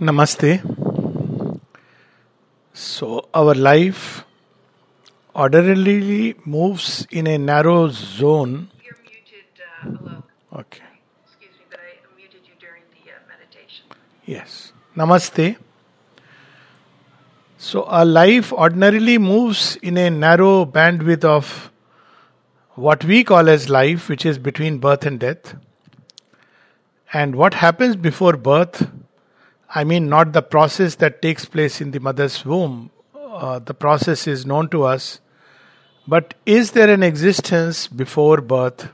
Namaste. 0.00 0.62
So, 2.72 3.28
our 3.34 3.54
life 3.54 4.24
ordinarily 5.36 6.36
moves 6.46 7.06
in 7.10 7.26
a 7.26 7.36
narrow 7.36 7.88
zone. 7.90 8.70
You're 8.82 8.96
muted. 9.04 9.44
Uh. 9.84 10.60
Okay. 10.60 10.82
Excuse 11.26 11.52
me, 11.58 11.66
but 11.68 11.80
I 11.80 12.16
muted 12.16 12.40
you 12.46 12.54
during 12.58 12.82
the 12.94 13.10
uh, 13.10 13.16
meditation. 13.28 13.84
Yes. 14.24 14.72
Namaste. 14.96 15.58
So, 17.58 17.82
our 17.82 18.06
life 18.06 18.54
ordinarily 18.54 19.18
moves 19.18 19.76
in 19.82 19.98
a 19.98 20.08
narrow 20.08 20.64
bandwidth 20.64 21.24
of 21.26 21.70
what 22.74 23.04
we 23.04 23.22
call 23.22 23.50
as 23.50 23.68
life, 23.68 24.08
which 24.08 24.24
is 24.24 24.38
between 24.38 24.78
birth 24.78 25.04
and 25.04 25.20
death. 25.20 25.56
And 27.12 27.36
what 27.36 27.52
happens 27.52 27.96
before 27.96 28.38
birth 28.38 28.88
I 29.72 29.84
mean, 29.84 30.08
not 30.08 30.32
the 30.32 30.42
process 30.42 30.96
that 30.96 31.22
takes 31.22 31.44
place 31.44 31.80
in 31.80 31.92
the 31.92 32.00
mother's 32.00 32.44
womb. 32.44 32.90
Uh, 33.14 33.60
the 33.60 33.74
process 33.74 34.26
is 34.26 34.44
known 34.44 34.68
to 34.70 34.82
us. 34.82 35.20
But 36.08 36.34
is 36.44 36.72
there 36.72 36.90
an 36.90 37.04
existence 37.04 37.86
before 37.86 38.40
birth? 38.40 38.88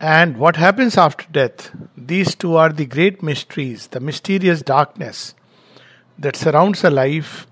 And 0.00 0.36
what 0.36 0.56
happens 0.56 0.98
after 0.98 1.26
death? 1.30 1.70
These 1.96 2.34
two 2.34 2.56
are 2.56 2.70
the 2.70 2.86
great 2.86 3.22
mysteries, 3.22 3.86
the 3.86 4.00
mysterious 4.00 4.62
darkness 4.62 5.34
that 6.18 6.34
surrounds 6.34 6.82
a 6.82 6.90
life. 6.90 7.46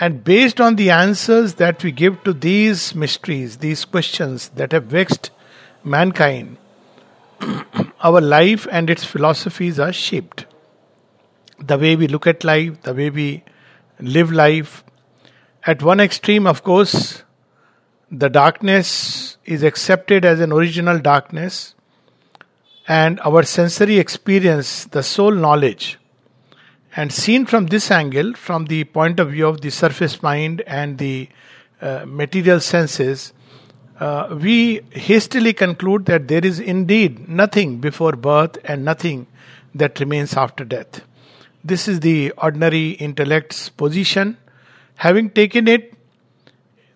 And 0.00 0.24
based 0.24 0.62
on 0.62 0.76
the 0.76 0.90
answers 0.90 1.54
that 1.54 1.84
we 1.84 1.92
give 1.92 2.24
to 2.24 2.32
these 2.32 2.94
mysteries, 2.94 3.58
these 3.58 3.84
questions 3.84 4.48
that 4.56 4.72
have 4.72 4.84
vexed 4.84 5.30
mankind, 5.84 6.56
our 8.00 8.22
life 8.22 8.66
and 8.70 8.88
its 8.88 9.04
philosophies 9.04 9.78
are 9.78 9.92
shaped 9.92 10.46
the 11.58 11.78
way 11.78 11.96
we 11.96 12.08
look 12.08 12.26
at 12.26 12.44
life, 12.44 12.82
the 12.82 12.94
way 12.94 13.10
we 13.10 13.44
live 14.00 14.32
life. 14.32 14.84
At 15.66 15.82
one 15.82 16.00
extreme, 16.00 16.46
of 16.46 16.62
course, 16.62 17.22
the 18.10 18.28
darkness 18.28 19.38
is 19.44 19.62
accepted 19.62 20.24
as 20.24 20.40
an 20.40 20.52
original 20.52 20.98
darkness, 20.98 21.74
and 22.86 23.18
our 23.20 23.42
sensory 23.42 23.98
experience, 23.98 24.84
the 24.84 25.02
sole 25.02 25.32
knowledge. 25.32 25.98
And 26.96 27.12
seen 27.12 27.46
from 27.46 27.66
this 27.66 27.90
angle, 27.90 28.34
from 28.34 28.66
the 28.66 28.84
point 28.84 29.18
of 29.18 29.32
view 29.32 29.46
of 29.46 29.62
the 29.62 29.70
surface 29.70 30.22
mind 30.22 30.60
and 30.66 30.98
the 30.98 31.28
uh, 31.80 32.04
material 32.06 32.60
senses, 32.60 33.32
uh, 33.98 34.36
we 34.40 34.80
hastily 34.90 35.52
conclude 35.52 36.06
that 36.06 36.28
there 36.28 36.44
is 36.44 36.60
indeed 36.60 37.28
nothing 37.28 37.78
before 37.78 38.12
birth 38.12 38.58
and 38.64 38.84
nothing 38.84 39.26
that 39.74 39.98
remains 39.98 40.34
after 40.36 40.64
death. 40.64 41.02
This 41.66 41.88
is 41.88 42.00
the 42.00 42.30
ordinary 42.32 42.90
intellect's 42.90 43.70
position. 43.70 44.36
Having 44.96 45.30
taken 45.30 45.66
it, 45.66 45.94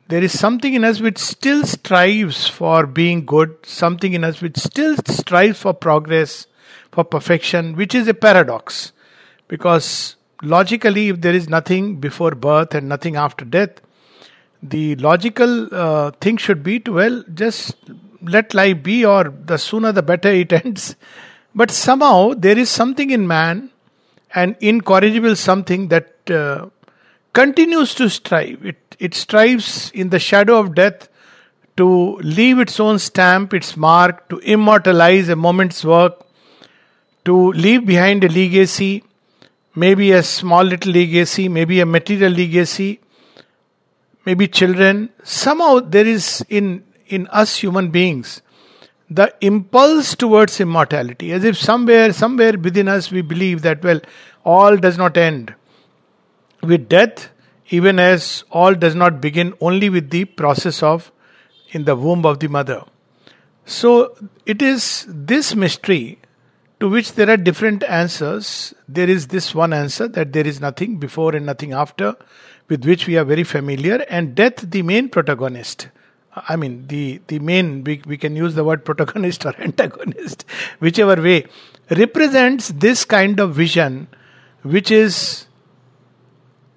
there 0.08 0.22
is 0.22 0.38
something 0.38 0.75
in 0.75 0.84
us 0.84 1.00
which 1.00 1.16
still 1.16 1.64
strives 1.64 2.47
for 2.47 2.86
being 2.86 3.25
good, 3.25 3.56
something 3.62 4.12
in 4.12 4.25
us 4.25 4.42
which 4.42 4.58
still 4.58 4.94
strives 5.08 5.58
for 5.58 5.72
progress, 5.72 6.47
for 6.92 7.02
perfection, 7.02 7.77
which 7.77 7.94
is 7.94 8.08
a 8.08 8.14
paradox. 8.14 8.92
Because 9.48 10.16
logically, 10.42 11.08
if 11.08 11.22
there 11.22 11.34
is 11.34 11.48
nothing 11.48 11.97
before 11.97 12.32
birth 12.32 12.75
and 12.75 12.91
nothing 12.91 13.16
after 13.16 13.47
death, 13.47 13.80
the 14.62 14.97
logical 14.97 15.75
uh, 15.75 16.10
thing 16.20 16.36
should 16.36 16.62
be 16.62 16.78
to, 16.80 16.92
well, 16.92 17.25
just 17.32 17.75
let 18.20 18.53
life 18.53 18.82
be, 18.82 19.06
or 19.06 19.25
the 19.25 19.56
sooner 19.56 19.92
the 19.92 20.03
better 20.03 20.28
it 20.28 20.53
ends. 20.64 20.94
But 21.55 21.70
somehow 21.70 22.34
there 22.34 22.58
is 22.58 22.69
something 22.69 23.10
in 23.10 23.27
man 23.27 23.70
an 24.34 24.56
incorrigible 24.60 25.36
something 25.36 25.88
that 25.88 26.12
uh, 26.30 26.68
continues 27.32 27.94
to 27.94 28.08
strive. 28.08 28.64
It, 28.64 28.96
it 28.98 29.14
strives 29.14 29.90
in 29.92 30.10
the 30.10 30.18
shadow 30.18 30.58
of 30.58 30.74
death 30.74 31.08
to 31.76 32.16
leave 32.16 32.58
its 32.58 32.80
own 32.80 32.98
stamp, 32.98 33.54
its 33.54 33.76
mark, 33.76 34.28
to 34.28 34.38
immortalize 34.38 35.28
a 35.28 35.36
moment's 35.36 35.84
work, 35.84 36.26
to 37.25 37.53
leave 37.53 37.86
behind 37.86 38.25
a 38.25 38.28
legacy, 38.28 39.04
maybe 39.75 40.10
a 40.12 40.22
small 40.22 40.64
little 40.64 40.92
legacy, 40.92 41.48
maybe 41.48 41.80
a 41.80 41.86
material 41.86 42.32
legacy, 42.32 43.00
maybe 44.26 44.48
children. 44.48 45.10
Somehow 45.22 45.78
there 45.78 46.06
is 46.06 46.44
in, 46.48 46.82
in 47.06 47.28
us 47.28 47.56
human 47.56 47.91
beings 47.91 48.42
the 49.10 49.34
impulse 49.41 50.14
towards 50.14 50.60
immortality, 50.60 51.32
as 51.32 51.44
if 51.44 51.56
somewhere, 51.56 52.12
somewhere 52.12 52.58
within 52.58 52.88
us 52.88 53.10
we 53.10 53.22
believe 53.22 53.62
that, 53.62 53.82
well, 53.82 54.00
all 54.44 54.76
does 54.76 54.98
not 54.98 55.16
end 55.16 55.54
with 56.62 56.88
death, 56.88 57.30
even 57.70 57.98
as 57.98 58.44
all 58.50 58.74
does 58.74 58.94
not 58.94 59.20
begin 59.20 59.54
only 59.60 59.88
with 59.88 60.10
the 60.10 60.24
process 60.24 60.82
of 60.82 61.12
in 61.70 61.84
the 61.84 61.97
womb 61.97 62.24
of 62.24 62.41
the 62.41 62.48
mother. 62.48 62.82
So 63.64 64.16
it 64.47 64.62
is 64.62 65.04
this 65.08 65.54
mystery 65.54 66.18
to 66.80 66.88
which 66.88 67.12
there 67.12 67.28
are 67.28 67.36
different 67.36 67.84
answers. 67.84 68.74
There 68.88 69.08
is 69.08 69.28
this 69.28 69.54
one 69.54 69.72
answer 69.72 70.08
that 70.08 70.32
there 70.32 70.47
is 70.47 70.60
nothing 70.60 70.97
before 70.97 71.34
and 71.34 71.44
nothing 71.44 71.72
after, 71.72 72.16
with 72.68 72.84
which 72.84 73.06
we 73.06 73.16
are 73.16 73.24
very 73.24 73.44
familiar, 73.44 74.04
and 74.08 74.34
death, 74.34 74.70
the 74.70 74.82
main 74.82 75.08
protagonist. 75.08 75.88
I 76.49 76.56
mean, 76.56 76.87
the, 76.87 77.21
the 77.26 77.38
main, 77.38 77.84
we, 77.84 78.03
we 78.06 78.16
can 78.16 78.37
use 78.37 78.54
the 78.54 78.65
word 78.65 78.84
protagonist 78.84 79.47
or 79.47 79.54
antagonist, 79.59 80.44
whichever 80.78 81.21
way, 81.21 81.47
represents 81.91 82.69
this 82.69 83.04
kind 83.04 83.41
of 83.41 83.54
vision, 83.54 84.09
which 84.62 84.91
is 84.91 85.47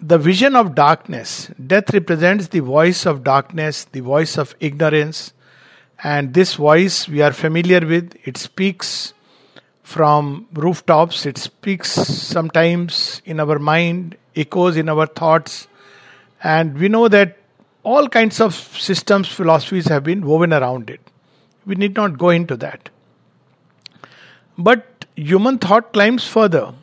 the 0.02 0.18
vision 0.18 0.56
of 0.56 0.74
darkness. 0.74 1.52
Death 1.66 1.94
represents 1.94 2.48
the 2.48 2.60
voice 2.60 3.06
of 3.06 3.24
darkness, 3.24 3.86
the 3.86 4.00
voice 4.00 4.38
of 4.38 4.56
ignorance, 4.60 5.34
and 6.04 6.34
this 6.34 6.56
voice 6.56 7.08
we 7.08 7.22
are 7.22 7.34
familiar 7.34 7.86
with. 7.86 8.16
It 8.26 8.38
speaks 8.38 9.14
from 9.84 10.48
rooftops, 10.54 11.26
it 11.26 11.38
speaks 11.38 11.92
sometimes 11.92 13.22
in 13.26 13.40
our 13.40 13.60
mind, 13.60 14.18
echoes 14.36 14.78
in 14.78 14.90
our 14.90 15.06
thoughts, 15.06 15.68
and 16.44 16.80
we 16.80 16.88
know 16.88 17.08
that 17.08 17.38
all 17.84 18.08
kinds 18.08 18.40
of 18.40 18.54
systems, 18.56 19.28
philosophies 19.28 19.88
have 19.88 20.04
been 20.04 20.26
woven 20.26 20.54
around 20.54 20.90
it. 20.90 21.00
We 21.66 21.76
need 21.76 21.96
not 21.96 22.18
go 22.18 22.30
into 22.30 22.56
that. 22.58 22.90
But 24.58 25.06
human 25.16 25.58
thought 25.58 25.94
climbs 25.94 26.28
further 26.28 26.74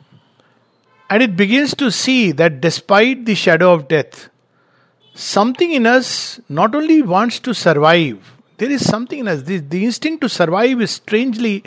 and 1.09 1.23
it 1.23 1.35
begins 1.35 1.73
to 1.75 1.91
see 1.91 2.31
that 2.33 2.61
despite 2.61 3.25
the 3.25 3.35
shadow 3.35 3.73
of 3.73 3.87
death, 3.87 4.29
something 5.13 5.71
in 5.71 5.85
us 5.85 6.39
not 6.49 6.75
only 6.75 7.01
wants 7.01 7.39
to 7.39 7.53
survive, 7.53 8.33
there 8.57 8.69
is 8.69 8.85
something 8.85 9.19
in 9.19 9.27
us. 9.27 9.43
The, 9.43 9.57
the 9.57 9.85
instinct 9.85 10.21
to 10.21 10.29
survive 10.29 10.81
is 10.81 10.91
strangely, 10.91 11.63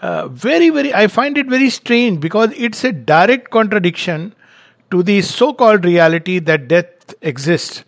uh, 0.00 0.28
very, 0.28 0.70
very, 0.70 0.94
I 0.94 1.08
find 1.08 1.36
it 1.36 1.46
very 1.46 1.70
strange 1.70 2.20
because 2.20 2.52
it's 2.56 2.84
a 2.84 2.92
direct 2.92 3.50
contradiction 3.50 4.34
to 4.90 5.02
the 5.02 5.22
so 5.22 5.52
called 5.52 5.84
reality 5.84 6.38
that 6.38 6.68
death 6.68 7.14
exists. 7.20 7.84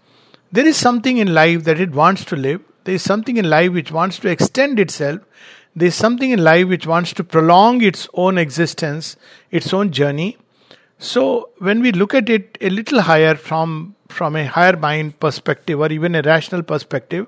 There 0.52 0.66
is 0.66 0.76
something 0.76 1.18
in 1.18 1.34
life 1.34 1.64
that 1.64 1.80
it 1.80 1.90
wants 1.90 2.24
to 2.26 2.36
live. 2.36 2.60
There 2.84 2.94
is 2.94 3.02
something 3.02 3.36
in 3.36 3.50
life 3.50 3.72
which 3.72 3.90
wants 3.90 4.20
to 4.20 4.28
extend 4.28 4.78
itself. 4.78 5.20
There 5.74 5.88
is 5.88 5.96
something 5.96 6.30
in 6.30 6.42
life 6.42 6.68
which 6.68 6.86
wants 6.86 7.12
to 7.14 7.24
prolong 7.24 7.82
its 7.82 8.08
own 8.14 8.38
existence, 8.38 9.16
its 9.50 9.74
own 9.74 9.90
journey. 9.90 10.38
So 10.98 11.50
when 11.58 11.82
we 11.82 11.90
look 11.92 12.14
at 12.14 12.30
it 12.30 12.56
a 12.60 12.70
little 12.70 13.00
higher 13.02 13.34
from 13.34 13.96
from 14.08 14.36
a 14.36 14.46
higher 14.46 14.76
mind 14.76 15.18
perspective 15.18 15.80
or 15.80 15.90
even 15.90 16.14
a 16.14 16.22
rational 16.22 16.62
perspective, 16.62 17.26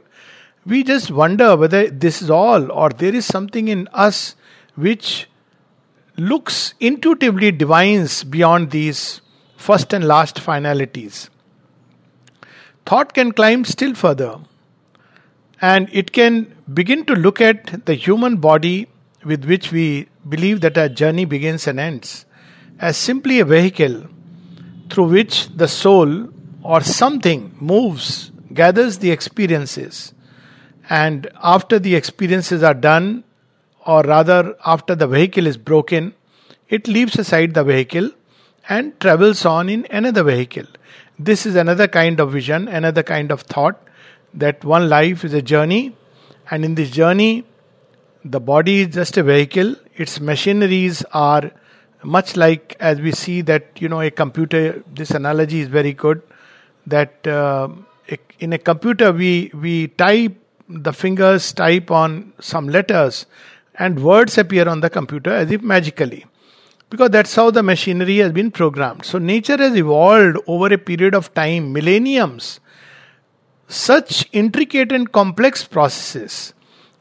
we 0.65 0.85
just 0.85 1.11
wonder 1.11 1.57
whether 1.57 1.91
this 1.91 2.23
is 2.23 2.31
all 2.31 2.71
or 2.71 2.91
there 2.91 3.15
is 3.15 3.27
something 3.27 3.67
in 3.67 3.89
us 3.93 4.37
which 4.77 5.29
looks 6.17 6.75
intuitively 6.79 7.51
divines 7.51 8.23
beyond 8.23 8.71
these 8.71 9.21
first 9.57 9.93
and 9.93 10.05
last 10.05 10.39
finalities 10.39 11.29
thought 12.89 13.13
can 13.19 13.33
climb 13.41 13.65
still 13.65 13.95
further 13.95 14.33
and 15.61 15.89
it 15.93 16.13
can 16.13 16.35
begin 16.73 17.05
to 17.11 17.15
look 17.15 17.41
at 17.41 17.85
the 17.87 17.95
human 17.95 18.37
body 18.37 18.77
with 19.25 19.45
which 19.45 19.73
we 19.73 19.87
believe 20.29 20.61
that 20.61 20.79
our 20.79 20.89
journey 20.89 21.25
begins 21.25 21.67
and 21.67 21.81
ends 21.81 22.25
as 22.79 22.97
simply 22.97 23.41
a 23.41 23.45
vehicle 23.45 23.97
through 24.89 25.09
which 25.09 25.49
the 25.57 25.69
soul 25.69 26.29
or 26.63 26.81
something 26.81 27.57
moves, 27.61 28.31
gathers 28.53 28.99
the 28.99 29.11
experiences, 29.11 30.13
and 30.89 31.31
after 31.43 31.79
the 31.79 31.95
experiences 31.95 32.63
are 32.63 32.75
done, 32.75 33.25
or 33.87 34.03
rather 34.03 34.57
after 34.65 34.95
the 34.95 35.07
vehicle 35.07 35.47
is 35.47 35.57
broken, 35.57 36.15
it 36.69 36.89
leaves 36.89 37.19
aside 37.19 37.55
the 37.55 37.65
vehicle 37.65 38.11
and 38.69 38.99
travels 39.01 39.45
on 39.45 39.69
in 39.69 39.87
another 39.91 40.23
vehicle. 40.23 40.67
This 41.19 41.47
is 41.47 41.57
another 41.57 41.89
kind 41.89 42.21
of 42.21 42.33
vision, 42.33 42.69
another 42.69 43.03
kind 43.03 43.33
of 43.33 43.43
thought 43.43 43.83
that 44.35 44.65
one 44.65 44.89
life 44.89 45.25
is 45.25 45.35
a 45.35 45.43
journey, 45.43 45.97
and 46.51 46.65
in 46.65 46.75
this 46.75 46.91
journey, 46.91 47.45
the 48.25 48.41
body 48.41 48.83
is 48.83 48.95
just 48.95 49.17
a 49.17 49.23
vehicle, 49.23 49.75
its 49.97 50.21
machineries 50.21 51.03
are 51.13 51.51
much 52.03 52.37
like 52.37 52.77
as 52.79 53.01
we 53.01 53.13
see 53.13 53.41
that 53.43 53.67
you 53.81 53.89
know 53.89 54.01
a 54.01 54.11
computer 54.11 54.83
this 54.95 55.11
analogy 55.11 55.61
is 55.61 55.69
very 55.69 55.93
good 55.93 56.23
that 56.87 57.27
uh, 57.27 57.69
in 58.39 58.53
a 58.53 58.59
computer 58.59 59.13
we 59.13 59.51
we 59.55 59.89
type 59.89 60.37
the 60.69 60.93
fingers 60.93 61.53
type 61.53 61.91
on 61.91 62.33
some 62.41 62.69
letters 62.69 63.27
and 63.79 64.03
words 64.03 64.39
appear 64.39 64.69
on 64.69 64.81
the 64.81 64.91
computer 64.91 65.31
as 65.31 65.51
if 65.51 65.63
magically 65.63 66.25
because 66.91 67.11
that's 67.11 67.35
how 67.35 67.51
the 67.51 67.63
machinery 67.63 68.19
has 68.19 68.33
been 68.33 68.51
programmed 68.51 69.05
so 69.05 69.19
nature 69.19 69.57
has 69.57 69.77
evolved 69.77 70.39
over 70.47 70.73
a 70.73 70.79
period 70.79 71.15
of 71.15 71.33
time 71.35 71.73
millenniums 71.73 72.61
such 73.67 74.29
intricate 74.33 74.93
and 74.93 75.13
complex 75.13 75.65
processes 75.65 76.55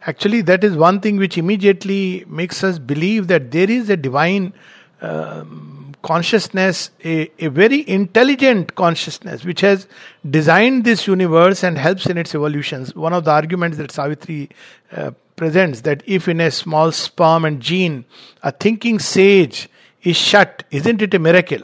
actually 0.06 0.42
that 0.42 0.63
is 0.63 0.75
one 0.75 1.00
thing 1.00 1.18
which 1.18 1.38
immediately 1.38 2.25
makes 2.28 2.63
us 2.63 2.80
believe 2.80 3.28
that 3.28 3.51
there 3.51 3.69
is 3.69 3.89
a 3.89 3.98
divine 3.98 4.54
um, 5.01 5.78
consciousness, 6.01 6.92
a, 7.04 7.30
a 7.40 7.50
very 7.50 7.88
intelligent 7.90 8.75
consciousness, 8.75 9.44
which 9.44 9.62
has 9.62 9.88
designed 10.30 10.86
this 10.86 11.06
universe 11.06 11.63
and 11.63 11.78
helps 11.78 12.06
in 12.06 12.18
its 12.18 12.33
evolutions. 12.33 12.95
One 12.95 13.13
of 13.13 13.25
the 13.25 13.31
arguments 13.31 13.78
that 13.78 13.92
Savitri 13.92 14.50
uh, 14.92 15.12
presents 15.36 15.81
that 15.81 16.01
if 16.06 16.28
in 16.28 16.40
a 16.40 16.50
small 16.50 16.92
sperm 16.92 17.45
and 17.45 17.62
gene 17.62 18.06
a 18.42 18.51
thinking 18.51 19.00
sage 19.00 19.69
is 20.07 20.18
shut, 20.18 20.63
isn't 20.71 21.01
it 21.01 21.13
a 21.13 21.19
miracle? 21.19 21.63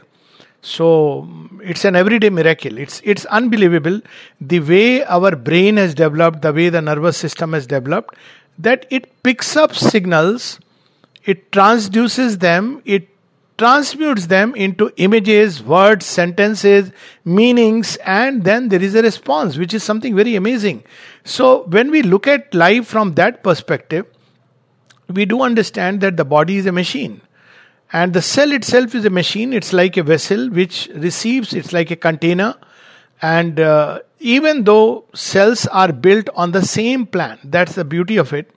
So 0.61 1.27
it's 1.61 1.83
an 1.85 1.95
everyday 1.95 2.29
miracle. 2.29 2.77
It's 2.77 3.01
it's 3.03 3.25
unbelievable 3.25 4.01
the 4.39 4.59
way 4.59 5.03
our 5.03 5.35
brain 5.35 5.77
has 5.77 5.93
developed, 5.93 6.41
the 6.41 6.53
way 6.53 6.69
the 6.69 6.81
nervous 6.81 7.17
system 7.17 7.53
has 7.53 7.67
developed, 7.67 8.15
that 8.57 8.85
it 8.89 9.09
picks 9.23 9.57
up 9.57 9.75
signals, 9.75 10.59
it 11.25 11.51
transduces 11.51 12.39
them, 12.39 12.81
it 12.85 13.09
transmutes 13.57 14.27
them 14.27 14.55
into 14.55 14.91
images, 14.97 15.61
words, 15.61 16.05
sentences, 16.05 16.91
meanings, 17.23 17.97
and 18.05 18.43
then 18.43 18.69
there 18.69 18.81
is 18.81 18.95
a 18.95 19.01
response, 19.01 19.57
which 19.57 19.73
is 19.73 19.83
something 19.83 20.15
very 20.15 20.35
amazing. 20.35 20.83
So, 21.23 21.63
when 21.63 21.91
we 21.91 22.01
look 22.01 22.25
at 22.27 22.53
life 22.53 22.87
from 22.87 23.13
that 23.15 23.43
perspective, 23.43 24.07
we 25.09 25.25
do 25.25 25.41
understand 25.41 26.01
that 26.01 26.17
the 26.17 26.25
body 26.25 26.57
is 26.57 26.65
a 26.65 26.71
machine. 26.71 27.21
And 27.93 28.13
the 28.13 28.21
cell 28.21 28.51
itself 28.51 28.95
is 28.95 29.05
a 29.05 29.09
machine. 29.09 29.53
It's 29.53 29.71
like 29.71 29.95
a 29.97 30.03
vessel 30.03 30.49
which 30.49 30.89
receives, 30.95 31.53
it's 31.53 31.71
like 31.71 31.91
a 31.91 31.95
container. 31.95 32.55
And 33.21 33.59
uh, 33.59 33.99
even 34.19 34.63
though 34.63 35.05
cells 35.13 35.67
are 35.67 35.93
built 35.93 36.27
on 36.35 36.51
the 36.51 36.63
same 36.63 37.05
plan, 37.05 37.39
that's 37.43 37.75
the 37.75 37.85
beauty 37.85 38.17
of 38.17 38.33
it 38.33 38.51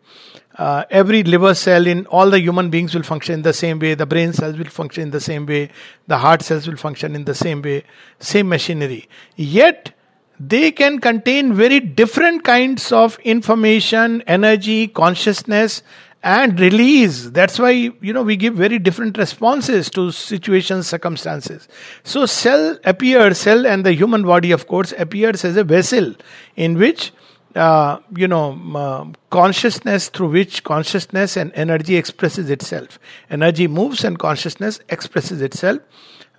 uh, 0.58 0.84
every 0.90 1.22
liver 1.22 1.54
cell 1.54 1.86
in 1.86 2.06
all 2.06 2.30
the 2.30 2.40
human 2.40 2.70
beings 2.70 2.94
will 2.94 3.02
function 3.02 3.34
in 3.34 3.42
the 3.42 3.52
same 3.52 3.78
way 3.78 3.94
the 3.94 4.06
brain 4.06 4.32
cells 4.32 4.56
will 4.56 4.64
function 4.66 5.02
in 5.02 5.10
the 5.10 5.20
same 5.20 5.46
way 5.46 5.70
the 6.06 6.18
heart 6.18 6.42
cells 6.42 6.66
will 6.66 6.76
function 6.76 7.14
in 7.14 7.24
the 7.24 7.34
same 7.34 7.62
way 7.62 7.82
same 8.18 8.48
machinery 8.48 9.08
yet 9.36 9.92
they 10.38 10.70
can 10.70 10.98
contain 10.98 11.54
very 11.54 11.80
different 11.80 12.44
kinds 12.44 12.92
of 12.92 13.18
information 13.20 14.22
energy 14.26 14.86
consciousness 14.88 15.82
and 16.26 16.58
release 16.58 17.30
that's 17.30 17.56
why 17.56 17.70
you 17.70 18.12
know 18.12 18.22
we 18.28 18.36
give 18.36 18.54
very 18.54 18.78
different 18.80 19.16
responses 19.16 19.88
to 19.88 20.10
situations 20.10 20.88
circumstances 20.88 21.68
so 22.02 22.26
cell 22.26 22.64
appears 22.84 23.38
cell 23.38 23.64
and 23.64 23.86
the 23.86 23.92
human 23.92 24.24
body 24.30 24.50
of 24.50 24.66
course 24.66 24.92
appears 24.98 25.44
as 25.44 25.56
a 25.56 25.62
vessel 25.62 26.14
in 26.56 26.76
which 26.76 27.12
uh, 27.54 27.98
you 28.14 28.28
know, 28.28 28.52
uh, 28.76 29.06
consciousness 29.30 30.10
through 30.10 30.28
which 30.28 30.62
consciousness 30.62 31.38
and 31.38 31.50
energy 31.54 31.96
expresses 31.96 32.50
itself. 32.50 32.98
Energy 33.30 33.66
moves 33.66 34.04
and 34.04 34.18
consciousness 34.18 34.78
expresses 34.90 35.40
itself 35.40 35.80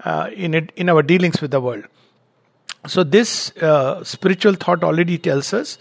uh, 0.06 0.30
in 0.36 0.54
it 0.54 0.72
in 0.76 0.90
our 0.90 1.02
dealings 1.02 1.42
with 1.42 1.50
the 1.50 1.60
world. 1.60 1.86
So 2.86 3.04
this 3.04 3.52
uh, 3.58 4.04
spiritual 4.04 4.54
thought 4.54 4.84
already 4.84 5.18
tells 5.18 5.54
us. 5.54 5.80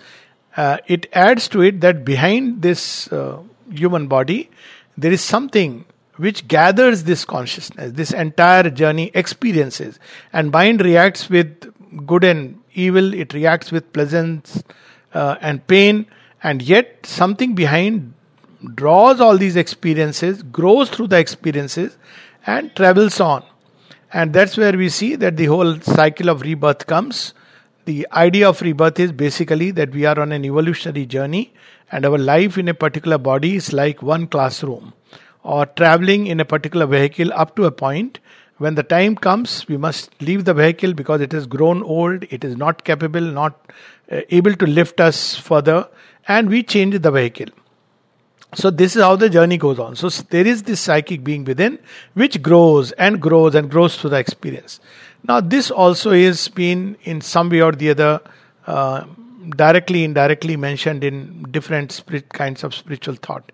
Uh, 0.57 0.79
it 0.87 1.07
adds 1.13 1.49
to 1.49 1.61
it 1.61 1.83
that 1.83 2.03
behind 2.03 2.63
this 2.63 3.13
uh, 3.13 3.43
human 3.71 4.07
body, 4.07 4.51
there 4.97 5.13
is 5.13 5.21
something 5.21 5.85
which 6.17 6.49
gathers 6.49 7.05
this 7.05 7.25
consciousness, 7.25 7.93
this 7.93 8.13
entire 8.13 8.71
journey 8.71 9.11
experiences, 9.15 9.99
and 10.33 10.51
mind 10.51 10.81
reacts 10.81 11.29
with 11.29 11.73
good 12.07 12.25
and 12.25 12.61
evil. 12.75 13.13
It 13.13 13.35
reacts 13.35 13.71
with 13.71 13.93
pleasance 13.93 14.63
uh, 15.13 15.37
and 15.41 15.67
pain, 15.67 16.07
and 16.43 16.63
yet 16.63 17.05
something 17.05 17.55
behind 17.55 18.15
draws 18.75 19.21
all 19.21 19.37
these 19.37 19.57
experiences, 19.57 20.43
grows 20.43 20.89
through 20.91 21.09
the 21.09 21.19
experiences, 21.19 21.97
and 22.47 22.75
travels 22.75 23.21
on. 23.21 23.45
And 24.13 24.33
that's 24.33 24.57
where 24.57 24.73
we 24.73 24.89
see 24.89 25.17
that 25.17 25.37
the 25.37 25.47
whole 25.47 25.79
cycle 25.81 26.29
of 26.29 26.41
rebirth 26.41 26.87
comes. 26.87 27.35
The 27.85 28.07
idea 28.13 28.49
of 28.49 28.63
rebirth 28.63 28.99
is 28.99 29.13
basically 29.13 29.71
that 29.73 29.91
we 29.91 30.07
are 30.07 30.19
on 30.19 30.33
an 30.33 30.45
evolutionary 30.45 31.07
journey, 31.07 31.53
and 31.93 32.05
our 32.05 32.19
life 32.19 32.59
in 32.59 32.69
a 32.69 32.75
particular 32.75 33.19
body 33.19 33.57
is 33.57 33.73
like 33.73 34.03
one 34.03 34.27
classroom 34.27 34.93
or 35.43 35.67
traveling 35.67 36.27
in 36.27 36.41
a 36.41 36.45
particular 36.45 36.87
vehicle 36.87 37.33
up 37.33 37.55
to 37.57 37.65
a 37.65 37.71
point 37.71 38.19
when 38.59 38.75
the 38.75 38.83
time 38.83 39.15
comes 39.15 39.69
we 39.69 39.77
must 39.77 40.11
leave 40.21 40.45
the 40.45 40.55
vehicle 40.55 40.95
because 40.95 41.21
it 41.21 41.33
has 41.33 41.47
grown 41.47 41.83
old 41.83 42.25
it 42.31 42.43
is 42.45 42.57
not 42.57 42.85
capable 42.85 43.21
not 43.21 43.71
uh, 44.11 44.21
able 44.31 44.55
to 44.55 44.67
lift 44.69 45.01
us 45.01 45.35
further, 45.35 45.89
and 46.29 46.49
we 46.49 46.63
change 46.63 46.97
the 47.01 47.11
vehicle. 47.11 47.47
So, 48.55 48.71
this 48.71 48.95
is 48.95 49.03
how 49.03 49.17
the 49.17 49.29
journey 49.29 49.59
goes 49.59 49.81
on. 49.81 49.97
So, 49.97 50.09
there 50.09 50.47
is 50.47 50.63
this 50.63 50.81
psychic 50.81 51.25
being 51.25 51.43
within 51.45 51.81
which 52.15 52.41
grows 52.41 52.93
and 52.93 53.21
grows 53.21 53.57
and 53.57 53.69
grows 53.69 53.97
through 53.97 54.11
the 54.11 54.19
experience. 54.19 54.79
Now, 55.25 55.41
this 55.41 55.73
also 55.73 56.13
is 56.13 56.47
been 56.47 56.97
in 57.03 57.21
some 57.21 57.51
way 57.51 57.61
or 57.61 57.73
the 57.73 57.91
other 57.91 58.21
uh, 58.69 59.07
directly, 59.51 60.05
indirectly 60.05 60.57
mentioned 60.57 61.05
in 61.05 61.45
different 61.51 61.93
spirit, 61.93 62.29
kinds 62.31 62.65
of 62.65 62.75
spiritual 62.75 63.15
thought. 63.15 63.53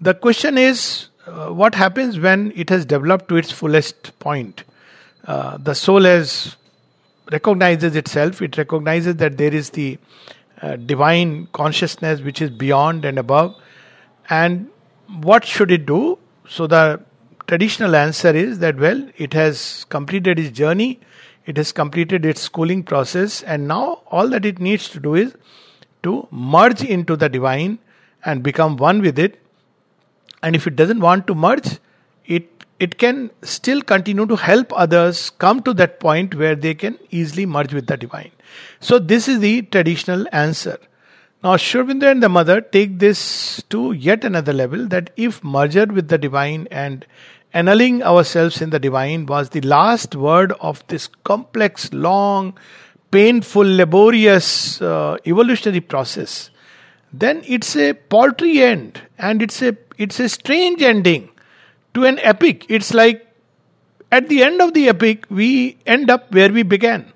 The 0.00 0.14
question 0.14 0.58
is 0.58 1.08
uh, 1.26 1.48
what 1.48 1.74
happens 1.74 2.18
when 2.18 2.52
it 2.54 2.70
has 2.70 2.84
developed 2.84 3.28
to 3.28 3.36
its 3.36 3.50
fullest 3.50 4.18
point? 4.18 4.64
Uh, 5.26 5.56
the 5.56 5.74
soul 5.74 6.02
has 6.04 6.56
recognizes 7.32 7.96
itself, 7.96 8.40
it 8.42 8.56
recognizes 8.56 9.16
that 9.16 9.36
there 9.36 9.52
is 9.52 9.70
the 9.70 9.98
uh, 10.62 10.76
divine 10.76 11.48
consciousness 11.52 12.20
which 12.20 12.40
is 12.40 12.50
beyond 12.50 13.04
and 13.04 13.18
above. 13.18 13.54
And 14.30 14.68
what 15.20 15.44
should 15.44 15.70
it 15.70 15.86
do? 15.86 16.18
So, 16.48 16.66
the 16.66 17.00
traditional 17.46 17.96
answer 17.96 18.30
is 18.34 18.60
that, 18.60 18.76
well, 18.76 19.08
it 19.16 19.32
has 19.34 19.84
completed 19.88 20.38
its 20.38 20.56
journey, 20.56 21.00
it 21.46 21.56
has 21.56 21.72
completed 21.72 22.24
its 22.24 22.40
schooling 22.40 22.82
process, 22.82 23.42
and 23.42 23.68
now 23.68 24.02
all 24.08 24.28
that 24.28 24.44
it 24.44 24.58
needs 24.58 24.88
to 24.90 25.00
do 25.00 25.14
is 25.14 25.34
to 26.02 26.28
merge 26.30 26.82
into 26.82 27.16
the 27.16 27.28
divine 27.28 27.78
and 28.24 28.42
become 28.42 28.76
one 28.76 29.00
with 29.00 29.18
it. 29.18 29.40
And 30.42 30.54
if 30.56 30.66
it 30.66 30.76
doesn't 30.76 31.00
want 31.00 31.26
to 31.28 31.34
merge, 31.34 31.78
it 32.24 32.56
it 32.78 32.98
can 32.98 33.30
still 33.42 33.80
continue 33.80 34.26
to 34.26 34.36
help 34.36 34.72
others 34.74 35.30
come 35.30 35.62
to 35.62 35.72
that 35.74 35.98
point 35.98 36.34
where 36.34 36.54
they 36.54 36.74
can 36.74 36.98
easily 37.10 37.46
merge 37.46 37.72
with 37.72 37.86
the 37.86 37.96
divine. 37.96 38.32
So, 38.80 38.98
this 38.98 39.28
is 39.28 39.40
the 39.40 39.62
traditional 39.62 40.26
answer. 40.32 40.78
Now, 41.42 41.56
Sri 41.56 41.80
and 41.80 42.22
the 42.22 42.28
mother 42.28 42.60
take 42.60 42.98
this 42.98 43.62
to 43.70 43.92
yet 43.92 44.24
another 44.24 44.52
level 44.52 44.86
that 44.88 45.10
if 45.16 45.42
merger 45.44 45.86
with 45.86 46.08
the 46.08 46.18
divine 46.18 46.66
and 46.70 47.06
annulling 47.52 48.02
ourselves 48.02 48.60
in 48.60 48.70
the 48.70 48.78
divine 48.78 49.26
was 49.26 49.50
the 49.50 49.60
last 49.62 50.14
word 50.14 50.52
of 50.60 50.86
this 50.88 51.08
complex, 51.24 51.92
long, 51.92 52.56
painful, 53.10 53.64
laborious 53.64 54.80
uh, 54.82 55.16
evolutionary 55.26 55.80
process, 55.80 56.50
then 57.12 57.42
it's 57.46 57.76
a 57.76 57.94
paltry 57.94 58.60
end 58.62 59.00
and 59.18 59.40
it's 59.40 59.62
a 59.62 59.76
it's 59.96 60.20
a 60.20 60.28
strange 60.28 60.82
ending 60.82 61.30
to 61.94 62.04
an 62.04 62.18
epic. 62.18 62.66
It's 62.68 62.92
like 62.92 63.26
at 64.12 64.28
the 64.28 64.42
end 64.42 64.60
of 64.60 64.74
the 64.74 64.88
epic, 64.88 65.26
we 65.30 65.78
end 65.86 66.10
up 66.10 66.32
where 66.32 66.52
we 66.52 66.62
began. 66.62 67.12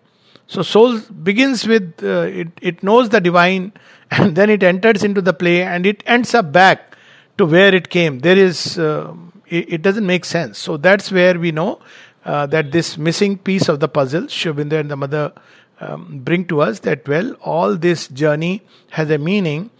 So, 0.47 0.63
soul 0.63 0.99
begins 0.99 1.67
with, 1.67 2.03
uh, 2.03 2.23
it, 2.23 2.49
it 2.61 2.83
knows 2.83 3.11
the 3.11 3.21
divine, 3.21 3.73
and 4.11 4.35
then 4.35 4.51
it 4.51 4.63
enters 4.63 5.05
into 5.05 5.23
the 5.23 5.33
play, 5.33 5.63
and 5.63 5.87
it 5.87 6.03
ends 6.07 6.35
up 6.35 6.51
back 6.51 6.97
to 7.39 7.47
where 7.47 7.75
it 7.75 7.89
came. 7.91 8.19
There 8.19 8.37
is, 8.37 8.79
uh, 8.79 9.15
it, 9.51 9.83
doesn't 9.83 10.07
make 10.07 10.25
sense. 10.25 10.59
So, 10.59 10.77
that's 10.77 11.11
where 11.11 11.39
we 11.39 11.53
know 11.53 11.81
uh, 12.25 12.47
that 12.47 12.73
this 12.73 12.97
missing 12.97 13.39
piece 13.39 13.69
of 13.69 13.81
the 13.81 13.89
puzzle, 13.89 14.23
Aurobindo 14.23 14.79
and 14.79 14.91
the 14.91 14.97
mother 14.97 15.33
um, 15.81 16.21
bring 16.25 16.45
to 16.47 16.61
us 16.61 16.81
that, 16.81 17.07
well, 17.09 17.33
all 17.43 17.77
this 17.77 18.09
journey 18.09 18.63
has 18.91 19.11
a 19.11 19.19
meaning, 19.19 19.71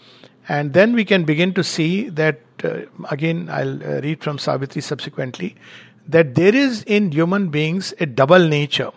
and 0.49 0.73
then 0.73 0.95
we 0.95 1.05
can 1.05 1.25
begin 1.25 1.55
to 1.55 1.63
see 1.63 2.09
that 2.11 2.41
uh, 2.65 2.81
again, 3.11 3.49
I'll 3.51 3.83
uh, 3.83 4.01
read 4.01 4.23
from 4.23 4.39
Savitri 4.39 4.83
subsequently, 4.83 5.57
that 6.09 6.35
there 6.35 6.55
is 6.55 6.83
in 6.85 7.13
human 7.13 7.49
beings 7.49 7.95
a 8.01 8.07
double 8.07 8.47
nature. 8.49 8.91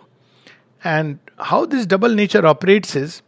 And 0.82 1.18
how 1.38 1.66
this 1.66 1.86
double 1.86 2.10
nature 2.14 2.44
operates 2.46 2.96
is 2.96 3.22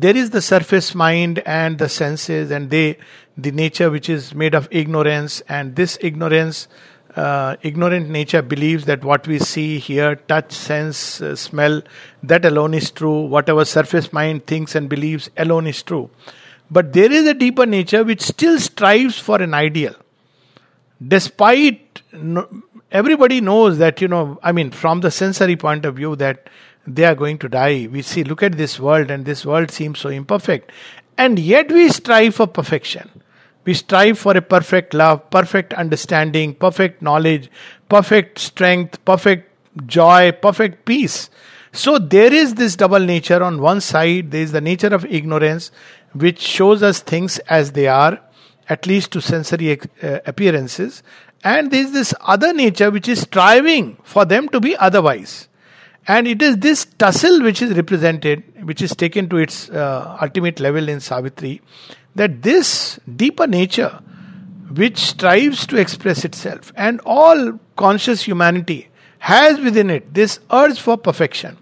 there 0.00 0.16
is 0.16 0.30
the 0.30 0.42
surface 0.42 0.94
mind 0.94 1.38
and 1.46 1.78
the 1.78 1.88
senses, 1.88 2.50
and 2.50 2.70
they, 2.70 2.98
the 3.36 3.50
nature 3.50 3.90
which 3.90 4.08
is 4.08 4.34
made 4.34 4.54
of 4.54 4.68
ignorance, 4.70 5.40
and 5.48 5.76
this 5.76 5.98
ignorance 6.00 6.68
uh, 7.16 7.56
ignorant 7.62 8.10
nature 8.10 8.42
believes 8.42 8.84
that 8.84 9.02
what 9.02 9.26
we 9.26 9.38
see, 9.38 9.78
hear, 9.78 10.16
touch, 10.16 10.52
sense, 10.52 11.22
uh, 11.22 11.34
smell, 11.34 11.82
that 12.22 12.44
alone 12.44 12.74
is 12.74 12.90
true. 12.90 13.22
Whatever 13.22 13.64
surface 13.64 14.12
mind 14.12 14.46
thinks 14.46 14.74
and 14.74 14.88
believes 14.88 15.30
alone 15.38 15.66
is 15.66 15.82
true. 15.82 16.10
But 16.70 16.92
there 16.92 17.10
is 17.10 17.26
a 17.26 17.32
deeper 17.32 17.64
nature 17.64 18.04
which 18.04 18.20
still 18.20 18.58
strives 18.60 19.18
for 19.18 19.40
an 19.40 19.54
ideal. 19.54 19.94
Despite 21.06 22.02
no, 22.12 22.46
everybody 22.92 23.40
knows 23.40 23.78
that, 23.78 24.00
you 24.00 24.08
know, 24.08 24.38
I 24.42 24.52
mean, 24.52 24.70
from 24.70 25.00
the 25.00 25.10
sensory 25.10 25.56
point 25.56 25.84
of 25.86 25.96
view, 25.96 26.16
that 26.16 26.50
they 26.86 27.04
are 27.04 27.14
going 27.14 27.38
to 27.38 27.48
die. 27.48 27.88
We 27.90 28.02
see, 28.02 28.24
look 28.24 28.42
at 28.42 28.56
this 28.56 28.78
world, 28.78 29.10
and 29.10 29.24
this 29.24 29.44
world 29.44 29.70
seems 29.70 29.98
so 29.98 30.08
imperfect. 30.08 30.70
And 31.18 31.38
yet 31.38 31.70
we 31.70 31.88
strive 31.88 32.34
for 32.34 32.46
perfection. 32.46 33.10
We 33.64 33.74
strive 33.74 34.18
for 34.18 34.36
a 34.36 34.42
perfect 34.42 34.94
love, 34.94 35.28
perfect 35.30 35.74
understanding, 35.74 36.54
perfect 36.54 37.02
knowledge, 37.02 37.50
perfect 37.88 38.38
strength, 38.38 39.04
perfect 39.04 39.50
joy, 39.86 40.32
perfect 40.32 40.84
peace. 40.84 41.30
So 41.72 41.98
there 41.98 42.32
is 42.32 42.54
this 42.54 42.76
double 42.76 43.00
nature. 43.00 43.42
On 43.42 43.60
one 43.60 43.80
side, 43.80 44.30
there 44.30 44.42
is 44.42 44.52
the 44.52 44.60
nature 44.60 44.94
of 44.94 45.04
ignorance, 45.06 45.72
which 46.12 46.40
shows 46.40 46.82
us 46.82 47.00
things 47.00 47.38
as 47.40 47.72
they 47.72 47.88
are, 47.88 48.20
at 48.68 48.86
least 48.86 49.10
to 49.12 49.20
sensory 49.20 49.78
uh, 50.02 50.20
appearances. 50.26 51.02
And 51.42 51.70
there 51.70 51.82
is 51.82 51.92
this 51.92 52.14
other 52.20 52.52
nature 52.52 52.90
which 52.90 53.08
is 53.08 53.22
striving 53.22 53.96
for 54.04 54.24
them 54.24 54.48
to 54.50 54.60
be 54.60 54.76
otherwise. 54.76 55.48
And 56.08 56.28
it 56.28 56.40
is 56.40 56.58
this 56.58 56.84
tussle 56.84 57.42
which 57.42 57.60
is 57.60 57.76
represented, 57.76 58.44
which 58.64 58.80
is 58.80 58.94
taken 58.94 59.28
to 59.30 59.38
its 59.38 59.68
uh, 59.70 60.16
ultimate 60.22 60.60
level 60.60 60.88
in 60.88 61.00
Savitri, 61.00 61.60
that 62.14 62.42
this 62.42 63.00
deeper 63.16 63.46
nature 63.46 64.00
which 64.72 64.98
strives 64.98 65.66
to 65.66 65.76
express 65.76 66.24
itself 66.24 66.72
and 66.76 67.00
all 67.04 67.58
conscious 67.76 68.22
humanity 68.22 68.88
has 69.18 69.58
within 69.60 69.90
it 69.90 70.12
this 70.14 70.38
urge 70.52 70.78
for 70.80 70.96
perfection, 70.96 71.56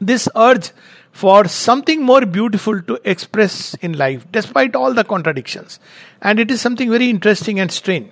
this 0.00 0.28
urge 0.36 0.72
for 1.10 1.46
something 1.46 2.02
more 2.02 2.24
beautiful 2.24 2.80
to 2.82 2.98
express 3.04 3.74
in 3.74 3.92
life, 3.92 4.26
despite 4.32 4.74
all 4.74 4.94
the 4.94 5.04
contradictions. 5.04 5.78
And 6.22 6.40
it 6.40 6.50
is 6.50 6.60
something 6.60 6.90
very 6.90 7.10
interesting 7.10 7.60
and 7.60 7.70
strange. 7.70 8.10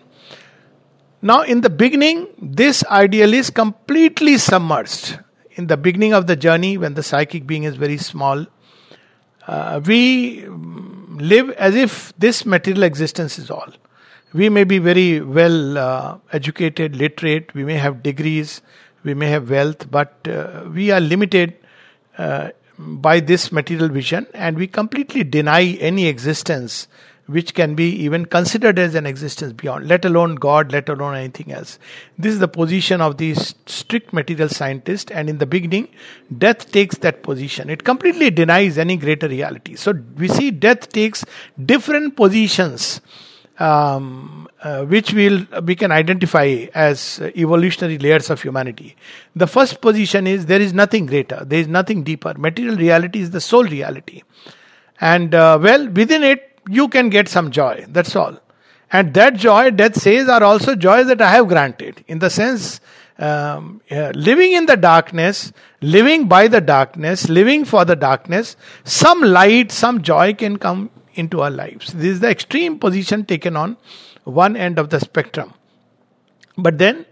Now, 1.23 1.43
in 1.43 1.63
the 1.63 1.71
beginning, 1.71 2.29
this 2.41 2.85
ideal 2.85 3.33
is 3.33 3.51
completely 3.51 4.37
submerged. 4.39 5.19
In 5.61 5.67
the 5.67 5.77
beginning 5.77 6.15
of 6.15 6.27
the 6.27 6.37
journey, 6.37 6.79
when 6.79 6.95
the 6.95 7.03
psychic 7.03 7.47
being 7.47 7.65
is 7.65 7.77
very 7.77 7.99
small, 7.99 8.47
uh, 9.47 9.79
we 9.85 10.47
live 10.49 11.51
as 11.51 11.75
if 11.75 12.15
this 12.17 12.47
material 12.47 12.83
existence 12.83 13.39
is 13.39 13.51
all. 13.51 13.69
We 14.33 14.49
may 14.49 14.65
be 14.65 14.79
very 14.79 15.21
well 15.21 15.77
uh, 15.77 16.17
educated, 16.33 16.97
literate, 16.97 17.53
we 17.53 17.65
may 17.65 17.75
have 17.75 18.03
degrees, 18.03 18.63
we 19.03 19.13
may 19.13 19.29
have 19.29 19.51
wealth, 19.51 19.91
but 19.91 20.27
uh, 20.27 20.65
we 20.73 20.93
are 20.93 21.01
limited 21.01 21.59
uh, 22.17 22.53
by 22.79 23.21
this 23.21 23.53
material 23.53 23.91
vision 23.91 24.27
and 24.33 24.57
we 24.57 24.67
completely 24.67 25.25
deny 25.25 25.77
any 25.91 26.07
existence 26.07 26.89
which 27.31 27.55
can 27.55 27.75
be 27.75 27.91
even 27.91 28.27
considered 28.27 28.79
as 28.79 28.95
an 28.95 29.07
existence 29.07 29.53
beyond, 29.53 29.87
let 29.87 30.05
alone 30.05 30.35
God, 30.35 30.73
let 30.73 30.89
alone 30.89 31.15
anything 31.15 31.53
else. 31.53 31.79
This 32.19 32.35
is 32.35 32.41
the 32.41 32.49
position 32.49 33.01
of 33.01 33.19
the 33.19 33.35
strict 33.35 34.13
material 34.13 34.49
scientist, 34.49 35.11
and 35.13 35.31
in 35.31 35.39
the 35.39 35.47
beginning, 35.47 35.89
death 36.37 36.71
takes 36.73 36.99
that 36.99 37.23
position. 37.23 37.71
It 37.71 37.85
completely 37.85 38.31
denies 38.31 38.79
any 38.79 38.97
greater 38.97 39.29
reality. 39.29 39.77
So 39.77 39.95
we 40.17 40.29
see 40.29 40.51
death 40.51 40.89
takes 40.91 41.25
different 41.65 42.17
positions. 42.17 43.01
Um, 43.59 44.49
uh, 44.63 44.85
which 44.85 45.13
we'll, 45.13 45.45
we 45.65 45.75
can 45.75 45.93
identify 45.93 46.67
as 46.75 47.21
evolutionary 47.37 47.99
layers 47.99 48.31
of 48.31 48.41
humanity. 48.41 48.97
The 49.37 49.47
first 49.47 49.83
position 49.83 50.27
is 50.27 50.47
there 50.47 50.61
is 50.61 50.73
nothing 50.73 51.05
greater, 51.07 51.45
there 51.45 51.61
is 51.61 51.69
nothing 51.69 52.03
deeper. 52.03 52.33
Material 52.37 52.77
reality 52.77 53.21
is 53.21 53.31
the 53.31 53.41
sole 53.41 53.65
reality. 53.65 54.23
And 55.01 55.35
uh, 55.35 55.59
well, 55.61 55.89
within 55.89 56.23
it, 56.23 56.50
you 56.71 56.89
can 56.89 57.11
get 57.11 57.29
some 57.29 57.51
joy. 57.51 57.85
That's 57.89 58.15
all. 58.15 58.39
And 58.93 59.15
that 59.15 59.35
joy, 59.35 59.71
death 59.71 60.01
says, 60.01 60.29
are 60.29 60.43
also 60.43 60.75
joys 60.75 61.07
that 61.09 61.21
I 61.21 61.31
have 61.31 61.49
granted. 61.49 62.05
In 62.09 62.19
the 62.19 62.31
sense, 62.31 62.81
um, 63.19 63.81
yeah, 63.91 64.13
living 64.15 64.53
in 64.53 64.67
the 64.67 64.77
darkness, 64.77 65.53
living 65.81 66.27
by 66.27 66.49
the 66.49 66.61
darkness, 66.61 67.29
living 67.29 67.65
for 67.65 67.85
the 67.85 67.97
darkness, 67.97 68.57
some 68.85 69.21
light, 69.21 69.71
some 69.71 70.03
joy 70.03 70.35
can 70.35 70.59
come 70.59 70.91
into 71.15 71.41
our 71.41 71.51
lives. 71.51 71.93
This 71.93 72.07
is 72.07 72.21
the 72.21 72.31
extreme 72.31 72.79
position 72.79 73.25
taken 73.25 73.57
on 73.57 73.77
one 74.25 74.57
end 74.57 74.79
of 74.79 74.91
the 74.91 75.01
spectrum. 75.01 75.53
But 76.57 76.79
then, 76.79 77.07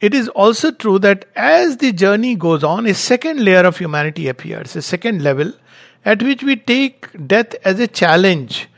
it 0.00 0.14
is 0.14 0.28
also 0.28 0.70
true 0.70 0.98
that 1.00 1.26
as 1.36 1.76
the 1.76 1.92
journey 1.92 2.34
goes 2.34 2.64
on, 2.64 2.86
a 2.86 2.94
second 2.94 3.44
layer 3.44 3.60
of 3.60 3.76
humanity 3.76 4.28
appears, 4.28 4.74
a 4.74 4.82
second 4.82 5.22
level 5.22 5.52
at 6.04 6.22
which 6.22 6.42
we 6.42 6.56
take 6.56 7.06
death 7.26 7.54
as 7.64 7.78
a 7.78 7.86
challenge. 7.86 8.68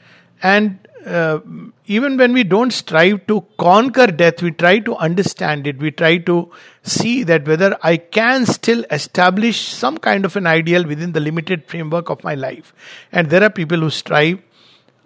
And 0.42 0.78
uh, 1.06 1.40
even 1.86 2.16
when 2.16 2.32
we 2.32 2.44
don't 2.44 2.72
strive 2.72 3.26
to 3.26 3.44
conquer 3.58 4.06
death, 4.06 4.42
we 4.42 4.50
try 4.50 4.78
to 4.80 4.94
understand 4.96 5.66
it. 5.66 5.78
We 5.78 5.90
try 5.90 6.18
to 6.18 6.50
see 6.82 7.22
that 7.24 7.46
whether 7.46 7.76
I 7.82 7.96
can 7.96 8.46
still 8.46 8.84
establish 8.90 9.60
some 9.60 9.98
kind 9.98 10.24
of 10.24 10.36
an 10.36 10.46
ideal 10.46 10.86
within 10.86 11.12
the 11.12 11.20
limited 11.20 11.66
framework 11.66 12.08
of 12.10 12.22
my 12.22 12.34
life. 12.34 12.72
And 13.10 13.30
there 13.30 13.42
are 13.42 13.50
people 13.50 13.78
who 13.78 13.90
strive, 13.90 14.40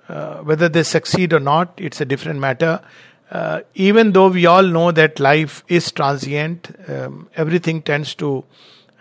uh, 0.08 0.38
whether 0.38 0.68
they 0.68 0.82
succeed 0.82 1.32
or 1.32 1.40
not, 1.40 1.74
it's 1.78 2.00
a 2.00 2.04
different 2.04 2.40
matter. 2.40 2.82
Uh, 3.30 3.60
even 3.74 4.12
though 4.12 4.28
we 4.28 4.46
all 4.46 4.62
know 4.62 4.92
that 4.92 5.18
life 5.18 5.64
is 5.66 5.90
transient, 5.90 6.74
um, 6.88 7.28
everything 7.34 7.82
tends 7.82 8.14
to 8.14 8.44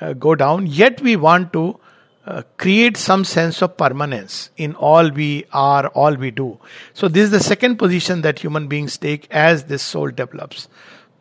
uh, 0.02 0.14
go 0.14 0.34
down, 0.34 0.66
yet 0.66 1.00
we 1.02 1.16
want 1.16 1.54
to 1.54 1.80
uh, 2.26 2.42
create 2.58 2.98
some 2.98 3.24
sense 3.24 3.62
of 3.62 3.78
permanence 3.78 4.50
in 4.58 4.74
all 4.76 5.10
we 5.12 5.46
are, 5.54 5.88
all 5.90 6.16
we 6.16 6.32
do. 6.32 6.58
So, 6.94 7.08
this 7.08 7.26
is 7.26 7.32
the 7.32 7.40
second 7.40 7.78
position 7.78 8.22
that 8.22 8.40
human 8.40 8.68
beings 8.68 8.98
take 8.98 9.28
as 9.30 9.66
this 9.66 9.84
soul 9.84 10.10
develops 10.10 10.68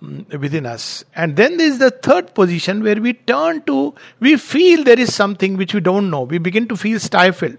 um, 0.01 0.27
within 0.31 0.65
us. 0.65 1.05
And 1.15 1.37
then 1.37 1.59
there 1.59 1.67
is 1.67 1.79
the 1.79 1.91
third 1.91 2.35
position 2.35 2.83
where 2.83 2.97
we 2.97 3.13
turn 3.13 3.63
to, 3.65 3.95
we 4.21 4.37
feel 4.37 4.83
there 4.83 4.99
is 4.99 5.15
something 5.15 5.59
which 5.59 5.75
we 5.75 5.81
don't 5.81 6.09
know. 6.09 6.23
We 6.23 6.39
begin 6.39 6.69
to 6.69 6.77
feel 6.77 6.99
stifled. 6.99 7.59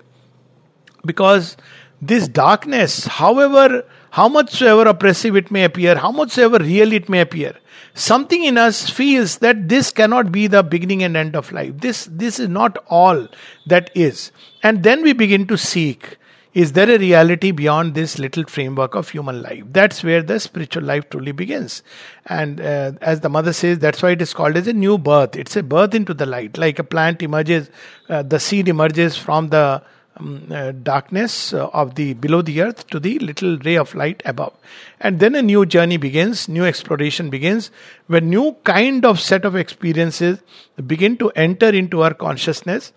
Because 1.05 1.55
this 2.01 2.27
darkness, 2.27 3.05
however, 3.05 3.85
how 4.15 4.29
much 4.29 4.61
ever 4.61 4.83
oppressive 4.87 5.35
it 5.35 5.51
may 5.51 5.65
appear, 5.65 5.97
how 5.97 6.09
much 6.09 6.37
ever 6.37 6.57
real 6.57 6.93
it 6.93 7.09
may 7.09 7.19
appear, 7.19 7.53
something 7.95 8.45
in 8.45 8.57
us 8.57 8.89
feels 8.89 9.39
that 9.39 9.67
this 9.67 9.91
cannot 9.91 10.31
be 10.31 10.47
the 10.47 10.63
beginning 10.63 11.03
and 11.03 11.17
end 11.17 11.35
of 11.35 11.51
life. 11.51 11.73
This, 11.77 12.07
this 12.09 12.39
is 12.39 12.47
not 12.47 12.77
all 12.87 13.27
that 13.65 13.89
is. 13.93 14.31
And 14.63 14.83
then 14.83 15.01
we 15.01 15.11
begin 15.11 15.47
to 15.47 15.57
seek 15.57 16.17
is 16.53 16.71
there 16.71 16.89
a 16.89 16.97
reality 16.97 17.51
beyond 17.51 17.95
this 17.95 18.17
little 18.17 18.45
framework 18.45 18.95
of 18.95 19.09
human 19.09 19.41
life? 19.41 19.63
That's 19.71 20.01
where 20.05 20.23
the 20.23 20.39
spiritual 20.39 20.83
life 20.83 21.09
truly 21.09 21.33
begins. 21.33 21.83
And 22.27 22.61
uh, 22.61 22.93
as 23.01 23.19
the 23.19 23.27
mother 23.27 23.51
says, 23.51 23.79
that's 23.79 24.01
why 24.01 24.11
it 24.11 24.21
is 24.21 24.33
called 24.33 24.55
as 24.55 24.65
a 24.65 24.71
new 24.71 24.97
birth. 24.97 25.35
It's 25.35 25.57
a 25.57 25.63
birth 25.63 25.93
into 25.93 26.13
the 26.13 26.25
light. 26.25 26.57
Like 26.57 26.79
a 26.79 26.85
plant 26.85 27.21
emerges, 27.21 27.69
uh, 28.07 28.23
the 28.23 28.39
seed 28.39 28.69
emerges 28.69 29.17
from 29.17 29.49
the 29.49 29.83
um, 30.17 30.47
uh, 30.49 30.71
darkness 30.71 31.53
uh, 31.53 31.67
of 31.73 31.95
the 31.95 32.13
below 32.13 32.41
the 32.41 32.61
earth 32.61 32.87
to 32.87 32.99
the 32.99 33.19
little 33.19 33.57
ray 33.59 33.75
of 33.75 33.93
light 33.95 34.21
above. 34.25 34.53
And 34.99 35.19
then 35.19 35.35
a 35.35 35.41
new 35.41 35.65
journey 35.65 35.97
begins 35.97 36.47
new 36.47 36.63
exploration 36.63 37.29
begins 37.29 37.69
when 38.07 38.29
new 38.29 38.55
kind 38.63 39.05
of 39.05 39.19
set 39.19 39.43
of 39.43 39.55
experiences 39.55 40.39
begin 40.87 41.17
to 41.17 41.31
enter 41.31 41.69
into 41.69 42.01
our 42.01 42.13
consciousness. 42.13 42.93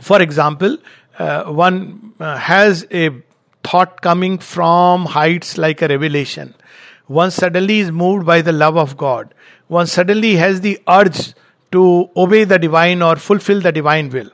For 0.00 0.20
example 0.20 0.78
uh, 1.18 1.44
one 1.44 2.14
uh, 2.18 2.36
has 2.36 2.86
a 2.90 3.10
thought 3.62 4.00
coming 4.00 4.38
from 4.38 5.04
heights 5.06 5.58
like 5.58 5.82
a 5.82 5.88
revelation. 5.88 6.54
One 7.06 7.30
suddenly 7.30 7.78
is 7.78 7.92
moved 7.92 8.26
by 8.26 8.42
the 8.42 8.52
love 8.52 8.76
of 8.76 8.96
god. 8.96 9.34
One 9.68 9.86
suddenly 9.86 10.34
has 10.36 10.62
the 10.62 10.80
urge 10.88 11.34
to 11.72 12.10
obey 12.16 12.44
the 12.44 12.58
divine 12.58 13.02
or 13.02 13.16
fulfill 13.16 13.60
the 13.60 13.70
divine 13.70 14.08
will 14.10 14.30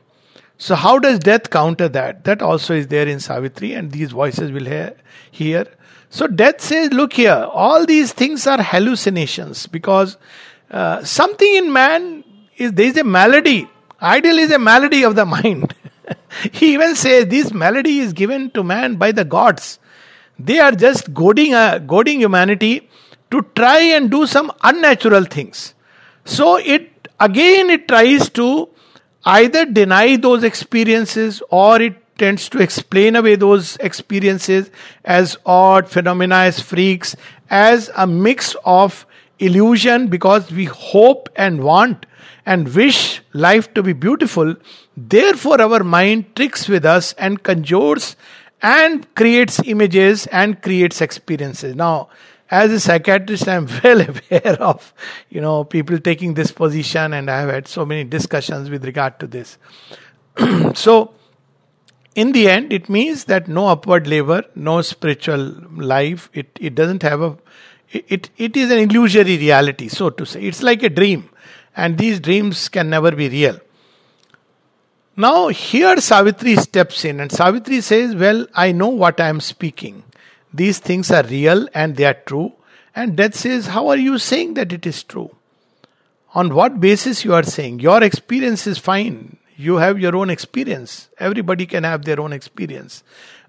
so, 0.57 0.75
how 0.77 0.99
does 0.99 1.19
death 1.19 1.51
counter 1.51 1.89
that? 1.89 2.25
That 2.25 2.41
also 2.41 2.75
is 2.75 2.87
there 2.87 3.09
in 3.09 3.19
Savitri, 3.19 3.75
and 3.75 3.91
these 3.91 4.13
voices 4.13 4.53
will 4.53 4.65
hear. 4.65 4.95
hear. 5.31 5.67
So, 6.11 6.29
death 6.29 6.61
says, 6.61 6.93
Look 6.93 7.15
here, 7.15 7.49
all 7.53 7.85
these 7.85 8.13
things 8.13 8.47
are 8.47 8.63
hallucinations 8.63 9.67
because 9.67 10.17
uh, 10.71 11.03
something 11.03 11.55
in 11.57 11.73
man 11.73 12.25
is 12.57 12.73
there 12.73 12.87
is 12.87 12.97
a 12.97 13.05
malady. 13.05 13.69
Ideal 14.01 14.39
is 14.39 14.53
a 14.53 14.59
malady 14.59 15.05
of 15.05 15.17
the 15.17 15.25
mind. 15.37 15.75
he 16.53 16.75
even 16.75 16.95
says 16.95 17.27
this 17.27 17.53
malady 17.53 17.99
is 17.99 18.13
given 18.13 18.51
to 18.51 18.63
man 18.63 18.95
by 18.95 19.11
the 19.11 19.25
gods. 19.25 19.81
They 20.39 20.61
are 20.61 20.73
just 20.73 21.13
goading, 21.13 21.55
uh, 21.55 21.79
goading 21.79 22.21
humanity 22.21 22.89
to 23.33 23.43
try 23.57 23.79
and 23.81 24.11
do 24.11 24.27
some 24.27 24.53
unnatural 24.63 25.25
things. 25.25 25.75
So, 26.25 26.57
it 26.59 27.09
again 27.19 27.71
it 27.71 27.89
tries 27.89 28.31
to 28.31 28.69
either 29.25 29.65
deny 29.65 30.17
those 30.17 30.45
experiences 30.45 31.43
or 31.51 31.81
it 31.81 31.97
tends 32.19 32.49
to 32.49 32.61
explain 32.61 33.17
away 33.17 33.35
those 33.35 33.77
experiences 33.77 34.71
as 35.05 35.37
odd 35.45 35.89
phenomena, 35.89 36.37
as 36.37 36.61
freaks, 36.61 37.17
as 37.51 37.91
a 37.97 38.07
mix 38.07 38.55
of 38.65 39.07
illusion 39.39 40.07
because 40.09 40.51
we 40.53 40.67
hope 40.67 41.29
and 41.37 41.63
want 41.63 42.07
and 42.47 42.73
wish 42.75 43.21
life 43.33 43.73
to 43.75 43.83
be 43.83 43.93
beautiful. 43.93 44.55
Therefore, 44.97 45.61
our 45.61 45.83
mind 45.83 46.37
tricks 46.37 46.69
with 46.69 46.85
us 46.85 47.15
and 47.15 47.43
conjures 47.43 48.17
and 48.63 49.13
creates 49.15 49.61
images 49.65 50.27
and 50.29 50.63
creates 50.63 51.01
experiences. 51.01 51.75
Now, 51.75 52.09
as 52.51 52.73
a 52.73 52.81
psychiatrist, 52.81 53.49
I'm 53.49 53.67
well 53.85 54.01
aware 54.01 54.63
of, 54.63 54.93
you 55.29 55.41
know, 55.41 55.65
people 55.65 55.99
taking 55.99 56.35
this 56.35 56.53
position 56.53 57.13
and 57.13 57.31
I 57.31 57.41
have 57.41 57.51
had 57.51 57.69
so 57.69 57.85
many 57.85 58.05
discussions 58.05 58.71
with 58.71 58.85
regard 58.85 59.19
to 59.21 59.27
this. 59.27 59.59
so, 60.75 61.15
in 62.15 62.33
the 62.33 62.49
end, 62.49 62.73
it 62.73 62.89
means 62.89 63.25
that 63.25 63.49
no 63.49 63.69
upward 63.69 64.07
labor, 64.07 64.45
no 64.55 64.83
spiritual 64.83 65.57
life, 65.77 66.31
it, 66.33 66.57
it 66.61 66.75
doesn't 66.75 67.03
have 67.03 67.23
a, 67.23 67.37
it, 67.91 68.31
it 68.37 68.57
is 68.57 68.71
an 68.71 68.79
illusory 68.79 69.39
reality, 69.39 69.89
so 69.89 70.11
to 70.11 70.25
say. 70.25 70.43
It's 70.43 70.63
like 70.63 70.83
a 70.83 70.89
dream, 70.89 71.29
and 71.77 71.99
these 71.99 72.21
dreams 72.21 72.69
can 72.69 72.91
never 72.91 73.11
be 73.13 73.29
real. 73.29 73.59
Now, 75.17 75.49
here 75.49 76.01
Savitri 76.01 76.57
steps 76.57 77.05
in, 77.05 77.21
and 77.21 77.31
Savitri 77.31 77.81
says, 77.81 78.17
Well, 78.17 78.47
I 78.55 78.73
know 78.73 78.89
what 78.89 79.21
I 79.21 79.29
am 79.29 79.41
speaking. 79.41 80.03
These 80.55 80.79
things 80.79 81.11
are 81.11 81.25
real 81.25 81.69
and 81.75 81.97
they 81.97 82.05
are 82.05 82.15
true. 82.15 82.53
And 82.95 83.17
Death 83.17 83.35
says, 83.35 83.67
How 83.67 83.89
are 83.89 83.97
you 83.97 84.19
saying 84.19 84.55
that 84.55 84.73
it 84.73 84.87
is 84.87 85.03
true? 85.03 85.35
On 86.35 86.55
what 86.55 86.81
basis 86.81 87.25
you 87.25 87.35
are 87.35 87.43
saying? 87.43 87.81
Your 87.81 88.03
experience 88.03 88.67
is 88.67 88.79
fine. 88.79 89.37
You 89.57 89.77
have 89.77 89.99
your 89.99 90.17
own 90.17 90.31
experience. 90.31 91.09
Everybody 91.19 91.67
can 91.67 91.83
have 91.85 92.05
their 92.05 92.21
own 92.21 92.33
experience. 92.33 93.03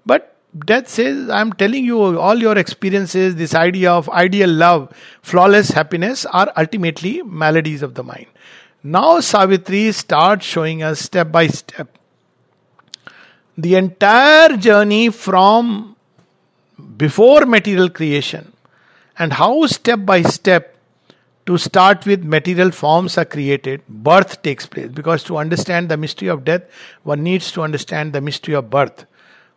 But 0.04 0.36
death 0.64 0.88
says, 0.88 1.30
I'm 1.30 1.52
telling 1.52 1.84
you, 1.84 2.18
all 2.18 2.36
your 2.36 2.58
experiences, 2.58 3.36
this 3.36 3.54
idea 3.54 3.92
of 3.92 4.08
ideal 4.10 4.50
love, 4.50 4.92
flawless 5.22 5.70
happiness, 5.70 6.26
are 6.26 6.52
ultimately 6.56 7.22
maladies 7.22 7.82
of 7.82 7.94
the 7.94 8.02
mind. 8.02 8.26
Now, 8.82 9.20
Savitri 9.20 9.92
starts 9.92 10.44
showing 10.44 10.82
us 10.82 11.00
step 11.00 11.32
by 11.32 11.48
step 11.48 11.96
the 13.58 13.74
entire 13.76 14.56
journey 14.56 15.10
from 15.10 15.95
before 16.96 17.46
material 17.46 17.88
creation 17.88 18.52
and 19.18 19.32
how 19.32 19.66
step 19.66 20.04
by 20.04 20.22
step 20.22 20.76
to 21.46 21.56
start 21.56 22.04
with 22.04 22.24
material 22.24 22.70
forms 22.70 23.16
are 23.16 23.24
created 23.24 23.82
birth 23.88 24.42
takes 24.42 24.66
place. 24.66 24.88
Because 24.88 25.22
to 25.24 25.36
understand 25.36 25.88
the 25.88 25.96
mystery 25.96 26.28
of 26.28 26.44
death 26.44 26.62
one 27.04 27.22
needs 27.22 27.52
to 27.52 27.62
understand 27.62 28.12
the 28.12 28.20
mystery 28.20 28.54
of 28.54 28.68
birth. 28.68 29.06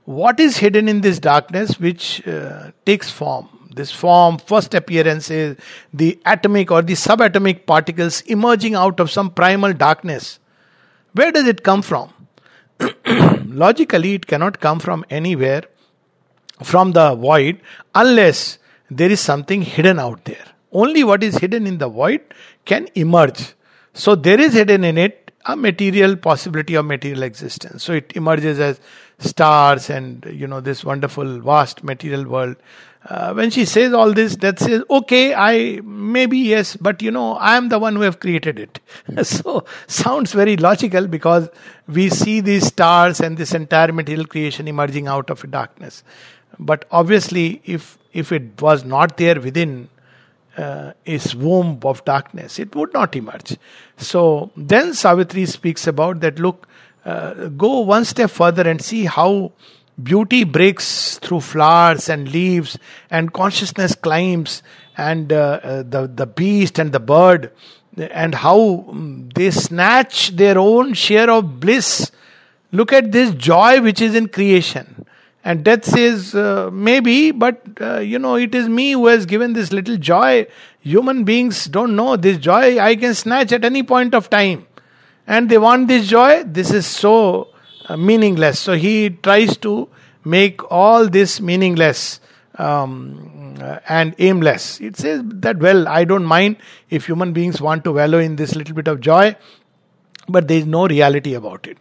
What 0.05 0.39
is 0.39 0.57
hidden 0.57 0.87
in 0.87 1.01
this 1.01 1.19
darkness 1.19 1.79
which 1.79 2.25
uh, 2.27 2.71
takes 2.85 3.11
form? 3.11 3.49
This 3.75 3.91
form 3.91 4.37
first 4.37 4.73
appearance 4.73 5.29
is 5.29 5.57
the 5.93 6.19
atomic 6.25 6.71
or 6.71 6.81
the 6.81 6.93
subatomic 6.93 7.65
particles 7.65 8.21
emerging 8.21 8.75
out 8.75 8.99
of 8.99 9.11
some 9.11 9.29
primal 9.29 9.73
darkness. 9.73 10.39
Where 11.13 11.31
does 11.31 11.47
it 11.47 11.63
come 11.63 11.81
from? 11.81 12.13
Logically 13.45 14.13
it 14.13 14.25
cannot 14.25 14.59
come 14.59 14.79
from 14.79 15.05
anywhere 15.09 15.63
from 16.63 16.91
the 16.91 17.15
void 17.15 17.61
unless 17.95 18.57
there 18.89 19.11
is 19.11 19.19
something 19.19 19.61
hidden 19.61 19.99
out 19.99 20.25
there. 20.25 20.45
Only 20.71 21.03
what 21.03 21.23
is 21.23 21.37
hidden 21.37 21.65
in 21.65 21.77
the 21.77 21.89
void 21.89 22.21
can 22.65 22.87
emerge. 22.95 23.53
So 23.93 24.15
there 24.15 24.39
is 24.39 24.53
hidden 24.53 24.83
in 24.83 24.97
it 24.97 25.29
a 25.45 25.55
material 25.55 26.15
possibility 26.15 26.75
of 26.75 26.85
material 26.85 27.23
existence. 27.23 27.83
So 27.83 27.93
it 27.93 28.11
emerges 28.15 28.59
as 28.59 28.79
stars 29.19 29.89
and 29.89 30.25
you 30.31 30.47
know 30.47 30.61
this 30.61 30.83
wonderful 30.83 31.39
vast 31.39 31.83
material 31.83 32.25
world. 32.25 32.55
Uh, 33.05 33.33
when 33.33 33.49
she 33.49 33.63
says 33.63 33.93
all 33.93 34.11
this, 34.13 34.35
that 34.37 34.59
says, 34.59 34.83
okay, 34.89 35.33
I 35.33 35.79
maybe 35.83 36.37
yes, 36.37 36.75
but 36.75 37.01
you 37.01 37.11
know, 37.11 37.35
I 37.35 37.55
am 37.55 37.69
the 37.69 37.79
one 37.79 37.95
who 37.95 38.01
have 38.01 38.19
created 38.19 38.59
it. 38.59 38.79
so 39.23 39.63
sounds 39.87 40.33
very 40.33 40.57
logical 40.57 41.07
because 41.07 41.49
we 41.87 42.09
see 42.09 42.41
these 42.41 42.65
stars 42.65 43.21
and 43.21 43.37
this 43.37 43.53
entire 43.53 43.93
material 43.93 44.25
creation 44.25 44.67
emerging 44.67 45.07
out 45.07 45.29
of 45.29 45.49
darkness. 45.49 46.03
But 46.59 46.85
obviously, 46.91 47.61
if 47.63 47.97
if 48.11 48.31
it 48.31 48.61
was 48.61 48.83
not 48.83 49.17
there 49.17 49.39
within 49.39 49.89
uh, 50.57 50.91
its 51.05 51.33
womb 51.33 51.79
of 51.83 52.03
darkness, 52.05 52.59
it 52.59 52.75
would 52.75 52.93
not 52.93 53.15
emerge. 53.15 53.57
So 53.97 54.51
then 54.57 54.93
Savitri 54.93 55.45
speaks 55.45 55.87
about 55.87 56.19
that. 56.19 56.37
Look, 56.37 56.67
uh, 57.05 57.47
go 57.49 57.79
one 57.79 58.03
step 58.03 58.29
further 58.29 58.67
and 58.67 58.81
see 58.81 59.05
how 59.05 59.53
beauty 60.01 60.43
breaks 60.43 61.17
through 61.19 61.41
flowers 61.41 62.09
and 62.09 62.29
leaves, 62.31 62.77
and 63.09 63.31
consciousness 63.31 63.95
climbs, 63.95 64.61
and 64.97 65.31
uh, 65.31 65.59
uh 65.63 65.83
the 65.83 66.11
the 66.13 66.25
beast 66.25 66.77
and 66.77 66.91
the 66.91 66.99
bird, 66.99 67.51
and 67.97 68.35
how 68.35 68.85
um, 68.89 69.29
they 69.35 69.51
snatch 69.51 70.35
their 70.35 70.57
own 70.57 70.93
share 70.93 71.29
of 71.29 71.59
bliss. 71.61 72.11
Look 72.71 72.93
at 72.93 73.11
this 73.11 73.33
joy 73.33 73.81
which 73.81 73.99
is 73.99 74.13
in 74.13 74.27
creation 74.27 75.07
and 75.49 75.63
death 75.63 75.83
says, 75.83 76.35
uh, 76.35 76.69
maybe, 76.71 77.31
but 77.31 77.59
uh, 77.81 77.97
you 77.97 78.19
know, 78.19 78.35
it 78.35 78.53
is 78.53 78.69
me 78.69 78.91
who 78.91 79.07
has 79.07 79.25
given 79.25 79.53
this 79.53 79.71
little 79.71 79.97
joy. 79.97 80.45
Human 80.81 81.23
beings 81.23 81.65
don't 81.65 81.95
know 81.95 82.17
this 82.17 82.37
joy 82.37 82.77
I 82.79 82.95
can 82.95 83.15
snatch 83.15 83.51
at 83.51 83.65
any 83.65 83.81
point 83.81 84.13
of 84.13 84.29
time. 84.29 84.67
And 85.25 85.49
they 85.49 85.57
want 85.57 85.87
this 85.87 86.07
joy. 86.07 86.43
This 86.43 86.69
is 86.69 86.85
so 86.85 87.47
uh, 87.87 87.97
meaningless. 87.97 88.59
So 88.59 88.73
he 88.73 89.09
tries 89.09 89.57
to 89.57 89.89
make 90.23 90.71
all 90.71 91.09
this 91.09 91.41
meaningless 91.41 92.19
um, 92.59 93.55
uh, 93.59 93.79
and 93.89 94.13
aimless. 94.19 94.79
It 94.79 94.97
says 94.97 95.23
that, 95.25 95.57
well, 95.57 95.87
I 95.87 96.03
don't 96.03 96.25
mind 96.25 96.57
if 96.91 97.07
human 97.07 97.33
beings 97.33 97.59
want 97.59 97.83
to 97.85 97.91
wallow 97.93 98.19
in 98.19 98.35
this 98.35 98.55
little 98.55 98.75
bit 98.75 98.87
of 98.87 98.99
joy, 98.99 99.35
but 100.27 100.47
there 100.47 100.59
is 100.59 100.67
no 100.67 100.87
reality 100.87 101.33
about 101.33 101.65
it. 101.65 101.79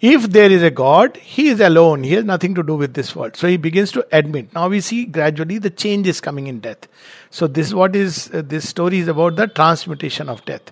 If 0.00 0.30
there 0.30 0.50
is 0.50 0.62
a 0.62 0.70
God, 0.70 1.16
he 1.16 1.48
is 1.48 1.60
alone. 1.60 2.04
He 2.04 2.12
has 2.12 2.24
nothing 2.24 2.54
to 2.54 2.62
do 2.62 2.76
with 2.76 2.94
this 2.94 3.16
world. 3.16 3.36
So 3.36 3.48
he 3.48 3.56
begins 3.56 3.90
to 3.92 4.06
admit. 4.12 4.54
Now 4.54 4.68
we 4.68 4.80
see 4.80 5.04
gradually 5.04 5.58
the 5.58 5.70
change 5.70 6.06
is 6.06 6.20
coming 6.20 6.46
in 6.46 6.60
death. 6.60 6.86
So 7.30 7.48
this 7.48 7.68
is 7.68 7.74
what 7.74 7.96
is 7.96 8.30
uh, 8.32 8.42
this 8.44 8.68
story 8.68 8.98
is 8.98 9.08
about 9.08 9.34
the 9.34 9.48
transmutation 9.48 10.28
of 10.28 10.44
death. 10.44 10.70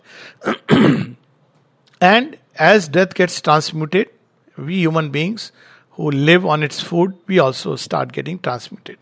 and 2.00 2.38
as 2.54 2.88
death 2.88 3.14
gets 3.14 3.40
transmuted, 3.40 4.10
we 4.56 4.76
human 4.76 5.10
beings 5.10 5.50
who 5.90 6.10
live 6.10 6.46
on 6.46 6.62
its 6.62 6.80
food, 6.80 7.14
we 7.26 7.38
also 7.40 7.74
start 7.74 8.12
getting 8.12 8.38
transmuted. 8.38 8.98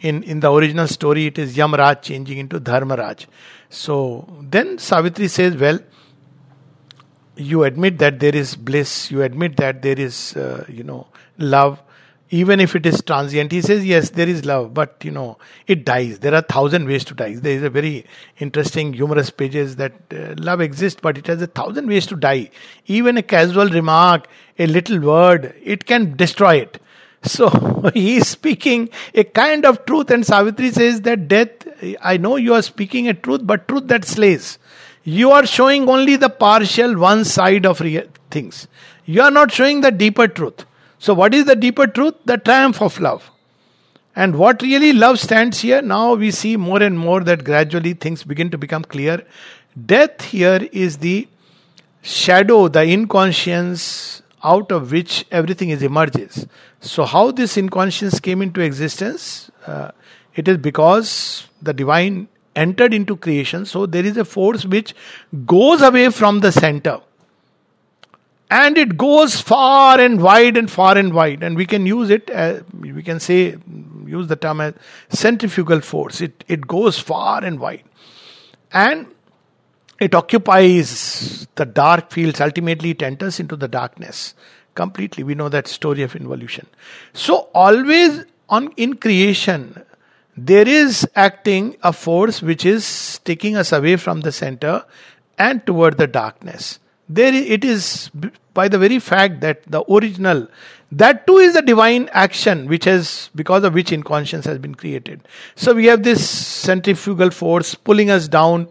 In 0.00 0.24
in 0.24 0.40
the 0.40 0.52
original 0.52 0.88
story, 0.88 1.26
it 1.26 1.38
is 1.38 1.56
Yamraj 1.56 2.02
changing 2.02 2.38
into 2.38 2.58
Dharmaraj. 2.58 3.26
So 3.70 4.26
then 4.42 4.78
Savitri 4.78 5.28
says, 5.28 5.56
well 5.56 5.78
you 7.38 7.64
admit 7.64 7.98
that 7.98 8.20
there 8.20 8.34
is 8.34 8.56
bliss, 8.56 9.10
you 9.10 9.22
admit 9.22 9.56
that 9.56 9.82
there 9.82 9.98
is, 9.98 10.36
uh, 10.36 10.64
you 10.68 10.82
know, 10.82 11.06
love, 11.38 11.82
even 12.30 12.60
if 12.60 12.74
it 12.76 12.84
is 12.84 13.00
transient. 13.02 13.52
He 13.52 13.62
says, 13.62 13.86
yes, 13.86 14.10
there 14.10 14.28
is 14.28 14.44
love, 14.44 14.74
but 14.74 14.96
you 15.02 15.10
know, 15.10 15.38
it 15.66 15.84
dies. 15.84 16.18
There 16.18 16.34
are 16.34 16.42
thousand 16.42 16.86
ways 16.86 17.04
to 17.06 17.14
die. 17.14 17.36
There 17.36 17.56
is 17.56 17.62
a 17.62 17.70
very 17.70 18.04
interesting, 18.38 18.92
humorous 18.92 19.30
pages 19.30 19.76
that 19.76 19.92
uh, 20.12 20.34
love 20.36 20.60
exists, 20.60 21.00
but 21.00 21.16
it 21.16 21.26
has 21.28 21.40
a 21.40 21.46
thousand 21.46 21.86
ways 21.86 22.06
to 22.06 22.16
die. 22.16 22.50
Even 22.86 23.16
a 23.16 23.22
casual 23.22 23.68
remark, 23.68 24.26
a 24.58 24.66
little 24.66 25.00
word, 25.00 25.54
it 25.62 25.86
can 25.86 26.16
destroy 26.16 26.56
it. 26.56 26.80
So 27.22 27.48
he 27.94 28.16
is 28.16 28.28
speaking 28.28 28.90
a 29.14 29.24
kind 29.24 29.64
of 29.64 29.86
truth, 29.86 30.10
and 30.10 30.26
Savitri 30.26 30.70
says 30.70 31.02
that 31.02 31.28
death, 31.28 31.50
I 32.02 32.16
know 32.16 32.36
you 32.36 32.54
are 32.54 32.62
speaking 32.62 33.08
a 33.08 33.14
truth, 33.14 33.40
but 33.44 33.68
truth 33.68 33.88
that 33.88 34.04
slays. 34.04 34.58
You 35.08 35.30
are 35.30 35.46
showing 35.46 35.88
only 35.88 36.16
the 36.16 36.28
partial 36.28 36.98
one 36.98 37.24
side 37.24 37.64
of 37.64 37.78
things. 38.30 38.68
You 39.06 39.22
are 39.22 39.30
not 39.30 39.50
showing 39.50 39.80
the 39.80 39.90
deeper 39.90 40.28
truth. 40.28 40.66
So, 40.98 41.14
what 41.14 41.32
is 41.32 41.46
the 41.46 41.56
deeper 41.56 41.86
truth? 41.86 42.14
The 42.26 42.36
triumph 42.36 42.82
of 42.82 43.00
love. 43.00 43.30
And 44.14 44.36
what 44.36 44.60
really 44.60 44.92
love 44.92 45.18
stands 45.18 45.60
here, 45.60 45.80
now 45.80 46.12
we 46.12 46.30
see 46.30 46.56
more 46.58 46.82
and 46.82 46.98
more 46.98 47.20
that 47.20 47.44
gradually 47.44 47.94
things 47.94 48.22
begin 48.22 48.50
to 48.50 48.58
become 48.58 48.84
clear. 48.84 49.24
Death 49.86 50.22
here 50.22 50.68
is 50.72 50.98
the 50.98 51.26
shadow, 52.02 52.68
the 52.68 52.80
inconscience 52.80 54.22
out 54.44 54.70
of 54.70 54.92
which 54.92 55.24
everything 55.30 55.70
is 55.70 55.82
emerges. 55.82 56.46
So, 56.80 57.04
how 57.04 57.30
this 57.30 57.56
inconscience 57.56 58.20
came 58.20 58.42
into 58.42 58.60
existence? 58.60 59.50
Uh, 59.66 59.92
it 60.34 60.48
is 60.48 60.58
because 60.58 61.46
the 61.62 61.72
divine 61.72 62.28
entered 62.58 62.92
into 62.92 63.16
creation. 63.16 63.64
So 63.64 63.86
there 63.86 64.04
is 64.04 64.16
a 64.16 64.24
force 64.24 64.64
which 64.64 64.94
goes 65.46 65.82
away 65.82 66.10
from 66.10 66.40
the 66.40 66.52
center. 66.52 67.00
And 68.50 68.78
it 68.78 68.96
goes 68.96 69.40
far 69.40 70.00
and 70.00 70.22
wide 70.22 70.56
and 70.56 70.70
far 70.70 70.96
and 70.96 71.12
wide. 71.12 71.42
And 71.42 71.56
we 71.56 71.66
can 71.66 71.84
use 71.86 72.08
it, 72.08 72.30
as, 72.30 72.62
we 72.80 73.02
can 73.02 73.20
say, 73.20 73.56
use 74.06 74.26
the 74.26 74.36
term 74.36 74.62
as 74.62 74.74
centrifugal 75.10 75.82
force. 75.82 76.22
It, 76.22 76.44
it 76.48 76.66
goes 76.66 76.98
far 76.98 77.44
and 77.44 77.60
wide. 77.60 77.84
And 78.72 79.06
it 80.00 80.14
occupies 80.14 81.46
the 81.56 81.66
dark 81.66 82.10
fields. 82.10 82.40
Ultimately, 82.40 82.90
it 82.90 83.02
enters 83.02 83.38
into 83.38 83.56
the 83.56 83.68
darkness 83.68 84.34
completely. 84.74 85.24
We 85.24 85.34
know 85.34 85.50
that 85.50 85.68
story 85.68 86.02
of 86.02 86.16
involution. 86.16 86.66
So 87.12 87.48
always 87.52 88.24
on 88.48 88.72
in 88.76 88.94
creation, 88.94 89.84
there 90.46 90.68
is 90.68 91.06
acting 91.14 91.76
a 91.82 91.92
force 91.92 92.42
which 92.42 92.64
is 92.64 93.20
taking 93.24 93.56
us 93.56 93.72
away 93.72 93.96
from 93.96 94.20
the 94.20 94.32
center 94.32 94.84
and 95.38 95.64
toward 95.66 95.98
the 95.98 96.06
darkness. 96.06 96.78
There 97.08 97.32
it 97.32 97.64
is 97.64 98.10
by 98.52 98.68
the 98.68 98.78
very 98.78 98.98
fact 98.98 99.40
that 99.40 99.62
the 99.66 99.82
original 99.90 100.48
that 100.90 101.26
too 101.26 101.36
is 101.36 101.54
the 101.54 101.62
divine 101.62 102.08
action 102.12 102.66
which 102.66 102.84
has 102.84 103.30
because 103.34 103.62
of 103.64 103.74
which 103.74 103.92
inconscience 103.92 104.44
has 104.46 104.58
been 104.58 104.74
created. 104.74 105.20
So 105.54 105.74
we 105.74 105.86
have 105.86 106.02
this 106.02 106.28
centrifugal 106.28 107.30
force 107.30 107.74
pulling 107.74 108.10
us 108.10 108.26
down. 108.26 108.68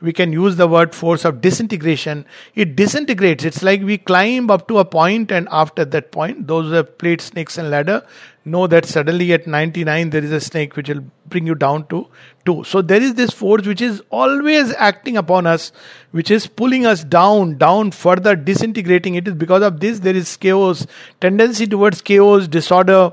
We 0.00 0.12
can 0.12 0.32
use 0.32 0.56
the 0.56 0.66
word 0.66 0.94
force 0.94 1.24
of 1.24 1.40
disintegration. 1.40 2.26
It 2.56 2.74
disintegrates. 2.74 3.44
It's 3.44 3.62
like 3.62 3.82
we 3.82 3.98
climb 3.98 4.50
up 4.50 4.66
to 4.68 4.78
a 4.78 4.84
point 4.84 5.30
and 5.30 5.46
after 5.52 5.84
that 5.84 6.10
point 6.10 6.48
those 6.48 6.66
who 6.66 6.72
have 6.72 6.98
played 6.98 7.20
snakes 7.20 7.56
and 7.58 7.70
ladder 7.70 8.04
know 8.44 8.66
that 8.66 8.84
suddenly 8.84 9.32
at 9.32 9.46
99 9.46 10.10
there 10.10 10.24
is 10.24 10.32
a 10.32 10.40
snake 10.40 10.76
which 10.76 10.88
will 10.88 11.04
bring 11.26 11.46
you 11.46 11.54
down 11.54 11.86
to 11.86 12.06
2 12.44 12.64
so 12.64 12.82
there 12.82 13.00
is 13.00 13.14
this 13.14 13.30
force 13.30 13.66
which 13.66 13.80
is 13.80 14.02
always 14.10 14.72
acting 14.74 15.16
upon 15.16 15.46
us 15.46 15.72
which 16.10 16.30
is 16.30 16.46
pulling 16.46 16.86
us 16.86 17.04
down 17.04 17.56
down 17.56 17.90
further 17.90 18.36
disintegrating. 18.36 19.14
It 19.14 19.28
is 19.28 19.34
because 19.34 19.62
of 19.62 19.80
this 19.80 20.00
there 20.00 20.16
is 20.16 20.36
chaos 20.36 20.86
tendency 21.20 21.66
towards 21.66 22.02
chaos 22.02 22.48
disorder 22.48 23.12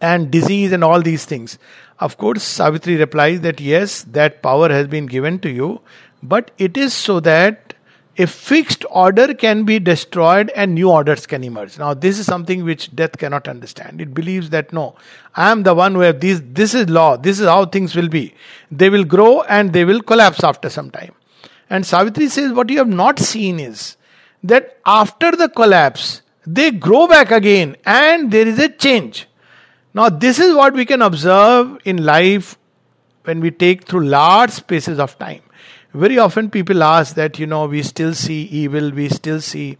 and 0.00 0.30
disease 0.30 0.72
and 0.72 0.82
all 0.82 1.00
these 1.00 1.24
things. 1.24 1.58
Of 2.00 2.18
course, 2.18 2.42
Savitri 2.42 2.96
replies 2.96 3.42
that 3.42 3.60
yes, 3.60 4.02
that 4.02 4.42
power 4.42 4.68
has 4.68 4.88
been 4.88 5.06
given 5.06 5.38
to 5.40 5.50
you, 5.50 5.80
but 6.22 6.50
it 6.58 6.76
is 6.76 6.92
so 6.92 7.20
that 7.20 7.71
a 8.18 8.26
fixed 8.26 8.84
order 8.90 9.32
can 9.32 9.64
be 9.64 9.78
destroyed 9.78 10.50
and 10.54 10.74
new 10.74 10.90
orders 10.90 11.26
can 11.26 11.42
emerge. 11.42 11.78
Now, 11.78 11.94
this 11.94 12.18
is 12.18 12.26
something 12.26 12.62
which 12.64 12.94
death 12.94 13.16
cannot 13.16 13.48
understand. 13.48 14.00
It 14.00 14.12
believes 14.12 14.50
that 14.50 14.72
no, 14.72 14.96
I 15.34 15.50
am 15.50 15.62
the 15.62 15.74
one 15.74 15.94
who 15.94 16.00
have 16.00 16.20
this 16.20 16.74
is 16.74 16.90
law, 16.90 17.16
this 17.16 17.40
is 17.40 17.46
how 17.46 17.64
things 17.64 17.96
will 17.96 18.08
be. 18.08 18.34
They 18.70 18.90
will 18.90 19.04
grow 19.04 19.42
and 19.42 19.72
they 19.72 19.84
will 19.84 20.02
collapse 20.02 20.44
after 20.44 20.68
some 20.68 20.90
time. 20.90 21.14
And 21.70 21.86
Savitri 21.86 22.28
says, 22.28 22.52
what 22.52 22.68
you 22.68 22.78
have 22.78 22.88
not 22.88 23.18
seen 23.18 23.58
is 23.58 23.96
that 24.42 24.78
after 24.84 25.32
the 25.32 25.48
collapse, 25.48 26.20
they 26.46 26.70
grow 26.70 27.06
back 27.06 27.30
again 27.30 27.76
and 27.86 28.30
there 28.30 28.46
is 28.46 28.58
a 28.58 28.68
change. 28.68 29.26
Now, 29.94 30.10
this 30.10 30.38
is 30.38 30.54
what 30.54 30.74
we 30.74 30.84
can 30.84 31.00
observe 31.00 31.78
in 31.84 32.04
life 32.04 32.58
when 33.24 33.40
we 33.40 33.50
take 33.50 33.84
through 33.84 34.06
large 34.06 34.50
spaces 34.50 34.98
of 34.98 35.18
time. 35.18 35.42
Very 35.94 36.18
often, 36.18 36.50
people 36.50 36.82
ask 36.82 37.14
that, 37.16 37.38
you 37.38 37.46
know, 37.46 37.66
we 37.66 37.82
still 37.82 38.14
see 38.14 38.42
evil, 38.44 38.90
we 38.90 39.08
still 39.10 39.40
see 39.40 39.78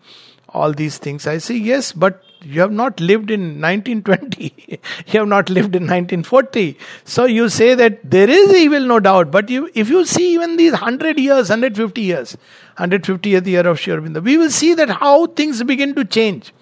all 0.50 0.72
these 0.72 0.98
things. 0.98 1.26
I 1.26 1.38
say, 1.38 1.56
yes, 1.56 1.92
but 1.92 2.22
you 2.42 2.60
have 2.60 2.72
not 2.72 3.00
lived 3.00 3.30
in 3.30 3.60
1920, 3.60 4.54
you 5.06 5.20
have 5.20 5.28
not 5.28 5.48
lived 5.48 5.74
in 5.74 5.84
1940. 5.84 6.76
So 7.04 7.24
you 7.24 7.48
say 7.48 7.74
that 7.74 7.98
there 8.08 8.28
is 8.28 8.52
evil, 8.52 8.80
no 8.80 9.00
doubt, 9.00 9.30
but 9.30 9.48
you, 9.48 9.70
if 9.74 9.88
you 9.88 10.04
see 10.04 10.34
even 10.34 10.56
these 10.56 10.72
100 10.72 11.18
years, 11.18 11.48
150 11.48 12.00
years, 12.00 12.36
150th 12.78 13.46
year 13.46 13.66
of 13.66 13.80
Sri 13.80 13.94
Aurobindo, 13.94 14.22
we 14.22 14.36
will 14.36 14.50
see 14.50 14.74
that 14.74 14.90
how 14.90 15.26
things 15.26 15.62
begin 15.62 15.94
to 15.94 16.04
change. 16.04 16.52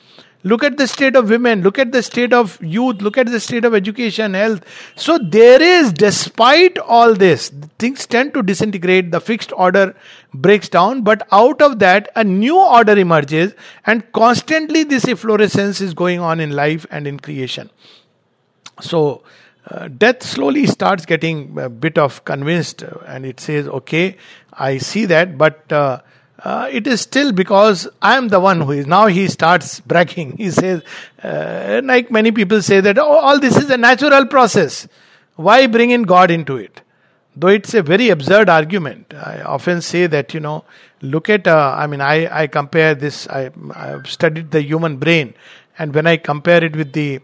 Look 0.42 0.64
at 0.64 0.78
the 0.78 0.88
state 0.88 1.16
of 1.16 1.28
women, 1.28 1.60
look 1.62 1.78
at 1.78 1.92
the 1.92 2.02
state 2.02 2.32
of 2.32 2.62
youth, 2.62 3.02
look 3.02 3.18
at 3.18 3.26
the 3.26 3.38
state 3.38 3.66
of 3.66 3.74
education, 3.74 4.32
health. 4.32 4.64
So, 4.96 5.18
there 5.18 5.60
is, 5.60 5.92
despite 5.92 6.78
all 6.78 7.14
this, 7.14 7.50
things 7.78 8.06
tend 8.06 8.32
to 8.32 8.42
disintegrate, 8.42 9.10
the 9.10 9.20
fixed 9.20 9.52
order 9.54 9.94
breaks 10.32 10.70
down, 10.70 11.02
but 11.02 11.28
out 11.30 11.60
of 11.60 11.78
that, 11.80 12.08
a 12.16 12.24
new 12.24 12.58
order 12.58 12.96
emerges, 12.96 13.52
and 13.84 14.10
constantly 14.12 14.82
this 14.82 15.06
efflorescence 15.06 15.82
is 15.82 15.92
going 15.92 16.20
on 16.20 16.40
in 16.40 16.52
life 16.52 16.86
and 16.90 17.06
in 17.06 17.20
creation. 17.20 17.68
So, 18.80 19.22
uh, 19.70 19.88
death 19.88 20.22
slowly 20.22 20.66
starts 20.66 21.04
getting 21.04 21.58
a 21.58 21.68
bit 21.68 21.98
of 21.98 22.24
convinced, 22.24 22.82
and 23.06 23.26
it 23.26 23.40
says, 23.40 23.68
Okay, 23.68 24.16
I 24.54 24.78
see 24.78 25.04
that, 25.04 25.36
but. 25.36 25.70
Uh, 25.70 26.00
uh, 26.42 26.68
it 26.70 26.86
is 26.86 27.00
still 27.02 27.32
because 27.32 27.86
I 28.00 28.16
am 28.16 28.28
the 28.28 28.40
one 28.40 28.62
who 28.62 28.72
is. 28.72 28.86
Now 28.86 29.06
he 29.06 29.28
starts 29.28 29.80
bragging. 29.80 30.36
He 30.38 30.50
says, 30.50 30.82
uh, 31.22 31.80
like 31.84 32.10
many 32.10 32.32
people 32.32 32.62
say 32.62 32.80
that, 32.80 32.98
oh, 32.98 33.18
all 33.18 33.38
this 33.38 33.56
is 33.56 33.68
a 33.70 33.76
natural 33.76 34.26
process. 34.26 34.88
Why 35.36 35.66
bring 35.66 35.90
in 35.90 36.04
God 36.04 36.30
into 36.30 36.56
it? 36.56 36.82
Though 37.36 37.48
it's 37.48 37.74
a 37.74 37.82
very 37.82 38.08
absurd 38.08 38.48
argument. 38.48 39.14
I 39.14 39.42
often 39.42 39.82
say 39.82 40.06
that, 40.06 40.34
you 40.34 40.40
know, 40.40 40.64
look 41.00 41.28
at, 41.28 41.46
uh, 41.46 41.74
I 41.76 41.86
mean, 41.86 42.00
I, 42.00 42.42
I 42.42 42.46
compare 42.46 42.94
this, 42.94 43.28
I, 43.28 43.50
I've 43.74 44.10
studied 44.10 44.50
the 44.50 44.62
human 44.62 44.96
brain, 44.96 45.34
and 45.78 45.94
when 45.94 46.06
I 46.06 46.16
compare 46.16 46.62
it 46.64 46.74
with 46.74 46.92
the 46.92 47.20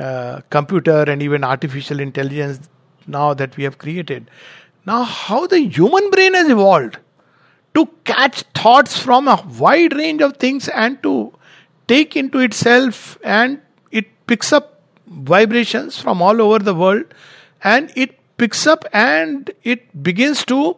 uh, 0.00 0.40
computer 0.50 1.02
and 1.02 1.22
even 1.22 1.44
artificial 1.44 2.00
intelligence 2.00 2.68
now 3.06 3.34
that 3.34 3.56
we 3.56 3.64
have 3.64 3.78
created, 3.78 4.30
now 4.86 5.02
how 5.02 5.46
the 5.46 5.60
human 5.60 6.10
brain 6.10 6.34
has 6.34 6.48
evolved 6.48 6.98
to 7.74 7.86
catch 8.04 8.42
thoughts 8.54 8.98
from 8.98 9.28
a 9.28 9.42
wide 9.58 9.94
range 9.94 10.22
of 10.22 10.36
things 10.36 10.68
and 10.68 11.02
to 11.02 11.32
take 11.88 12.16
into 12.16 12.38
itself 12.38 13.18
and 13.22 13.60
it 13.90 14.06
picks 14.26 14.52
up 14.52 14.80
vibrations 15.06 15.98
from 15.98 16.22
all 16.22 16.40
over 16.40 16.58
the 16.58 16.74
world. 16.74 17.04
And 17.64 17.92
it 17.96 18.18
picks 18.36 18.66
up 18.66 18.84
and 18.92 19.50
it 19.62 20.02
begins 20.02 20.44
to 20.46 20.76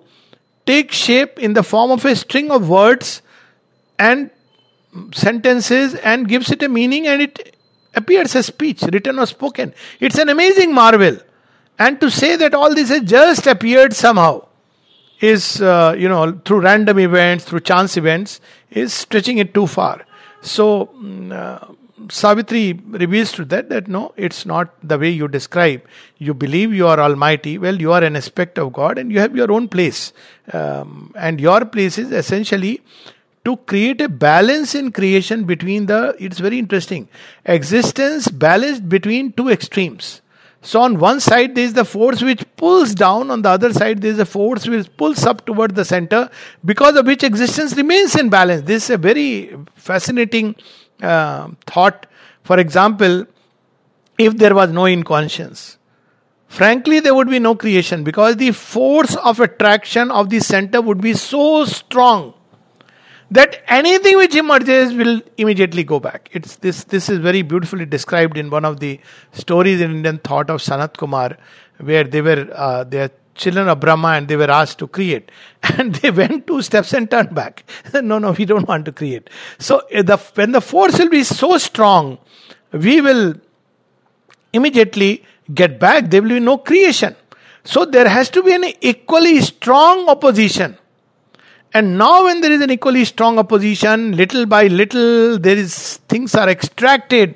take 0.67 0.93
shape 0.93 1.39
in 1.39 1.53
the 1.55 1.63
form 1.63 1.91
of 1.91 2.05
a 2.05 2.17
string 2.17 2.51
of 2.51 2.69
words 2.69 3.23
and 3.99 4.31
sentences 5.13 5.95
and 5.95 6.29
gives 6.29 6.51
it 6.51 6.63
a 6.63 6.69
meaning 6.69 7.07
and 7.07 7.23
it 7.23 7.57
appears 7.95 8.35
as 8.37 8.47
speech 8.47 8.83
written 8.83 9.19
or 9.19 9.27
spoken. 9.27 9.75
It's 10.01 10.19
an 10.19 10.29
amazing 10.29 10.75
marvel. 10.75 11.19
And 11.79 12.01
to 12.01 12.11
say 12.11 12.37
that 12.37 12.55
all 12.55 12.75
this 12.75 12.89
has 12.89 13.03
just 13.03 13.47
appeared 13.47 13.95
somehow 13.95 14.47
is, 15.31 15.63
uh, 15.63 15.95
you 15.97 16.09
know, 16.09 16.33
through 16.45 16.61
random 16.61 16.99
events, 16.99 17.45
through 17.45 17.61
chance 17.61 17.97
events, 17.97 18.41
is 18.71 18.93
stretching 18.93 19.39
it 19.39 19.55
too 19.55 19.67
far. 19.67 20.05
So, 20.43 20.91
mm, 20.97 21.33
uh, 21.33 21.75
Savitri 22.11 22.75
reveals 23.03 23.33
to 23.33 23.45
that 23.47 23.71
that 23.71 23.89
no, 23.89 24.13
it's 24.17 24.45
not 24.45 24.75
the 24.83 24.99
way 24.99 25.11
you 25.11 25.27
describe. 25.27 25.83
You 26.19 26.35
believe 26.35 26.75
you 26.75 26.87
are 26.87 27.01
Almighty. 27.01 27.57
Well, 27.57 27.81
you 27.81 27.93
are 27.93 28.05
an 28.05 28.17
aspect 28.17 28.59
of 28.59 28.73
God 28.73 28.99
and 28.99 29.11
you 29.11 29.21
have 29.21 29.35
your 29.35 29.51
own 29.51 29.69
place. 29.69 30.13
Um, 30.53 31.15
and 31.17 31.41
your 31.41 31.65
place 31.65 31.97
is 31.97 32.13
essentially 32.13 32.83
to 33.45 33.57
create 33.57 34.01
a 34.01 34.09
balance 34.09 34.75
in 34.75 34.91
creation 34.93 35.45
between 35.45 35.87
the, 35.87 36.15
it's 36.19 36.39
very 36.39 36.59
interesting, 36.59 37.09
existence 37.45 38.29
balanced 38.29 38.89
between 38.89 39.33
two 39.33 39.49
extremes. 39.49 40.21
So 40.65 40.81
on 40.81 40.99
one 40.99 41.21
side 41.21 41.55
there 41.55 41.65
is 41.65 41.75
the 41.75 41.85
force 41.85 42.23
which 42.23 42.43
pulls 42.57 42.95
down, 42.95 43.31
on 43.31 43.43
the 43.43 43.51
other 43.51 43.71
side 43.71 44.01
there 44.01 44.11
is 44.11 44.19
a 44.19 44.25
force 44.25 44.67
which 44.67 44.89
pulls 44.97 45.27
up 45.27 45.45
toward 45.45 45.75
the 45.75 45.85
center, 45.85 46.31
because 46.65 46.97
of 46.97 47.07
which 47.07 47.23
existence 47.23 47.77
remains 47.77 48.17
in 48.17 48.31
balance. 48.31 48.63
This 48.63 48.85
is 48.85 48.91
a 48.91 48.97
very 48.97 49.55
fascinating 49.75 50.57
uh, 51.03 51.49
thought. 51.67 52.07
For 52.45 52.59
example, 52.59 53.27
if 54.17 54.39
there 54.39 54.55
was 54.55 54.71
no 54.71 54.85
inconscience, 54.85 55.77
frankly 56.49 56.99
there 57.01 57.15
would 57.15 57.29
be 57.29 57.39
no 57.39 57.55
creation 57.55 58.03
because 58.03 58.37
the 58.37 58.53
force 58.53 59.17
of 59.17 59.41
attraction 59.41 60.11
of 60.11 60.31
the 60.31 60.41
center 60.41 60.81
would 60.81 61.03
be 61.03 61.13
so 61.13 61.67
strong 61.67 62.33
that 63.35 63.63
anything 63.67 64.17
which 64.17 64.35
emerges 64.37 64.95
will 64.95 65.21
immediately 65.37 65.83
go 65.83 65.99
back. 65.99 66.29
It's 66.33 66.57
this. 66.57 66.85
This 66.85 67.09
is 67.09 67.19
very 67.19 67.43
beautifully 67.43 67.85
described 67.85 68.37
in 68.37 68.49
one 68.49 68.65
of 68.65 68.79
the 68.79 69.01
stories 69.33 69.81
in 69.81 69.91
Indian 69.91 70.19
thought 70.19 70.51
of 70.51 70.61
Sanat 70.61 70.97
Kumar, 70.97 71.37
where 71.79 72.05
they 72.05 72.23
were 72.23 72.49
uh, 72.55 72.85
they 72.85 73.01
are 73.01 73.11
children 73.35 73.69
of 73.69 73.81
Brahma 73.81 74.11
and 74.19 74.29
they 74.29 74.37
were 74.37 74.51
asked 74.51 74.79
to 74.79 74.87
create, 74.87 75.33
and 75.63 75.97
they 75.97 76.13
went 76.13 76.47
two 76.47 76.63
steps 76.63 76.93
and 76.93 77.11
turned 77.11 77.35
back. 77.35 77.65
no, 77.95 78.19
no, 78.19 78.31
we 78.31 78.45
don't 78.45 78.69
want 78.69 78.85
to 78.85 78.93
create. 78.93 79.29
So 79.59 79.83
uh, 79.93 80.03
the, 80.03 80.17
when 80.35 80.53
the 80.53 80.61
force 80.61 80.99
will 80.99 81.11
be 81.11 81.25
so 81.25 81.59
strong, 81.59 82.19
we 82.71 83.01
will 83.01 83.35
immediately 84.53 85.25
get 85.53 85.81
back. 85.81 86.11
There 86.11 86.23
will 86.23 86.37
be 86.39 86.41
no 86.41 86.59
creation. 86.59 87.17
So 87.65 87.85
there 87.85 88.09
has 88.09 88.31
to 88.31 88.43
be 88.45 88.53
an 88.53 88.65
equally 88.81 89.41
strong 89.41 90.09
opposition 90.09 90.79
and 91.75 91.99
now 91.99 92.25
when 92.25 92.41
there 92.41 92.53
is 92.53 92.61
an 92.61 92.71
equally 92.71 93.05
strong 93.05 93.39
opposition, 93.39 94.17
little 94.17 94.47
by 94.47 94.69
little, 94.69 95.39
there 95.39 95.57
is 95.57 95.97
things 96.09 96.37
are 96.37 96.49
extracted, 96.49 97.35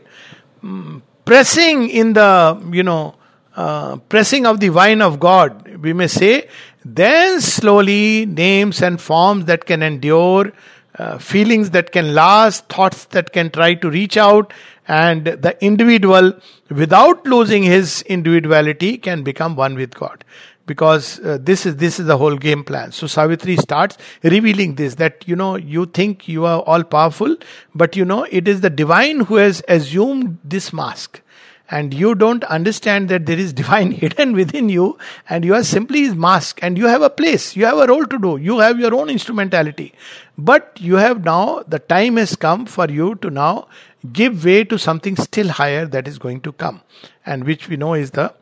mm, 0.63 1.03
pressing 1.25 1.91
in 1.91 2.13
the, 2.13 2.71
you 2.73 2.85
know, 2.85 3.17
uh, 3.57 3.97
pressing 4.09 4.47
of 4.47 4.61
the 4.61 4.71
wine 4.71 5.03
of 5.03 5.19
God, 5.19 5.77
we 5.79 5.93
may 5.93 6.07
say, 6.07 6.49
then 6.85 7.41
slowly 7.41 8.27
names 8.27 8.81
and 8.81 9.01
forms 9.01 9.47
that 9.47 9.67
can 9.67 9.83
endure, 9.83 10.53
uh, 10.97 11.19
feelings 11.19 11.71
that 11.71 11.91
can 11.91 12.15
last, 12.15 12.69
thoughts 12.69 13.07
that 13.07 13.33
can 13.33 13.51
try 13.51 13.75
to 13.75 13.91
reach 13.91 14.17
out, 14.17 14.53
and 14.87 15.25
the 15.25 15.57
individual, 15.61 16.33
without 16.71 17.27
losing 17.27 17.65
his 17.65 18.03
individuality, 18.03 18.97
can 18.97 19.25
become 19.25 19.57
one 19.57 19.75
with 19.75 19.95
God. 19.95 20.25
Because 20.69 21.19
uh, 21.21 21.39
this 21.41 21.67
is 21.67 21.77
this 21.77 21.99
is 21.99 22.07
the 22.07 22.17
whole 22.17 22.37
game 22.37 22.63
plan. 22.63 22.93
So 22.93 23.09
savitri 23.09 23.57
starts 23.57 23.99
revealing 24.23 24.75
this 24.81 24.97
that 24.97 25.27
you 25.27 25.35
know 25.35 25.57
you 25.77 25.87
think 25.87 26.29
you 26.29 26.45
are 26.45 26.61
all 26.61 26.85
powerful 26.85 27.37
but 27.75 27.97
you 28.01 28.05
know 28.05 28.25
it 28.41 28.47
is 28.47 28.61
the 28.61 28.71
divine 28.71 29.21
who 29.31 29.41
has 29.47 29.65
assumed 29.69 30.39
this 30.45 30.73
mask. 30.73 31.23
And 31.71 31.93
you 31.93 32.15
don't 32.15 32.45
understand 32.45 33.11
that 33.11 33.27
there 33.27 33.39
is 33.39 33.53
divine 33.63 33.91
hidden 33.93 34.33
within 34.33 34.71
you 34.71 34.97
and 35.29 35.45
you 35.45 35.55
are 35.55 35.65
simply 35.65 36.05
his 36.05 36.15
mask 36.15 36.63
and 36.63 36.79
you 36.79 36.87
have 36.87 37.03
a 37.03 37.11
place 37.11 37.51
you 37.57 37.67
have 37.67 37.83
a 37.83 37.87
role 37.91 38.07
to 38.15 38.19
do 38.19 38.37
you 38.49 38.59
have 38.61 38.81
your 38.87 38.95
own 38.95 39.11
instrumentality. 39.11 39.93
But 40.39 40.81
you 40.81 40.97
have 40.97 41.25
now 41.25 41.63
the 41.67 41.79
time 41.79 42.17
has 42.17 42.37
come 42.37 42.67
for 42.67 42.89
you 42.89 43.15
to 43.27 43.31
now 43.31 43.69
give 44.13 44.45
way 44.45 44.65
to 44.65 44.79
something 44.79 45.17
still 45.17 45.49
higher 45.49 45.87
that 45.87 46.09
is 46.09 46.19
going 46.19 46.41
to 46.43 46.53
come 46.53 46.83
and 47.27 47.45
which 47.45 47.69
we 47.69 47.77
know 47.77 47.95
is 47.95 48.13
the 48.13 48.33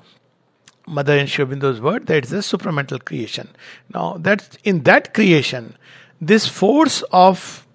Mother 0.87 1.19
and 1.19 1.29
Sri 1.29 1.45
Aurobindo's 1.45 1.81
word 1.81 2.07
that 2.07 2.19
it's 2.19 2.33
a 2.33 2.37
supramental 2.37 3.05
creation. 3.05 3.49
Now, 3.93 4.17
that's 4.19 4.57
in 4.63 4.85
that 4.85 5.15
creation, 5.15 5.77
this 6.21 6.47
force 6.47 7.03
of 7.11 7.67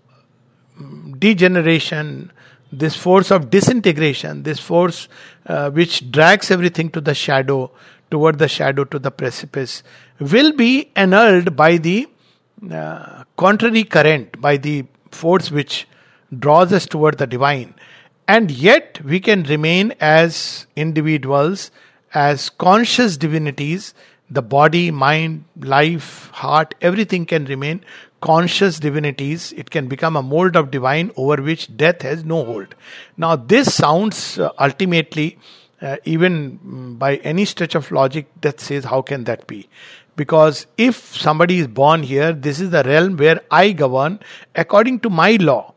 degeneration, 1.20 2.32
this 2.72 2.96
force 2.96 3.32
of 3.32 3.50
disintegration, 3.50 4.44
this 4.44 4.60
force 4.60 5.10
uh, 5.46 5.70
which 5.72 6.10
drags 6.10 6.50
everything 6.52 6.90
to 6.92 7.02
the 7.02 7.14
shadow, 7.14 7.72
toward 8.10 8.40
the 8.40 8.48
shadow, 8.48 8.84
to 8.86 9.00
the 9.00 9.12
precipice, 9.12 9.84
will 10.20 10.54
be 10.54 10.92
annulled 10.96 11.56
by 11.56 11.78
the 11.78 12.08
uh, 12.72 13.24
contrary 13.38 13.84
current, 13.84 14.40
by 14.40 14.58
the 14.58 14.86
force 15.12 15.52
which 15.52 15.88
draws 16.38 16.72
us 16.72 16.86
toward 16.86 17.18
the 17.18 17.28
divine. 17.28 17.74
And 18.28 18.50
yet, 18.52 19.02
we 19.04 19.20
can 19.20 19.44
remain 19.44 19.94
as 20.00 20.66
individuals 20.76 21.72
as 22.14 22.50
conscious 22.50 23.18
divinities, 23.18 23.94
the 24.30 24.42
body, 24.42 24.92
mind, 24.92 25.44
life, 25.60 26.30
heart, 26.34 26.74
everything 26.82 27.26
can 27.26 27.46
remain 27.46 27.84
conscious 28.22 28.80
divinities. 28.80 29.52
It 29.54 29.70
can 29.70 29.88
become 29.88 30.16
a 30.16 30.24
mold 30.24 30.56
of 30.56 30.72
divine 30.72 31.12
over 31.18 31.42
which 31.42 31.76
death 31.76 32.02
has 32.04 32.24
no 32.24 32.46
hold. 32.46 32.76
Now, 33.18 33.36
this 33.36 33.74
sounds 33.74 34.40
uh, 34.40 34.52
ultimately, 34.60 35.38
uh, 35.82 35.98
even 36.06 36.60
mm, 36.60 37.00
by 37.00 37.18
any 37.18 37.46
stretch 37.46 37.76
of 37.76 37.92
logic, 37.92 38.28
death 38.40 38.60
says, 38.60 38.86
How 38.86 39.02
can 39.02 39.26
that 39.26 39.48
be? 39.48 39.68
Because 40.16 40.68
if 40.78 41.18
somebody 41.18 41.60
is 41.60 41.68
born 41.68 42.04
here, 42.04 42.32
this 42.32 42.60
is 42.60 42.70
the 42.70 42.84
realm 42.84 43.18
where 43.18 43.42
I 43.50 43.72
govern 43.72 44.20
according 44.56 45.00
to 45.02 45.10
my 45.10 45.38
law. 45.38 45.74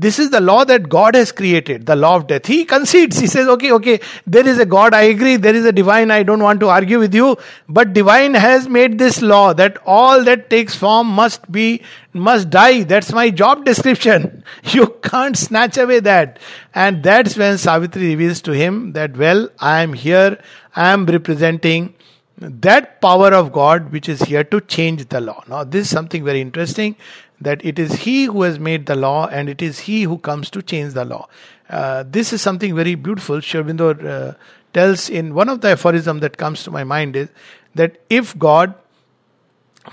This 0.00 0.18
is 0.18 0.30
the 0.30 0.40
law 0.40 0.64
that 0.64 0.88
God 0.88 1.14
has 1.14 1.30
created, 1.30 1.84
the 1.84 1.94
law 1.94 2.16
of 2.16 2.26
death. 2.26 2.46
He 2.46 2.64
concedes. 2.64 3.18
He 3.18 3.26
says, 3.26 3.46
okay, 3.48 3.70
okay, 3.72 4.00
there 4.26 4.46
is 4.48 4.58
a 4.58 4.64
God, 4.64 4.94
I 4.94 5.02
agree, 5.02 5.36
there 5.36 5.54
is 5.54 5.66
a 5.66 5.72
divine, 5.72 6.10
I 6.10 6.22
don't 6.22 6.42
want 6.42 6.60
to 6.60 6.70
argue 6.70 6.98
with 6.98 7.14
you, 7.14 7.36
but 7.68 7.92
divine 7.92 8.32
has 8.32 8.66
made 8.66 8.98
this 8.98 9.20
law 9.20 9.52
that 9.52 9.76
all 9.84 10.24
that 10.24 10.48
takes 10.48 10.74
form 10.74 11.08
must 11.08 11.52
be, 11.52 11.82
must 12.14 12.48
die. 12.48 12.84
That's 12.84 13.12
my 13.12 13.28
job 13.28 13.66
description. 13.66 14.42
You 14.72 14.86
can't 15.02 15.36
snatch 15.36 15.76
away 15.76 16.00
that. 16.00 16.38
And 16.74 17.02
that's 17.02 17.36
when 17.36 17.58
Savitri 17.58 18.08
reveals 18.08 18.40
to 18.42 18.52
him 18.52 18.92
that, 18.92 19.18
well, 19.18 19.50
I 19.58 19.82
am 19.82 19.92
here, 19.92 20.42
I 20.74 20.92
am 20.92 21.04
representing 21.04 21.94
that 22.38 23.02
power 23.02 23.34
of 23.34 23.52
God 23.52 23.92
which 23.92 24.08
is 24.08 24.22
here 24.22 24.44
to 24.44 24.62
change 24.62 25.10
the 25.10 25.20
law. 25.20 25.44
Now, 25.46 25.64
this 25.64 25.82
is 25.82 25.90
something 25.90 26.24
very 26.24 26.40
interesting 26.40 26.96
that 27.40 27.64
it 27.64 27.78
is 27.78 27.94
He 27.94 28.24
who 28.24 28.42
has 28.42 28.58
made 28.58 28.86
the 28.86 28.96
law 28.96 29.26
and 29.26 29.48
it 29.48 29.62
is 29.62 29.80
He 29.80 30.02
who 30.02 30.18
comes 30.18 30.50
to 30.50 30.62
change 30.62 30.94
the 30.94 31.04
law. 31.04 31.28
Uh, 31.68 32.04
this 32.06 32.32
is 32.32 32.42
something 32.42 32.74
very 32.74 32.94
beautiful. 32.94 33.40
Sri 33.40 33.60
uh, 33.62 34.32
tells 34.72 35.08
in 35.08 35.34
one 35.34 35.48
of 35.48 35.60
the 35.60 35.68
aphorisms 35.68 36.20
that 36.20 36.36
comes 36.36 36.64
to 36.64 36.70
my 36.70 36.84
mind 36.84 37.16
is 37.16 37.28
that 37.74 38.00
if 38.10 38.38
God 38.38 38.74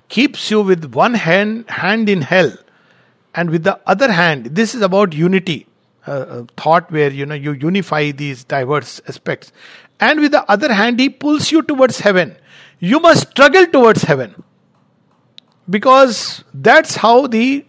keeps 0.10 0.52
you 0.52 0.62
with 0.62 0.94
one 0.94 1.14
hand, 1.14 1.70
hand 1.70 2.10
in 2.10 2.22
hell 2.22 2.52
and 3.36 3.50
with 3.50 3.64
the 3.64 3.80
other 3.86 4.12
hand, 4.12 4.56
this 4.56 4.76
is 4.76 4.82
about 4.82 5.14
unity. 5.14 5.68
Uh, 6.06 6.46
thought 6.56 6.90
where 6.90 7.12
you 7.12 7.26
know 7.26 7.36
you 7.36 7.52
unify 7.52 8.12
these 8.12 8.46
diverse 8.46 9.02
aspects 9.10 9.52
and 10.00 10.22
with 10.22 10.32
the 10.32 10.50
other 10.50 10.72
hand 10.72 10.98
he 11.02 11.10
pulls 11.10 11.52
you 11.52 11.62
towards 11.62 12.00
heaven 12.00 12.34
you 12.80 12.98
must 13.02 13.30
struggle 13.32 13.68
towards 13.68 14.04
heaven 14.04 14.34
because 15.69 16.43
that's 16.53 16.95
how 16.95 17.27
the 17.27 17.65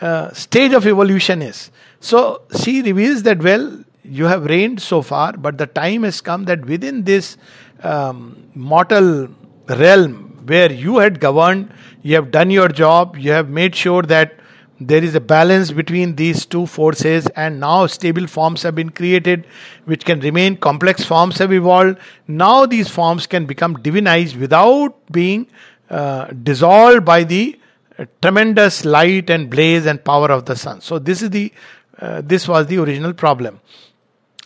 uh, 0.00 0.32
stage 0.32 0.72
of 0.72 0.86
evolution 0.86 1.42
is. 1.42 1.70
So 2.00 2.42
she 2.60 2.82
reveals 2.82 3.22
that, 3.24 3.42
well, 3.42 3.84
you 4.04 4.24
have 4.26 4.44
reigned 4.44 4.80
so 4.80 5.02
far, 5.02 5.32
but 5.32 5.58
the 5.58 5.66
time 5.66 6.02
has 6.02 6.20
come 6.20 6.44
that 6.44 6.64
within 6.64 7.04
this 7.04 7.36
um, 7.82 8.50
mortal 8.54 9.28
realm 9.68 10.42
where 10.46 10.72
you 10.72 10.98
had 10.98 11.20
governed, 11.20 11.72
you 12.02 12.14
have 12.14 12.30
done 12.30 12.50
your 12.50 12.68
job, 12.68 13.16
you 13.18 13.32
have 13.32 13.50
made 13.50 13.74
sure 13.74 14.02
that 14.02 14.38
there 14.80 15.02
is 15.02 15.16
a 15.16 15.20
balance 15.20 15.72
between 15.72 16.14
these 16.14 16.46
two 16.46 16.64
forces, 16.64 17.26
and 17.34 17.58
now 17.58 17.86
stable 17.86 18.28
forms 18.28 18.62
have 18.62 18.76
been 18.76 18.90
created 18.90 19.44
which 19.86 20.04
can 20.04 20.20
remain, 20.20 20.56
complex 20.56 21.04
forms 21.04 21.38
have 21.38 21.52
evolved. 21.52 21.98
Now 22.28 22.64
these 22.64 22.88
forms 22.88 23.26
can 23.26 23.44
become 23.44 23.76
divinized 23.78 24.38
without 24.38 24.94
being 25.10 25.48
uh, 25.90 26.26
dissolved 26.26 27.04
by 27.04 27.24
the 27.24 27.58
uh, 27.98 28.04
tremendous 28.22 28.84
light 28.84 29.30
and 29.30 29.50
blaze 29.50 29.86
and 29.86 30.04
power 30.04 30.30
of 30.30 30.44
the 30.44 30.56
sun. 30.56 30.80
So 30.80 30.98
this 30.98 31.22
is 31.22 31.30
the 31.30 31.52
uh, 31.98 32.20
this 32.24 32.46
was 32.46 32.66
the 32.66 32.78
original 32.78 33.12
problem. 33.12 33.60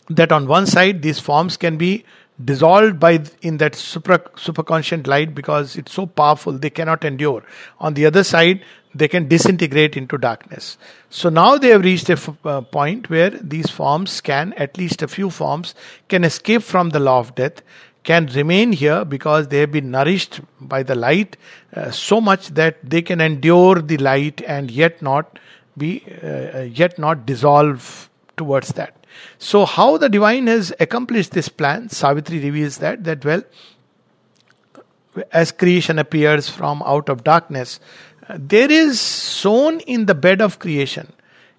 That 0.09 0.31
on 0.31 0.47
one 0.47 0.65
side 0.65 1.01
these 1.01 1.19
forms 1.19 1.57
can 1.57 1.77
be 1.77 2.03
dissolved 2.43 2.99
by 2.99 3.23
in 3.41 3.57
that 3.57 3.75
super 3.75 4.17
superconscient 4.35 5.05
light 5.07 5.35
because 5.35 5.75
it's 5.75 5.91
so 5.91 6.05
powerful 6.05 6.53
they 6.53 6.69
cannot 6.69 7.05
endure. 7.05 7.43
On 7.79 7.93
the 7.93 8.05
other 8.05 8.23
side 8.23 8.63
they 8.95 9.07
can 9.07 9.27
disintegrate 9.27 9.97
into 9.97 10.17
darkness. 10.17 10.77
So 11.09 11.29
now 11.29 11.57
they 11.57 11.69
have 11.69 11.83
reached 11.83 12.09
a 12.09 12.13
f- 12.13 12.45
uh, 12.45 12.61
point 12.61 13.09
where 13.09 13.31
these 13.31 13.69
forms 13.69 14.21
can, 14.21 14.53
at 14.53 14.77
least 14.77 15.01
a 15.01 15.07
few 15.07 15.29
forms, 15.29 15.73
can 16.09 16.23
escape 16.23 16.61
from 16.61 16.89
the 16.89 16.99
law 16.99 17.19
of 17.19 17.33
death 17.35 17.61
can 18.03 18.25
remain 18.27 18.71
here 18.73 19.05
because 19.05 19.47
they 19.47 19.59
have 19.59 19.71
been 19.71 19.89
nourished 19.89 20.41
by 20.59 20.83
the 20.83 20.95
light 20.95 21.37
uh, 21.73 21.89
so 21.89 22.19
much 22.19 22.49
that 22.49 22.77
they 22.83 23.01
can 23.01 23.21
endure 23.21 23.81
the 23.81 23.97
light 23.97 24.41
and 24.41 24.69
yet 24.69 25.01
not 25.01 25.39
be 25.77 26.03
uh, 26.21 26.27
uh, 26.27 26.61
yet 26.61 26.99
not 26.99 27.25
dissolve 27.25 28.09
towards 28.37 28.69
that. 28.73 29.05
So 29.37 29.65
how 29.65 29.97
the 29.97 30.09
divine 30.09 30.47
has 30.47 30.73
accomplished 30.79 31.31
this 31.31 31.49
plan 31.49 31.89
savitri 31.89 32.39
reveals 32.39 32.77
that 32.79 33.03
that 33.05 33.23
well 33.23 33.43
as 35.31 35.51
creation 35.51 35.99
appears 35.99 36.49
from 36.49 36.81
out 36.83 37.07
of 37.07 37.23
darkness 37.23 37.79
uh, 38.27 38.37
there 38.39 38.71
is 38.71 38.99
sown 38.99 39.79
in 39.81 40.07
the 40.07 40.15
bed 40.15 40.41
of 40.41 40.57
creation 40.59 41.13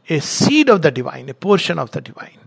a 0.09 0.20
seed 0.20 0.68
of 0.68 0.83
the 0.83 0.90
divine 0.90 1.28
a 1.28 1.35
portion 1.35 1.78
of 1.78 1.92
the 1.92 2.00
divine. 2.00 2.38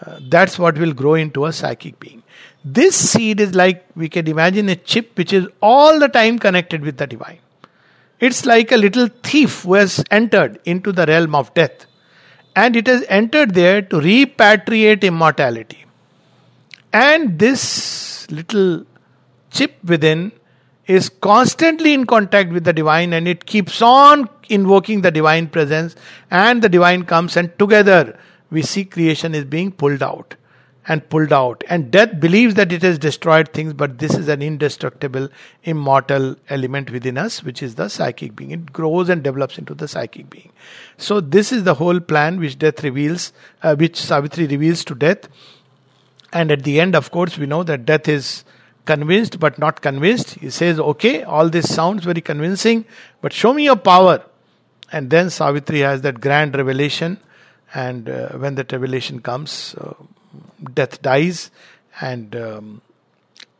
Uh, 0.00 0.18
that's 0.28 0.58
what 0.58 0.76
will 0.78 0.92
grow 0.92 1.14
into 1.14 1.44
a 1.44 1.52
psychic 1.52 2.00
being 2.00 2.22
this 2.64 2.96
seed 2.96 3.40
is 3.40 3.54
like 3.54 3.84
we 3.96 4.08
can 4.08 4.28
imagine 4.28 4.68
a 4.68 4.76
chip 4.76 5.16
which 5.18 5.32
is 5.32 5.46
all 5.60 5.98
the 5.98 6.08
time 6.08 6.38
connected 6.38 6.82
with 6.82 6.96
the 6.96 7.06
divine. 7.06 7.38
It's 8.20 8.46
like 8.46 8.70
a 8.70 8.76
little 8.76 9.08
thief 9.22 9.62
who 9.62 9.74
has 9.74 10.04
entered 10.10 10.60
into 10.64 10.92
the 10.92 11.06
realm 11.06 11.34
of 11.34 11.52
death. 11.54 11.86
And 12.54 12.76
it 12.76 12.86
has 12.86 13.04
entered 13.08 13.54
there 13.54 13.82
to 13.82 13.96
repatriate 13.96 15.02
immortality. 15.02 15.84
And 16.92 17.38
this 17.38 18.30
little 18.30 18.84
chip 19.50 19.76
within 19.82 20.30
is 20.86 21.08
constantly 21.08 21.94
in 21.94 22.06
contact 22.06 22.52
with 22.52 22.64
the 22.64 22.72
divine 22.72 23.12
and 23.12 23.26
it 23.26 23.46
keeps 23.46 23.80
on 23.82 24.28
invoking 24.48 25.00
the 25.00 25.10
divine 25.10 25.48
presence 25.48 25.96
and 26.30 26.62
the 26.62 26.68
divine 26.68 27.04
comes 27.04 27.36
and 27.36 27.56
together 27.58 28.18
we 28.50 28.62
see 28.62 28.84
creation 28.84 29.34
is 29.34 29.44
being 29.44 29.70
pulled 29.70 30.02
out 30.02 30.34
and 30.88 31.08
pulled 31.08 31.32
out. 31.32 31.62
And 31.68 31.90
death 31.90 32.18
believes 32.18 32.54
that 32.54 32.72
it 32.72 32.82
has 32.82 32.98
destroyed 32.98 33.52
things, 33.52 33.72
but 33.72 33.98
this 33.98 34.14
is 34.14 34.28
an 34.28 34.42
indestructible, 34.42 35.28
immortal 35.62 36.36
element 36.48 36.90
within 36.90 37.18
us, 37.18 37.42
which 37.42 37.62
is 37.62 37.76
the 37.76 37.88
psychic 37.88 38.34
being. 38.34 38.50
It 38.50 38.72
grows 38.72 39.08
and 39.08 39.22
develops 39.22 39.58
into 39.58 39.74
the 39.74 39.86
psychic 39.86 40.28
being. 40.28 40.50
So, 40.96 41.20
this 41.20 41.52
is 41.52 41.64
the 41.64 41.74
whole 41.74 42.00
plan 42.00 42.40
which 42.40 42.58
death 42.58 42.82
reveals, 42.82 43.32
uh, 43.62 43.76
which 43.76 43.96
Savitri 43.96 44.46
reveals 44.46 44.84
to 44.86 44.94
death. 44.94 45.28
And 46.32 46.50
at 46.50 46.64
the 46.64 46.80
end, 46.80 46.96
of 46.96 47.10
course, 47.10 47.38
we 47.38 47.46
know 47.46 47.62
that 47.62 47.84
death 47.84 48.08
is 48.08 48.44
convinced 48.84 49.38
but 49.38 49.58
not 49.58 49.80
convinced. 49.80 50.30
He 50.34 50.50
says, 50.50 50.80
Okay, 50.80 51.22
all 51.22 51.48
this 51.48 51.72
sounds 51.72 52.04
very 52.04 52.20
convincing, 52.20 52.84
but 53.20 53.32
show 53.32 53.52
me 53.52 53.64
your 53.64 53.76
power. 53.76 54.24
And 54.90 55.10
then 55.10 55.30
Savitri 55.30 55.80
has 55.80 56.02
that 56.02 56.20
grand 56.20 56.56
revelation. 56.56 57.18
And 57.74 58.08
uh, 58.08 58.30
when 58.30 58.56
that 58.56 58.72
revelation 58.72 59.20
comes, 59.20 59.74
uh, 59.78 59.94
death 60.74 61.02
dies, 61.02 61.50
and 62.00 62.34
um, 62.36 62.82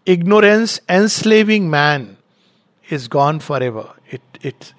ignorance 0.06 0.80
enslaving 0.88 1.70
man 1.70 2.16
is 2.88 3.08
gone 3.08 3.40
forever. 3.40 3.90
It 4.10 4.22
it 4.40 4.74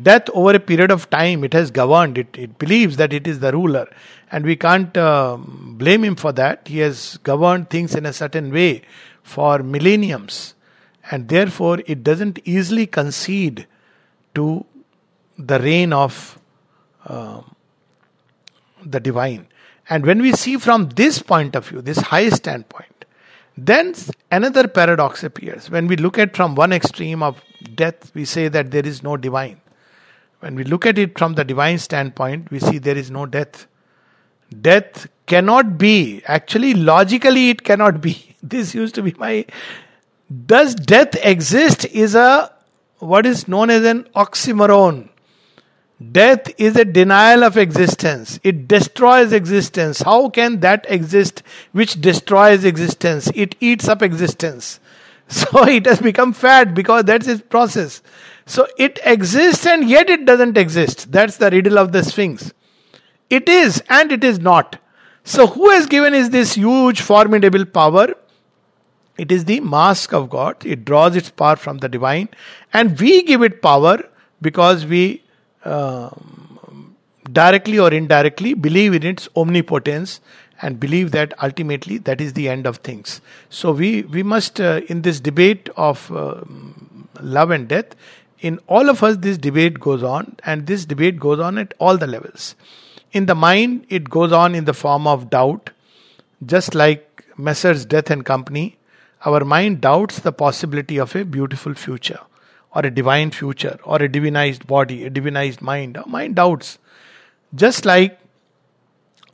death 0.00 0.28
over 0.34 0.54
a 0.54 0.60
period 0.60 0.90
of 0.90 1.08
time 1.10 1.44
it 1.44 1.52
has 1.52 1.70
governed. 1.70 2.18
It 2.18 2.36
it 2.36 2.58
believes 2.58 2.96
that 2.96 3.12
it 3.12 3.26
is 3.26 3.40
the 3.40 3.52
ruler, 3.52 3.88
and 4.30 4.44
we 4.44 4.56
can't 4.56 4.96
uh, 4.96 5.36
blame 5.38 6.04
him 6.04 6.16
for 6.16 6.32
that. 6.32 6.68
He 6.68 6.78
has 6.78 7.18
governed 7.18 7.70
things 7.70 7.94
in 7.94 8.06
a 8.06 8.12
certain 8.12 8.52
way 8.52 8.82
for 9.22 9.58
millenniums, 9.58 10.54
and 11.10 11.28
therefore 11.28 11.80
it 11.86 12.04
doesn't 12.04 12.38
easily 12.44 12.86
concede 12.86 13.66
to 14.34 14.64
the 15.38 15.58
reign 15.60 15.92
of 15.92 16.38
uh, 17.06 17.42
the 18.84 19.00
divine. 19.00 19.46
And 19.88 20.04
when 20.04 20.20
we 20.20 20.32
see 20.32 20.56
from 20.56 20.88
this 20.90 21.20
point 21.20 21.54
of 21.54 21.68
view, 21.68 21.80
this 21.80 21.98
high 21.98 22.28
standpoint, 22.30 23.04
then 23.56 23.94
another 24.30 24.68
paradox 24.68 25.22
appears. 25.22 25.70
When 25.70 25.86
we 25.86 25.96
look 25.96 26.18
at 26.18 26.36
from 26.36 26.54
one 26.54 26.72
extreme 26.72 27.22
of 27.22 27.40
death, 27.74 28.14
we 28.14 28.24
say 28.24 28.48
that 28.48 28.70
there 28.70 28.84
is 28.84 29.02
no 29.02 29.16
divine. 29.16 29.60
When 30.40 30.54
we 30.54 30.64
look 30.64 30.84
at 30.86 30.98
it 30.98 31.18
from 31.18 31.34
the 31.34 31.44
divine 31.44 31.78
standpoint, 31.78 32.50
we 32.50 32.58
see 32.58 32.78
there 32.78 32.96
is 32.96 33.10
no 33.10 33.26
death. 33.26 33.66
Death 34.60 35.08
cannot 35.26 35.78
be. 35.78 36.22
Actually, 36.26 36.74
logically, 36.74 37.50
it 37.50 37.64
cannot 37.64 38.00
be. 38.00 38.36
This 38.42 38.74
used 38.74 38.94
to 38.96 39.02
be 39.02 39.12
my. 39.18 39.44
Does 40.46 40.74
death 40.74 41.16
exist? 41.24 41.84
Is 41.86 42.14
a 42.14 42.52
what 42.98 43.26
is 43.26 43.48
known 43.48 43.70
as 43.70 43.84
an 43.84 44.04
oxymoron. 44.14 45.08
Death 46.12 46.52
is 46.58 46.76
a 46.76 46.84
denial 46.84 47.42
of 47.42 47.56
existence. 47.56 48.38
It 48.42 48.68
destroys 48.68 49.32
existence. 49.32 50.02
How 50.02 50.28
can 50.28 50.60
that 50.60 50.84
exist 50.90 51.42
which 51.72 52.00
destroys 52.00 52.64
existence? 52.64 53.30
It 53.34 53.54
eats 53.60 53.88
up 53.88 54.02
existence. 54.02 54.80
So 55.28 55.64
it 55.64 55.86
has 55.86 56.00
become 56.00 56.32
fat 56.32 56.72
because 56.72 57.02
that's 57.02 57.26
its 57.26 57.42
process. 57.42 58.00
So 58.44 58.68
it 58.78 59.00
exists 59.04 59.66
and 59.66 59.90
yet 59.90 60.08
it 60.08 60.24
doesn't 60.24 60.56
exist. 60.56 61.10
That's 61.10 61.38
the 61.38 61.50
riddle 61.50 61.80
of 61.80 61.90
the 61.90 62.04
Sphinx. 62.04 62.52
It 63.28 63.48
is 63.48 63.82
and 63.88 64.12
it 64.12 64.22
is 64.22 64.38
not. 64.38 64.78
So 65.24 65.48
who 65.48 65.70
has 65.70 65.86
given 65.86 66.14
is 66.14 66.30
this 66.30 66.54
huge 66.54 67.00
formidable 67.00 67.64
power? 67.64 68.14
It 69.18 69.32
is 69.32 69.46
the 69.46 69.58
mask 69.58 70.12
of 70.12 70.30
God. 70.30 70.64
It 70.64 70.84
draws 70.84 71.16
its 71.16 71.30
power 71.30 71.56
from 71.56 71.78
the 71.78 71.88
divine 71.88 72.28
and 72.72 72.96
we 73.00 73.24
give 73.24 73.42
it 73.42 73.60
power 73.60 74.08
because 74.40 74.86
we 74.86 75.24
directly 77.32 77.78
or 77.78 77.92
indirectly 77.92 78.54
believe 78.54 78.94
in 78.94 79.04
its 79.04 79.28
omnipotence 79.36 80.20
and 80.62 80.80
believe 80.80 81.10
that 81.10 81.34
ultimately 81.42 81.98
that 81.98 82.20
is 82.20 82.32
the 82.32 82.48
end 82.48 82.66
of 82.66 82.78
things. 82.78 83.20
So 83.50 83.72
we 83.72 84.02
we 84.02 84.22
must 84.22 84.60
uh, 84.60 84.80
in 84.88 85.02
this 85.02 85.20
debate 85.20 85.68
of 85.76 86.10
uh, 86.12 86.42
love 87.20 87.50
and 87.50 87.68
death, 87.68 87.96
in 88.40 88.58
all 88.66 88.88
of 88.88 89.02
us 89.02 89.16
this 89.18 89.38
debate 89.38 89.80
goes 89.80 90.02
on, 90.02 90.36
and 90.44 90.66
this 90.66 90.84
debate 90.84 91.18
goes 91.18 91.40
on 91.40 91.58
at 91.58 91.74
all 91.78 91.96
the 91.96 92.06
levels. 92.06 92.54
In 93.12 93.26
the 93.26 93.34
mind, 93.34 93.86
it 93.88 94.10
goes 94.10 94.32
on 94.32 94.54
in 94.54 94.64
the 94.64 94.74
form 94.74 95.06
of 95.06 95.30
doubt, 95.30 95.70
just 96.44 96.74
like 96.74 97.24
Messrs. 97.36 97.84
Death 97.86 98.10
and 98.10 98.24
Company. 98.24 98.76
Our 99.24 99.44
mind 99.44 99.80
doubts 99.80 100.20
the 100.20 100.32
possibility 100.32 100.98
of 100.98 101.16
a 101.16 101.24
beautiful 101.24 101.74
future, 101.74 102.20
or 102.76 102.84
a 102.84 102.90
divine 102.90 103.30
future, 103.30 103.78
or 103.84 103.96
a 103.96 104.08
divinized 104.08 104.66
body, 104.66 105.04
a 105.04 105.10
divinized 105.10 105.62
mind. 105.62 105.98
Mind 106.06 106.34
doubts. 106.34 106.78
Just 107.54 107.86
like 107.86 108.18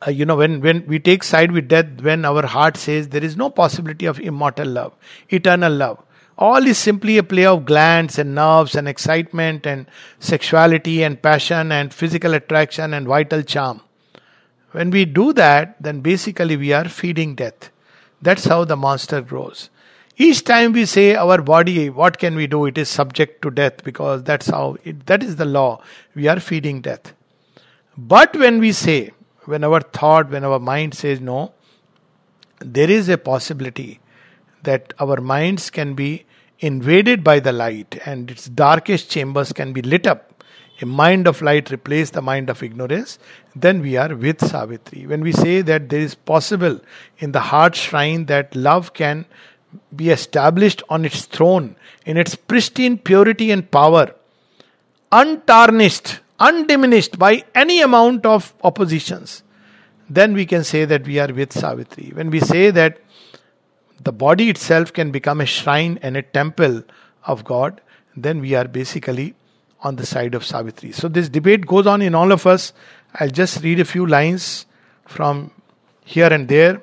uh, 0.06 0.10
you 0.10 0.24
know 0.24 0.36
when 0.36 0.60
when 0.60 0.84
we 0.86 0.98
take 0.98 1.22
side 1.22 1.52
with 1.56 1.68
death 1.68 2.00
when 2.02 2.24
our 2.24 2.46
heart 2.46 2.76
says 2.76 3.08
there 3.08 3.24
is 3.24 3.36
no 3.36 3.50
possibility 3.50 4.06
of 4.06 4.20
immortal 4.20 4.68
love 4.78 4.92
eternal 5.28 5.72
love 5.82 5.98
all 6.46 6.66
is 6.72 6.78
simply 6.78 7.18
a 7.18 7.22
play 7.32 7.44
of 7.46 7.64
glands 7.64 8.18
and 8.18 8.34
nerves 8.34 8.74
and 8.74 8.88
excitement 8.88 9.66
and 9.66 9.86
sexuality 10.18 11.02
and 11.04 11.22
passion 11.22 11.70
and 11.70 11.94
physical 11.94 12.34
attraction 12.34 12.94
and 12.94 13.06
vital 13.06 13.42
charm 13.42 13.80
when 14.72 14.90
we 14.90 15.04
do 15.04 15.32
that 15.32 15.76
then 15.80 16.00
basically 16.00 16.56
we 16.56 16.72
are 16.72 16.88
feeding 16.88 17.36
death 17.36 17.70
that's 18.20 18.46
how 18.54 18.64
the 18.64 18.80
monster 18.88 19.20
grows 19.20 19.68
each 20.16 20.44
time 20.44 20.72
we 20.72 20.84
say 20.84 21.14
our 21.14 21.40
body 21.40 21.88
what 21.88 22.18
can 22.18 22.34
we 22.34 22.46
do 22.46 22.66
it 22.66 22.76
is 22.76 22.88
subject 22.88 23.40
to 23.42 23.50
death 23.50 23.82
because 23.84 24.22
that's 24.22 24.48
how 24.48 24.76
it, 24.84 25.06
that 25.06 25.22
is 25.22 25.36
the 25.36 25.44
law 25.44 25.80
we 26.14 26.28
are 26.28 26.40
feeding 26.40 26.80
death 26.80 27.14
but 27.96 28.36
when 28.36 28.58
we 28.58 28.72
say 28.72 29.12
when 29.44 29.64
our 29.64 29.80
thought, 29.80 30.30
when 30.30 30.44
our 30.44 30.58
mind 30.58 30.94
says 30.94 31.20
no, 31.20 31.52
there 32.60 32.90
is 32.90 33.08
a 33.08 33.18
possibility 33.18 34.00
that 34.62 34.94
our 34.98 35.20
minds 35.20 35.70
can 35.70 35.94
be 35.94 36.24
invaded 36.60 37.24
by 37.24 37.40
the 37.40 37.52
light 37.52 38.00
and 38.06 38.30
its 38.30 38.46
darkest 38.46 39.10
chambers 39.10 39.52
can 39.52 39.72
be 39.72 39.82
lit 39.82 40.06
up. 40.06 40.28
A 40.80 40.86
mind 40.86 41.28
of 41.28 41.42
light 41.42 41.70
replace 41.70 42.10
the 42.10 42.22
mind 42.22 42.50
of 42.50 42.62
ignorance, 42.62 43.18
then 43.54 43.80
we 43.82 43.96
are 43.96 44.14
with 44.16 44.40
Savitri. 44.40 45.06
When 45.06 45.20
we 45.20 45.32
say 45.32 45.60
that 45.62 45.88
there 45.88 46.00
is 46.00 46.14
possible 46.14 46.80
in 47.18 47.32
the 47.32 47.40
heart 47.40 47.76
shrine 47.76 48.26
that 48.26 48.56
love 48.56 48.92
can 48.92 49.26
be 49.94 50.10
established 50.10 50.82
on 50.88 51.04
its 51.04 51.24
throne 51.26 51.76
in 52.04 52.16
its 52.16 52.34
pristine 52.34 52.98
purity 52.98 53.50
and 53.50 53.70
power, 53.70 54.14
untarnished, 55.10 56.20
undiminished 56.38 57.18
by 57.18 57.44
any 57.54 57.80
amount 57.80 58.26
of 58.26 58.54
oppositions, 58.62 59.42
then 60.08 60.34
we 60.34 60.44
can 60.44 60.64
say 60.64 60.84
that 60.84 61.06
we 61.06 61.18
are 61.18 61.32
with 61.32 61.52
Savitri. 61.52 62.10
When 62.14 62.30
we 62.30 62.40
say 62.40 62.70
that 62.70 63.00
the 64.02 64.12
body 64.12 64.50
itself 64.50 64.92
can 64.92 65.10
become 65.10 65.40
a 65.40 65.46
shrine 65.46 65.98
and 66.02 66.16
a 66.16 66.22
temple 66.22 66.82
of 67.24 67.44
God, 67.44 67.80
then 68.16 68.40
we 68.40 68.54
are 68.54 68.66
basically 68.66 69.34
on 69.80 69.96
the 69.96 70.06
side 70.06 70.34
of 70.34 70.44
Savitri. 70.44 70.92
So 70.92 71.08
this 71.08 71.28
debate 71.28 71.66
goes 71.66 71.86
on 71.86 72.02
in 72.02 72.14
all 72.14 72.32
of 72.32 72.46
us. 72.46 72.72
I'll 73.14 73.30
just 73.30 73.62
read 73.62 73.80
a 73.80 73.84
few 73.84 74.06
lines 74.06 74.66
from 75.06 75.50
here 76.04 76.32
and 76.32 76.48
there. 76.48 76.82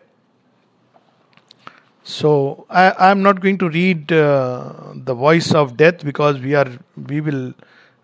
So 2.09 2.65
I, 2.71 3.11
am 3.11 3.21
not 3.21 3.39
going 3.39 3.59
to 3.59 3.69
read 3.69 4.11
uh, 4.11 4.93
the 4.95 5.13
voice 5.13 5.53
of 5.53 5.77
death 5.77 6.03
because 6.03 6.39
we 6.39 6.55
are 6.55 6.67
we 7.07 7.21
will 7.21 7.53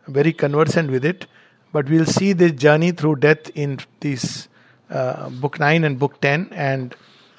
very 0.07 0.31
conversant 0.31 0.91
with 0.91 1.03
it 1.03 1.25
but 1.73 1.89
we'll 1.89 2.05
see 2.05 2.31
this 2.33 2.51
journey 2.51 2.91
through 2.91 3.15
death 3.15 3.49
in 3.55 3.79
this 4.01 4.47
uh, 4.91 5.29
book 5.31 5.59
9 5.59 5.83
and 5.83 5.97
book 5.97 6.21
10 6.21 6.49
and 6.51 6.95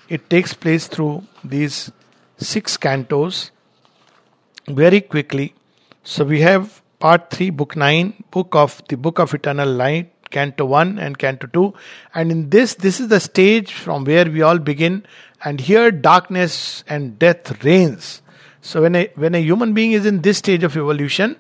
it 0.08 0.28
takes 0.28 0.54
place 0.54 0.88
through 0.88 1.22
these 1.44 1.92
six 2.36 2.76
cantos 2.76 3.52
very 4.66 5.00
quickly. 5.00 5.54
So 6.02 6.24
we 6.24 6.40
have 6.40 6.82
part 6.98 7.30
3 7.30 7.50
book 7.50 7.76
9 7.76 8.24
book 8.32 8.56
of 8.56 8.82
the 8.88 8.96
book 8.96 9.20
of 9.20 9.32
eternal 9.34 9.72
night 9.72 10.10
canto 10.30 10.64
1 10.64 10.98
and 10.98 11.16
canto 11.16 11.46
2 11.46 11.72
and 12.14 12.32
in 12.32 12.50
this 12.50 12.74
this 12.74 12.98
is 12.98 13.08
the 13.08 13.20
stage 13.20 13.72
from 13.72 14.04
where 14.04 14.28
we 14.28 14.42
all 14.42 14.58
begin 14.58 15.04
and 15.44 15.60
here 15.60 15.90
darkness 15.90 16.84
and 16.88 17.18
death 17.18 17.64
reigns. 17.64 18.22
So 18.60 18.82
when 18.82 18.96
a 18.96 19.10
when 19.14 19.34
a 19.34 19.38
human 19.38 19.74
being 19.74 19.92
is 19.92 20.06
in 20.06 20.22
this 20.22 20.38
stage 20.38 20.64
of 20.64 20.76
evolution 20.76 21.36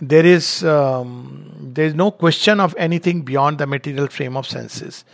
there 0.00 0.24
is 0.24 0.62
um, 0.64 1.72
there 1.74 1.86
is 1.86 1.94
no 1.94 2.10
question 2.10 2.60
of 2.60 2.74
anything 2.78 3.22
beyond 3.22 3.58
the 3.58 3.66
material 3.66 4.06
frame 4.06 4.36
of 4.36 4.46
senses. 4.46 5.04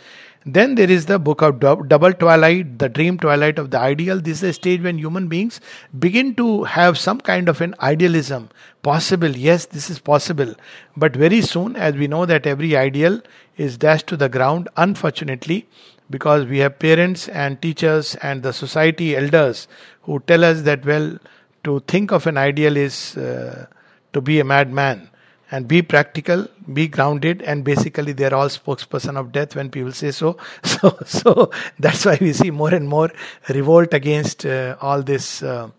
Then 0.47 0.75
there 0.75 0.91
is 0.91 1.07
the 1.07 1.17
book 1.17 1.41
of 1.41 1.59
double 1.59 2.13
twilight 2.13 2.77
the 2.77 2.87
dream 2.87 3.17
twilight 3.17 3.57
of 3.57 3.71
the 3.71 3.79
ideal. 3.79 4.21
This 4.21 4.43
is 4.43 4.49
a 4.49 4.53
stage 4.53 4.81
when 4.81 4.99
human 4.99 5.27
beings 5.27 5.59
begin 5.97 6.35
to 6.35 6.65
have 6.65 6.99
some 6.99 7.19
kind 7.19 7.49
of 7.49 7.61
an 7.61 7.73
idealism. 7.81 8.49
Possible 8.83 9.35
yes 9.35 9.65
this 9.65 9.89
is 9.89 9.97
possible. 9.97 10.53
But 10.95 11.15
very 11.15 11.41
soon 11.41 11.75
as 11.75 11.95
we 11.95 12.07
know 12.07 12.27
that 12.27 12.45
every 12.45 12.75
ideal 12.77 13.21
is 13.57 13.77
dashed 13.77 14.05
to 14.07 14.17
the 14.17 14.29
ground 14.29 14.69
unfortunately 14.77 15.67
because 16.09 16.45
we 16.45 16.59
have 16.59 16.77
parents 16.79 17.27
and 17.29 17.61
teachers 17.61 18.15
and 18.15 18.43
the 18.43 18.53
society 18.53 19.15
elders 19.15 19.67
who 20.03 20.19
tell 20.27 20.43
us 20.43 20.61
that 20.61 20.85
well 20.85 21.17
to 21.63 21.79
think 21.87 22.11
of 22.11 22.27
an 22.27 22.37
ideal 22.37 22.77
is 22.77 23.17
uh, 23.17 23.65
to 24.13 24.21
be 24.21 24.39
a 24.39 24.43
madman 24.43 25.09
and 25.51 25.67
be 25.67 25.81
practical, 25.81 26.47
be 26.73 26.87
grounded, 26.87 27.41
and 27.41 27.63
basically 27.63 28.11
they're 28.11 28.33
all 28.33 28.49
spokesperson 28.49 29.17
of 29.17 29.31
death 29.31 29.55
when 29.55 29.69
people 29.69 29.91
say 29.91 30.11
so. 30.11 30.37
So, 30.63 30.97
so 31.05 31.51
that's 31.79 32.05
why 32.05 32.17
we 32.19 32.33
see 32.33 32.51
more 32.51 32.73
and 32.73 32.87
more 32.87 33.11
revolt 33.49 33.93
against 33.93 34.45
uh, 34.45 34.75
all 34.81 35.01
this, 35.01 35.43
uh, 35.43 35.69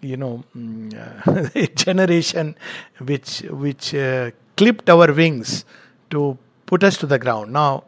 you 0.00 0.16
know, 0.16 0.44
mm, 0.56 1.74
generation 1.84 2.54
which 2.98 3.40
which 3.50 3.94
uh, 3.94 4.30
clipped 4.56 4.88
our 4.90 5.12
wings 5.12 5.64
to 6.10 6.38
put 6.66 6.84
us 6.84 6.96
to 6.98 7.06
the 7.06 7.18
ground. 7.18 7.52
Now, 7.52 7.84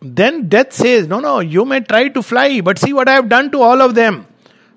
then 0.00 0.48
death 0.48 0.72
says, 0.72 1.08
no, 1.08 1.20
no, 1.20 1.40
you 1.40 1.64
may 1.64 1.80
try 1.80 2.08
to 2.08 2.22
fly, 2.22 2.60
but 2.60 2.78
see 2.78 2.92
what 2.92 3.08
I 3.08 3.14
have 3.14 3.28
done 3.28 3.50
to 3.52 3.62
all 3.62 3.80
of 3.80 3.94
them. 3.94 4.26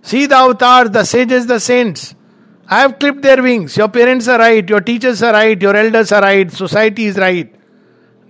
See 0.01 0.26
the 0.26 0.36
avatars, 0.36 0.91
the 0.91 1.03
sages, 1.03 1.45
the 1.45 1.59
saints. 1.59 2.15
I 2.67 2.82
have 2.82 2.99
clipped 2.99 3.22
their 3.22 3.41
wings. 3.41 3.76
Your 3.76 3.89
parents 3.89 4.28
are 4.28 4.39
right, 4.39 4.67
your 4.67 4.82
teachers 4.82 5.22
are 5.24 5.34
right, 5.34 5.59
your 5.59 5.76
elders 5.76 6.11
are 6.11 6.22
right, 6.22 6.49
society 6.51 7.05
is 7.05 7.17
right. 7.17 7.53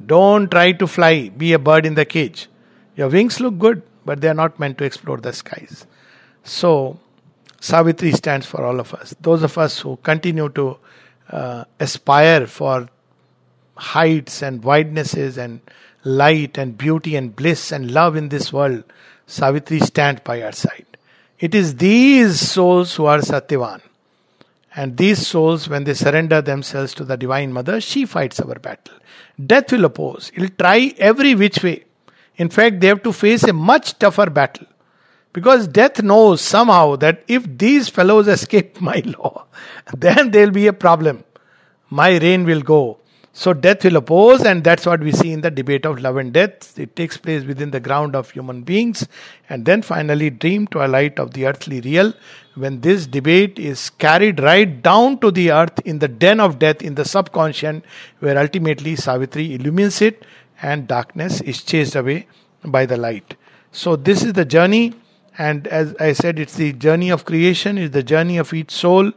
Don't 0.05 0.49
try 0.49 0.71
to 0.71 0.87
fly, 0.87 1.29
be 1.29 1.53
a 1.53 1.59
bird 1.59 1.85
in 1.85 1.93
the 1.93 2.05
cage. 2.05 2.47
Your 2.95 3.09
wings 3.09 3.39
look 3.39 3.59
good, 3.59 3.83
but 4.05 4.21
they 4.21 4.29
are 4.29 4.33
not 4.33 4.59
meant 4.59 4.77
to 4.79 4.83
explore 4.83 5.17
the 5.17 5.33
skies. 5.33 5.85
So, 6.43 6.99
Savitri 7.59 8.13
stands 8.13 8.45
for 8.45 8.65
all 8.65 8.79
of 8.79 8.93
us. 8.93 9.13
Those 9.21 9.43
of 9.43 9.57
us 9.57 9.79
who 9.79 9.97
continue 9.97 10.49
to 10.49 10.77
uh, 11.29 11.65
aspire 11.79 12.47
for 12.47 12.89
heights 13.79 14.41
and 14.41 14.61
widenesses 14.61 15.37
and 15.37 15.61
light 16.03 16.57
and 16.57 16.77
beauty 16.77 17.15
and 17.15 17.35
bliss 17.35 17.71
and 17.71 17.91
love 17.91 18.15
in 18.15 18.29
this 18.29 18.51
world, 18.51 18.83
Savitri 19.25 19.79
stand 19.79 20.23
by 20.23 20.41
our 20.41 20.51
side. 20.51 20.85
It 21.39 21.55
is 21.55 21.75
these 21.75 22.39
souls 22.39 22.95
who 22.95 23.05
are 23.05 23.19
Satyavan. 23.19 23.81
And 24.75 24.97
these 24.97 25.25
souls, 25.25 25.67
when 25.67 25.83
they 25.83 25.93
surrender 25.93 26.41
themselves 26.41 26.93
to 26.95 27.03
the 27.03 27.17
Divine 27.17 27.51
Mother, 27.53 27.81
she 27.81 28.05
fights 28.05 28.39
our 28.39 28.55
battle. 28.55 28.95
Death 29.43 29.71
will 29.71 29.85
oppose. 29.85 30.31
It'll 30.35 30.49
try 30.49 30.93
every 30.97 31.33
which 31.35 31.63
way. 31.63 31.85
In 32.35 32.49
fact, 32.49 32.79
they 32.79 32.87
have 32.87 33.03
to 33.03 33.13
face 33.13 33.43
a 33.43 33.53
much 33.53 33.97
tougher 33.97 34.29
battle. 34.29 34.67
Because 35.33 35.67
death 35.67 36.01
knows 36.01 36.41
somehow 36.41 36.95
that 36.97 37.23
if 37.27 37.45
these 37.57 37.89
fellows 37.89 38.27
escape 38.37 38.79
my 38.81 39.01
law, 39.05 39.45
then 39.97 40.31
there'll 40.31 40.51
be 40.51 40.67
a 40.67 40.73
problem. 40.73 41.23
My 41.89 42.17
reign 42.17 42.45
will 42.45 42.61
go. 42.61 42.98
So 43.39 43.53
death 43.53 43.85
will 43.85 43.95
oppose, 43.95 44.43
and 44.43 44.65
that's 44.65 44.85
what 44.85 44.99
we 44.99 45.13
see 45.13 45.31
in 45.31 45.39
the 45.39 45.49
debate 45.49 45.85
of 45.85 46.01
love 46.01 46.17
and 46.17 46.33
death. 46.33 46.77
It 46.77 46.97
takes 46.97 47.15
place 47.15 47.45
within 47.45 47.71
the 47.71 47.79
ground 47.79 48.13
of 48.13 48.29
human 48.29 48.63
beings, 48.63 49.07
and 49.47 49.63
then 49.65 49.81
finally, 49.81 50.29
dream 50.29 50.67
twilight 50.67 51.17
of 51.19 51.31
the 51.31 51.45
earthly 51.45 51.79
real, 51.79 52.11
when 52.55 52.81
this 52.81 53.07
debate 53.07 53.57
is 53.57 53.91
carried 53.91 54.41
right 54.41 54.81
down 54.81 55.19
to 55.19 55.31
the 55.31 55.51
earth 55.51 55.79
in 55.85 55.99
the 55.99 56.09
den 56.09 56.41
of 56.41 56.59
death 56.59 56.81
in 56.81 56.95
the 56.95 57.05
subconscious, 57.05 57.81
where 58.19 58.37
ultimately 58.37 58.97
Savitri 58.97 59.55
illumines 59.55 60.01
it 60.01 60.25
and 60.61 60.85
darkness 60.85 61.39
is 61.39 61.63
chased 61.63 61.95
away 61.95 62.27
by 62.65 62.85
the 62.85 62.97
light. 62.97 63.37
So, 63.71 63.95
this 63.95 64.21
is 64.21 64.33
the 64.33 64.43
journey, 64.43 64.95
and 65.37 65.65
as 65.67 65.95
I 65.97 66.11
said, 66.11 66.39
it's 66.39 66.55
the 66.55 66.73
journey 66.73 67.09
of 67.09 67.23
creation, 67.23 67.77
it's 67.77 67.93
the 67.93 68.03
journey 68.03 68.37
of 68.37 68.53
each 68.53 68.71
soul 68.71 69.13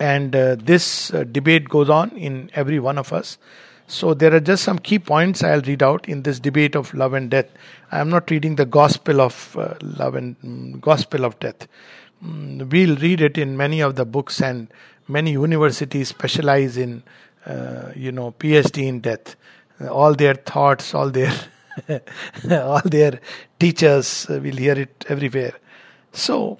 and 0.00 0.34
uh, 0.34 0.56
this 0.56 1.12
uh, 1.14 1.24
debate 1.24 1.68
goes 1.68 1.88
on 1.88 2.10
in 2.10 2.50
every 2.54 2.78
one 2.78 2.98
of 2.98 3.12
us. 3.12 3.38
So 3.86 4.14
there 4.14 4.34
are 4.34 4.40
just 4.40 4.64
some 4.64 4.78
key 4.78 4.98
points 4.98 5.42
I'll 5.42 5.60
read 5.60 5.82
out 5.82 6.08
in 6.08 6.22
this 6.22 6.40
debate 6.40 6.74
of 6.74 6.94
love 6.94 7.12
and 7.12 7.30
death. 7.30 7.46
I 7.92 8.00
am 8.00 8.08
not 8.08 8.30
reading 8.30 8.56
the 8.56 8.64
gospel 8.64 9.20
of 9.20 9.56
uh, 9.58 9.74
love 9.82 10.14
and 10.14 10.36
um, 10.42 10.80
gospel 10.80 11.24
of 11.24 11.38
death. 11.38 11.68
Um, 12.22 12.68
we'll 12.70 12.96
read 12.96 13.20
it 13.20 13.36
in 13.36 13.56
many 13.56 13.80
of 13.80 13.96
the 13.96 14.06
books, 14.06 14.40
and 14.40 14.68
many 15.06 15.32
universities 15.32 16.08
specialize 16.08 16.78
in, 16.78 17.02
uh, 17.44 17.90
you 17.94 18.10
know, 18.10 18.32
PhD 18.32 18.86
in 18.86 19.00
death. 19.00 19.36
all 19.90 20.14
their 20.14 20.34
thoughts, 20.34 20.94
all 20.94 21.10
their, 21.10 21.32
all 22.50 22.80
their 22.84 23.20
teachers 23.58 24.30
uh, 24.30 24.40
will 24.42 24.56
hear 24.56 24.78
it 24.78 25.04
everywhere. 25.08 25.52
So 26.12 26.58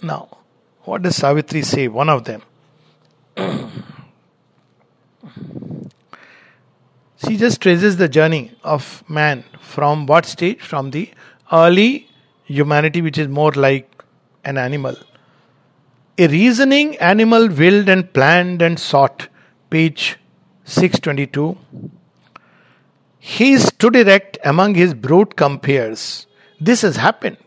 now 0.00 0.43
what 0.84 1.02
does 1.02 1.16
Savitri 1.16 1.62
say? 1.62 1.88
One 1.88 2.08
of 2.08 2.24
them. 2.24 2.42
she 7.26 7.36
just 7.36 7.60
traces 7.60 7.96
the 7.96 8.08
journey 8.08 8.52
of 8.62 9.02
man 9.08 9.44
from 9.60 10.06
what 10.06 10.26
stage? 10.26 10.60
From 10.60 10.90
the 10.90 11.10
early 11.52 12.08
humanity, 12.44 13.00
which 13.02 13.18
is 13.18 13.28
more 13.28 13.52
like 13.52 14.04
an 14.44 14.58
animal. 14.58 14.96
A 16.18 16.28
reasoning 16.28 16.96
animal 16.98 17.48
willed 17.48 17.88
and 17.88 18.12
planned 18.12 18.62
and 18.62 18.78
sought. 18.78 19.28
Page 19.70 20.16
622. 20.64 21.58
He 23.18 23.58
stood 23.58 23.96
erect 23.96 24.38
among 24.44 24.74
his 24.74 24.94
brute 24.94 25.34
compeers. 25.34 26.26
This 26.60 26.82
has 26.82 26.96
happened. 26.96 27.38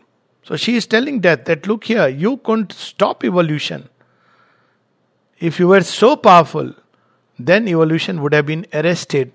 So 0.48 0.56
she 0.56 0.76
is 0.76 0.86
telling 0.86 1.20
death 1.20 1.44
that 1.44 1.66
look 1.66 1.84
here, 1.84 2.08
you 2.08 2.38
couldn't 2.38 2.72
stop 2.72 3.22
evolution. 3.22 3.90
If 5.38 5.58
you 5.60 5.68
were 5.68 5.82
so 5.82 6.16
powerful, 6.16 6.72
then 7.38 7.68
evolution 7.68 8.22
would 8.22 8.32
have 8.32 8.46
been 8.46 8.64
arrested 8.72 9.30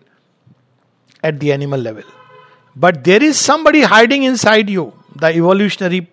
at 1.23 1.39
the 1.39 1.53
animal 1.53 1.79
level. 1.79 2.03
But 2.75 3.03
there 3.03 3.21
is 3.21 3.39
somebody 3.39 3.81
hiding 3.81 4.23
inside 4.23 4.71
you, 4.71 4.91
the 5.15 5.27
evolutionary 5.27 6.09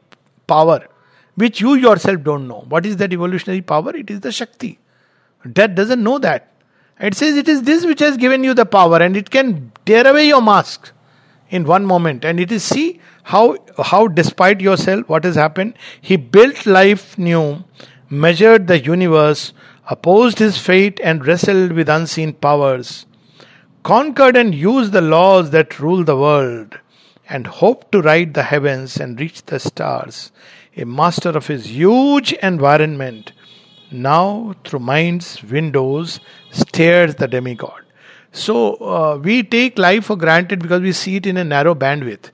power, 0.47 0.87
which 1.35 1.63
you 1.63 1.77
yourself 1.77 2.23
don't 2.23 2.47
know. 2.47 2.67
What 2.69 2.85
is 2.85 2.99
that 2.99 3.11
evolutionary 3.11 3.63
power? 3.63 3.97
It 3.97 4.11
is 4.11 4.21
the 4.21 4.31
Shakti. 4.31 4.79
Death 5.51 5.75
doesn't 5.75 6.03
know 6.03 6.19
that. 6.19 6.53
It 7.01 7.15
says 7.15 7.39
it 7.39 7.49
is 7.49 7.63
this 7.63 7.87
which 7.87 8.01
has 8.01 8.19
given 8.19 8.45
you 8.45 8.53
the 8.53 8.67
power 8.67 9.01
and 9.01 9.17
it 9.17 9.31
can 9.31 9.73
tear 9.87 10.07
away 10.07 10.29
your 10.29 10.43
mask 10.43 10.93
in 11.51 11.65
one 11.65 11.85
moment. 11.85 12.25
And 12.25 12.41
it 12.41 12.51
is 12.51 12.65
see 12.65 13.01
how 13.25 13.57
how 13.91 14.07
despite 14.09 14.61
yourself 14.61 15.09
what 15.09 15.25
has 15.25 15.35
happened 15.35 15.75
he 16.01 16.17
built 16.17 16.67
life 16.67 17.19
new 17.19 17.65
measured 18.09 18.67
the 18.67 18.79
universe 18.81 19.53
opposed 19.89 20.39
his 20.39 20.59
fate 20.59 21.01
and 21.03 21.27
wrestled 21.27 21.73
with 21.73 21.89
unseen 21.89 22.33
powers 22.33 23.07
conquered 23.83 24.37
and 24.37 24.55
used 24.55 24.93
the 24.93 25.01
laws 25.01 25.51
that 25.51 25.79
rule 25.81 26.05
the 26.05 26.17
world 26.17 26.79
and 27.29 27.47
hoped 27.47 27.93
to 27.93 28.01
ride 28.01 28.35
the 28.35 28.43
heavens 28.43 28.97
and 28.97 29.21
reach 29.21 29.45
the 29.47 29.61
stars 29.61 30.33
a 30.77 30.85
master 30.85 31.31
of 31.31 31.47
his 31.47 31.67
huge 31.67 32.33
environment 32.51 33.33
now 33.91 34.55
through 34.65 34.81
mind's 34.81 35.31
windows 35.45 36.21
stares 36.51 37.15
the 37.17 37.29
demigod 37.29 37.89
so 38.33 38.74
uh, 38.76 39.16
we 39.16 39.43
take 39.43 39.78
life 39.78 40.05
for 40.05 40.16
granted 40.16 40.61
because 40.61 40.81
we 40.81 40.93
see 40.93 41.16
it 41.16 41.26
in 41.26 41.37
a 41.37 41.45
narrow 41.45 41.74
bandwidth 41.74 42.31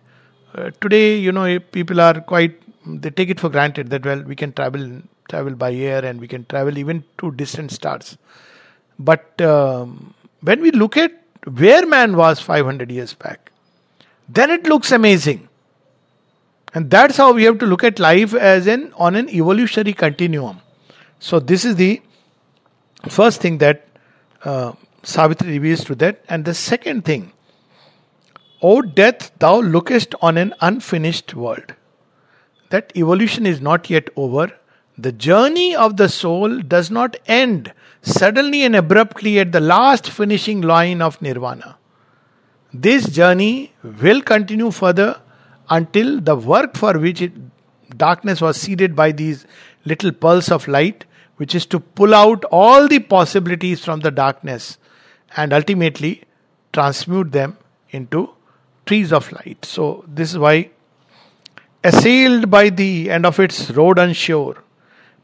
uh, 0.57 0.71
today, 0.81 1.17
you 1.17 1.33
know, 1.33 1.59
people 1.61 2.01
are 2.01 2.21
quite 2.21 2.63
they 2.87 3.11
take 3.11 3.29
it 3.29 3.41
for 3.41 3.49
granted 3.49 3.91
that 3.91 4.05
well 4.05 4.23
we 4.23 4.37
can 4.37 4.53
travel 4.53 5.03
travel 5.29 5.55
by 5.55 5.73
air 5.75 6.05
and 6.05 6.21
we 6.21 6.29
can 6.29 6.45
travel 6.47 6.79
even 6.79 7.05
to 7.19 7.31
distant 7.33 7.73
stars. 7.73 8.17
But 8.99 9.41
um, 9.41 10.15
when 10.41 10.63
we 10.63 10.71
look 10.71 10.97
at 10.97 11.13
where 11.45 11.85
man 11.87 12.17
was 12.17 12.41
500 12.41 12.91
years 12.91 13.13
back, 13.13 13.51
then 14.29 14.51
it 14.51 14.67
looks 14.67 14.93
amazing. 14.93 15.49
And 16.75 16.91
that's 16.91 17.17
how 17.17 17.33
we 17.33 17.45
have 17.45 17.59
to 17.59 17.67
look 17.67 17.85
at 17.85 17.99
life 17.99 18.33
as 18.35 18.67
an 18.67 18.93
on 18.97 19.15
an 19.15 19.29
evolutionary 19.29 19.93
continuum. 19.93 20.61
So 21.19 21.39
this 21.41 21.65
is 21.65 21.77
the 21.77 22.01
first 23.09 23.41
thing 23.41 23.59
that 23.59 23.87
uh, 24.45 24.73
Savitri 25.07 25.53
reveals 25.53 25.85
to 25.85 25.95
that, 25.95 26.25
and 26.29 26.45
the 26.45 26.53
second 26.53 27.05
thing 27.05 27.33
O 28.61 28.83
death, 28.83 29.31
thou 29.39 29.61
lookest 29.61 30.15
on 30.21 30.37
an 30.37 30.53
unfinished 30.61 31.35
world. 31.35 31.75
That 32.71 32.91
evolution 32.97 33.47
is 33.47 33.61
not 33.61 33.89
yet 33.89 34.09
over. 34.17 34.51
The 34.99 35.13
journey 35.13 35.77
of 35.77 35.97
the 35.97 36.09
soul 36.09 36.61
does 36.61 36.91
not 36.91 37.17
end 37.27 37.73
suddenly 38.03 38.65
and 38.65 38.75
abruptly 38.75 39.39
at 39.39 39.53
the 39.53 39.61
last 39.61 40.11
finishing 40.11 40.63
line 40.63 41.03
of 41.03 41.21
nirvana. 41.23 41.77
This 42.73 43.09
journey 43.09 43.75
will 43.83 44.23
continue 44.23 44.71
further 44.71 45.21
until 45.69 46.21
the 46.21 46.35
work 46.35 46.77
for 46.77 46.99
which 46.99 47.23
it, 47.23 47.33
darkness 47.97 48.41
was 48.41 48.57
seeded 48.57 48.97
by 48.97 49.13
these 49.13 49.47
little 49.85 50.11
pulse 50.11 50.51
of 50.51 50.67
light, 50.67 51.05
which 51.37 51.55
is 51.55 51.67
to 51.67 51.79
pull 51.79 52.15
out 52.15 52.45
all 52.47 52.89
the 52.89 52.99
possibilities 52.99 53.85
from 53.85 54.01
the 54.01 54.11
darkness 54.11 54.79
and 55.37 55.53
ultimately 55.53 56.23
transmute 56.73 57.33
them 57.33 57.57
into 57.91 58.31
trees 58.87 59.13
of 59.13 59.31
light. 59.33 59.65
So, 59.65 60.05
this 60.07 60.33
is 60.33 60.39
why, 60.39 60.71
assailed 61.85 62.51
by 62.51 62.71
the 62.71 63.11
end 63.11 63.27
of 63.27 63.39
its 63.39 63.71
road 63.71 63.99
unsure, 63.99 64.63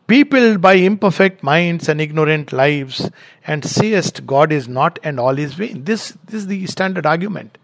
peopled 0.06 0.60
by 0.60 0.74
imperfect 0.74 1.42
minds 1.42 1.88
and 1.88 2.00
ignorant 2.00 2.52
lives, 2.52 3.10
and 3.46 3.64
sayest 3.64 4.26
God 4.26 4.52
is 4.52 4.68
not 4.68 4.98
and 5.02 5.18
all 5.18 5.38
is 5.38 5.54
vain. 5.54 5.84
This, 5.84 6.16
this 6.26 6.34
is 6.34 6.46
the 6.46 6.66
standard 6.66 7.06
argument. 7.06 7.58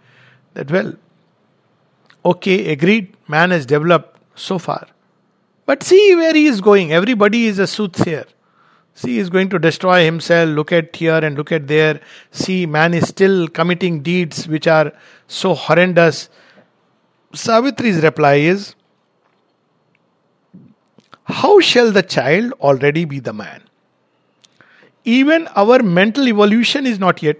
That, 0.55 0.71
well, 0.71 0.95
okay, 2.25 2.73
agreed, 2.73 3.15
man 3.29 3.51
has 3.51 3.67
developed 3.67 4.19
so 4.35 4.59
far. 4.59 4.87
But 5.67 5.83
see 5.83 6.15
where 6.15 6.33
he 6.35 6.47
is 6.47 6.61
going. 6.61 6.93
Everybody 6.93 7.47
is 7.47 7.59
a 7.59 7.67
soothsayer. 7.67 8.25
See, 8.99 9.13
he 9.13 9.19
is 9.21 9.31
going 9.31 9.49
to 9.51 9.61
destroy 9.61 10.05
himself. 10.05 10.49
Look 10.49 10.73
at 10.73 10.97
here 10.97 11.19
and 11.19 11.37
look 11.37 11.53
at 11.53 11.69
there. 11.69 12.01
See, 12.33 12.67
man 12.67 12.95
is 12.95 13.07
still 13.07 13.47
committing 13.47 14.03
deeds 14.03 14.49
which 14.49 14.67
are 14.67 14.93
so 15.29 15.55
horrendous. 15.55 16.29
Savitri's 17.33 18.03
reply 18.03 18.35
is 18.55 18.75
How 21.23 21.61
shall 21.61 21.93
the 21.93 22.03
child 22.03 22.55
already 22.55 23.05
be 23.05 23.21
the 23.21 23.33
man? 23.33 23.63
Even 25.05 25.47
our 25.55 25.81
mental 25.81 26.27
evolution 26.27 26.85
is 26.85 26.99
not 26.99 27.23
yet 27.23 27.37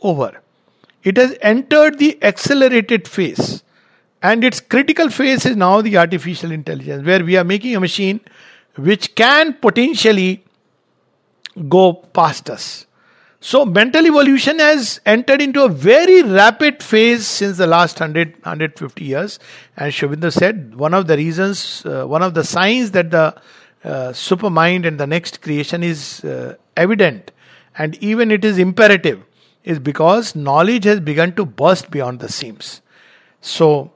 over. 0.00 0.40
It 1.02 1.18
has 1.18 1.36
entered 1.42 1.98
the 1.98 2.16
accelerated 2.22 3.06
phase. 3.06 3.62
And 4.22 4.42
its 4.42 4.58
critical 4.58 5.10
phase 5.10 5.44
is 5.44 5.54
now 5.54 5.82
the 5.82 5.98
artificial 5.98 6.50
intelligence, 6.50 7.04
where 7.04 7.22
we 7.22 7.36
are 7.36 7.44
making 7.44 7.76
a 7.76 7.80
machine 7.80 8.22
which 8.74 9.14
can 9.14 9.52
potentially 9.52 10.44
go 11.68 11.92
past 11.92 12.50
us. 12.50 12.86
So, 13.40 13.64
mental 13.64 14.04
evolution 14.04 14.58
has 14.58 15.00
entered 15.06 15.40
into 15.40 15.62
a 15.62 15.68
very 15.68 16.22
rapid 16.22 16.82
phase 16.82 17.24
since 17.24 17.56
the 17.56 17.68
last 17.68 18.00
100, 18.00 18.32
150 18.32 19.04
years. 19.04 19.38
And 19.76 19.94
Sri 19.94 20.08
said 20.30 20.74
one 20.74 20.92
of 20.92 21.06
the 21.06 21.16
reasons, 21.16 21.86
uh, 21.86 22.04
one 22.04 22.22
of 22.22 22.34
the 22.34 22.42
signs 22.42 22.90
that 22.92 23.12
the 23.12 23.40
uh, 23.84 24.10
supermind 24.10 24.86
and 24.86 24.98
the 24.98 25.06
next 25.06 25.40
creation 25.40 25.84
is 25.84 26.24
uh, 26.24 26.56
evident 26.76 27.30
and 27.76 27.94
even 28.02 28.32
it 28.32 28.44
is 28.44 28.58
imperative 28.58 29.22
is 29.62 29.78
because 29.78 30.34
knowledge 30.34 30.84
has 30.84 30.98
begun 30.98 31.32
to 31.36 31.44
burst 31.44 31.90
beyond 31.90 32.18
the 32.18 32.28
seams. 32.28 32.82
So, 33.40 33.92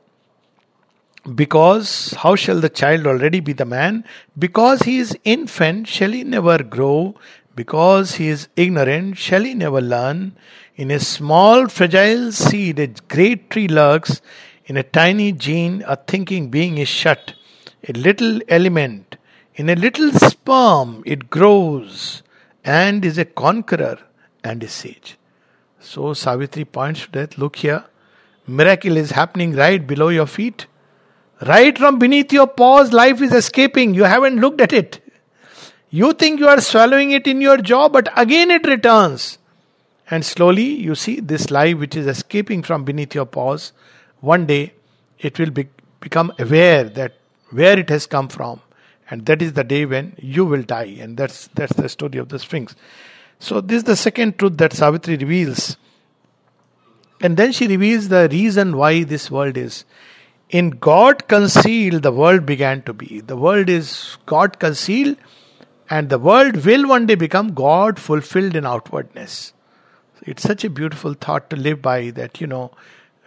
Because 1.35 2.15
how 2.19 2.35
shall 2.35 2.59
the 2.61 2.69
child 2.69 3.07
already 3.07 3.39
be 3.39 3.53
the 3.53 3.65
man? 3.65 4.05
Because 4.37 4.83
he 4.83 4.99
is 4.99 5.17
infant, 5.25 5.87
shall 5.87 6.11
he 6.11 6.25
never 6.25 6.63
grow? 6.65 7.15
Because 7.55 8.15
he 8.15 8.29
is 8.29 8.49
ignorant, 8.57 9.19
shall 9.19 9.43
he 9.43 9.55
never 9.55 9.81
learn? 9.81 10.37
In 10.77 10.91
a 10.91 10.99
small, 10.99 11.69
fragile 11.69 12.33
seed, 12.33 12.79
a 12.79 12.87
great 12.87 13.51
tree 13.51 13.69
lurks. 13.69 14.23
In 14.67 14.77
a 14.77 14.83
tiny 14.83 15.33
gene, 15.33 15.85
a 15.87 15.97
thinking 15.97 16.49
being 16.49 16.79
is 16.79 16.89
shut. 16.89 17.35
A 17.89 17.93
little 17.93 18.41
element, 18.49 19.17
in 19.55 19.69
a 19.69 19.75
little 19.75 20.13
sperm, 20.13 21.03
it 21.05 21.29
grows 21.29 22.23
and 22.65 23.05
is 23.05 23.19
a 23.19 23.25
conqueror 23.25 23.99
and 24.43 24.63
a 24.63 24.69
sage. 24.69 25.19
So 25.81 26.15
Savitri 26.15 26.65
points 26.65 27.07
to 27.07 27.13
that. 27.13 27.37
Look 27.37 27.57
here. 27.57 27.85
Miracle 28.47 28.97
is 28.97 29.11
happening 29.11 29.53
right 29.53 29.85
below 29.87 30.09
your 30.09 30.27
feet. 30.27 30.67
Right 31.45 31.77
from 31.77 31.99
beneath 31.99 32.33
your 32.33 32.47
paws, 32.47 32.93
life 32.93 33.21
is 33.21 33.33
escaping. 33.33 33.95
You 33.95 34.05
haven't 34.05 34.41
looked 34.41 34.61
at 34.61 34.73
it. 34.73 35.01
You 35.95 36.15
think 36.15 36.41
you 36.41 36.49
are 36.49 36.61
swallowing 36.63 37.11
it 37.11 37.27
in 37.27 37.43
your 37.43 37.59
jaw, 37.59 37.91
but 37.91 38.09
again 38.19 38.51
it 38.51 38.67
returns. 38.67 39.37
And 40.11 40.25
slowly 40.25 40.65
you 40.65 40.95
see 40.95 41.21
this 41.21 41.51
life 41.51 41.77
which 41.77 41.95
is 41.95 42.07
escaping 42.07 42.63
from 42.63 42.85
beneath 42.85 43.15
your 43.15 43.27
paws. 43.27 43.73
One 44.21 44.47
day 44.47 44.73
it 45.19 45.39
will 45.39 45.51
be, 45.51 45.69
become 46.01 46.33
aware 46.39 46.85
that 46.85 47.19
where 47.51 47.79
it 47.79 47.91
has 47.91 48.07
come 48.07 48.29
from. 48.29 48.63
And 49.11 49.27
that 49.27 49.43
is 49.43 49.53
the 49.53 49.65
day 49.65 49.85
when 49.85 50.17
you 50.19 50.47
will 50.47 50.63
die. 50.63 50.97
And 50.99 51.19
that's 51.19 51.49
that's 51.49 51.75
the 51.75 51.91
story 51.91 52.19
of 52.19 52.31
the 52.31 52.39
Sphinx. 52.39 52.75
So 53.39 53.61
this 53.61 53.79
is 53.79 53.85
the 53.85 53.97
second 53.97 54.39
truth 54.39 54.57
that 54.57 54.73
Savitri 54.73 55.19
reveals. 55.19 55.77
And 57.21 57.37
then 57.37 57.53
she 57.53 57.67
reveals 57.67 58.09
the 58.09 58.31
reason 58.33 58.79
why 58.79 59.05
this 59.05 59.31
world 59.31 59.59
is. 59.59 59.85
In 60.49 60.71
God 60.71 61.29
concealed, 61.29 62.03
the 62.03 62.13
world 62.13 62.47
began 62.47 62.83
to 62.83 62.95
be. 62.95 63.21
The 63.21 63.37
world 63.37 63.69
is 63.69 64.17
God 64.25 64.59
concealed, 64.59 65.17
and 65.93 66.09
the 66.09 66.19
world 66.19 66.65
will 66.65 66.89
one 66.89 67.05
day 67.05 67.17
become 67.17 67.53
God 67.53 67.99
fulfilled 67.99 68.57
in 68.57 68.65
outwardness. 68.65 69.53
It's 70.23 70.43
such 70.43 70.65
a 70.65 70.71
beautiful 70.71 71.13
thought 71.13 71.51
to 71.51 71.57
live 71.57 71.83
by 71.83 72.11
that, 72.13 72.41
you 72.41 72.47
know, 72.47 72.71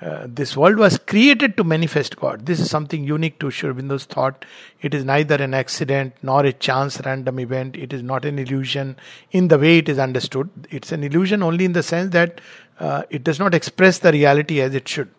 uh, 0.01 0.25
this 0.27 0.57
world 0.57 0.77
was 0.77 0.97
created 0.97 1.57
to 1.57 1.63
manifest 1.63 2.15
God. 2.15 2.47
This 2.47 2.59
is 2.59 2.71
something 2.71 3.03
unique 3.03 3.37
to 3.39 3.51
Sri 3.51 3.69
Aurobindo's 3.69 4.05
thought. 4.05 4.45
It 4.81 4.95
is 4.95 5.05
neither 5.05 5.35
an 5.35 5.53
accident 5.53 6.15
nor 6.23 6.43
a 6.43 6.51
chance 6.51 6.99
random 7.05 7.39
event. 7.39 7.77
It 7.77 7.93
is 7.93 8.01
not 8.01 8.25
an 8.25 8.39
illusion 8.39 8.97
in 9.31 9.47
the 9.49 9.59
way 9.59 9.77
it 9.77 9.87
is 9.87 9.99
understood. 9.99 10.49
It's 10.71 10.91
an 10.91 11.03
illusion 11.03 11.43
only 11.43 11.65
in 11.65 11.73
the 11.73 11.83
sense 11.83 12.13
that 12.13 12.41
uh, 12.79 13.03
it 13.11 13.23
does 13.23 13.39
not 13.39 13.53
express 13.53 13.99
the 13.99 14.11
reality 14.11 14.59
as 14.59 14.73
it 14.73 14.87
should. 14.87 15.11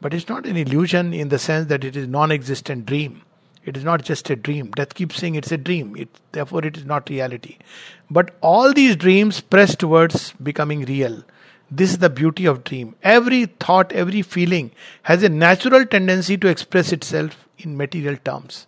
But 0.00 0.14
it's 0.14 0.28
not 0.28 0.46
an 0.46 0.56
illusion 0.56 1.12
in 1.12 1.28
the 1.28 1.38
sense 1.38 1.68
that 1.68 1.84
it 1.84 1.96
is 1.96 2.08
non-existent 2.08 2.86
dream. 2.86 3.22
It 3.68 3.76
is 3.76 3.84
not 3.84 4.02
just 4.02 4.30
a 4.30 4.36
dream. 4.36 4.70
Death 4.70 4.94
keeps 4.94 5.16
saying 5.16 5.34
it's 5.34 5.52
a 5.52 5.58
dream. 5.58 5.94
It, 5.94 6.08
therefore, 6.32 6.64
it 6.64 6.76
is 6.76 6.84
not 6.84 7.10
reality. 7.10 7.58
But 8.10 8.34
all 8.40 8.72
these 8.72 8.96
dreams 8.96 9.40
press 9.40 9.76
towards 9.76 10.32
becoming 10.42 10.86
real. 10.86 11.22
This 11.70 11.90
is 11.90 11.98
the 11.98 12.08
beauty 12.08 12.46
of 12.46 12.64
dream. 12.64 12.94
Every 13.02 13.44
thought, 13.44 13.92
every 13.92 14.22
feeling 14.22 14.70
has 15.02 15.22
a 15.22 15.28
natural 15.28 15.84
tendency 15.84 16.38
to 16.38 16.48
express 16.48 16.92
itself 16.92 17.46
in 17.58 17.76
material 17.76 18.16
terms. 18.16 18.66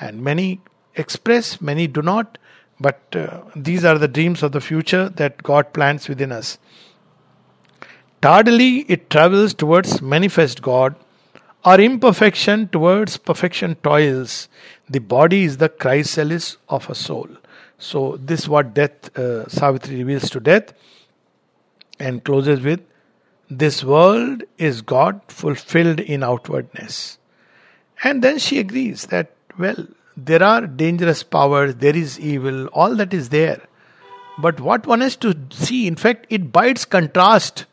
And 0.00 0.22
many 0.22 0.62
express, 0.94 1.60
many 1.60 1.86
do 1.86 2.00
not. 2.00 2.38
But 2.80 3.02
uh, 3.14 3.42
these 3.54 3.84
are 3.84 3.98
the 3.98 4.08
dreams 4.08 4.42
of 4.42 4.52
the 4.52 4.62
future 4.62 5.08
that 5.10 5.42
God 5.42 5.74
plants 5.74 6.08
within 6.08 6.32
us. 6.32 6.58
Tardily 8.22 8.86
it 8.88 9.10
travels 9.10 9.52
towards 9.52 10.00
manifest 10.00 10.62
God. 10.62 10.94
Our 11.64 11.80
imperfection 11.80 12.68
towards 12.68 13.16
perfection 13.18 13.76
toils. 13.76 14.48
The 14.90 14.98
body 14.98 15.44
is 15.44 15.58
the 15.58 15.68
chrysalis 15.68 16.56
of 16.68 16.90
a 16.90 16.94
soul. 16.94 17.28
So 17.78 18.18
this 18.20 18.48
what 18.48 18.74
death, 18.74 19.16
uh, 19.16 19.48
Savitri 19.48 19.98
reveals 19.98 20.28
to 20.30 20.40
death, 20.40 20.72
and 22.00 22.24
closes 22.24 22.60
with, 22.60 22.80
"This 23.48 23.84
world 23.84 24.42
is 24.58 24.82
God 24.82 25.20
fulfilled 25.28 26.00
in 26.00 26.24
outwardness." 26.24 27.18
And 28.02 28.22
then 28.22 28.38
she 28.38 28.58
agrees 28.58 29.06
that 29.06 29.32
well, 29.58 29.86
there 30.16 30.42
are 30.42 30.66
dangerous 30.66 31.22
powers, 31.22 31.76
there 31.76 31.96
is 31.96 32.18
evil, 32.18 32.66
all 32.68 32.96
that 32.96 33.14
is 33.14 33.28
there. 33.28 33.60
But 34.38 34.60
what 34.60 34.86
one 34.86 35.00
has 35.00 35.14
to 35.16 35.34
see, 35.50 35.86
in 35.86 35.94
fact, 35.96 36.26
it 36.30 36.50
bites 36.52 36.84
contrast 36.84 37.66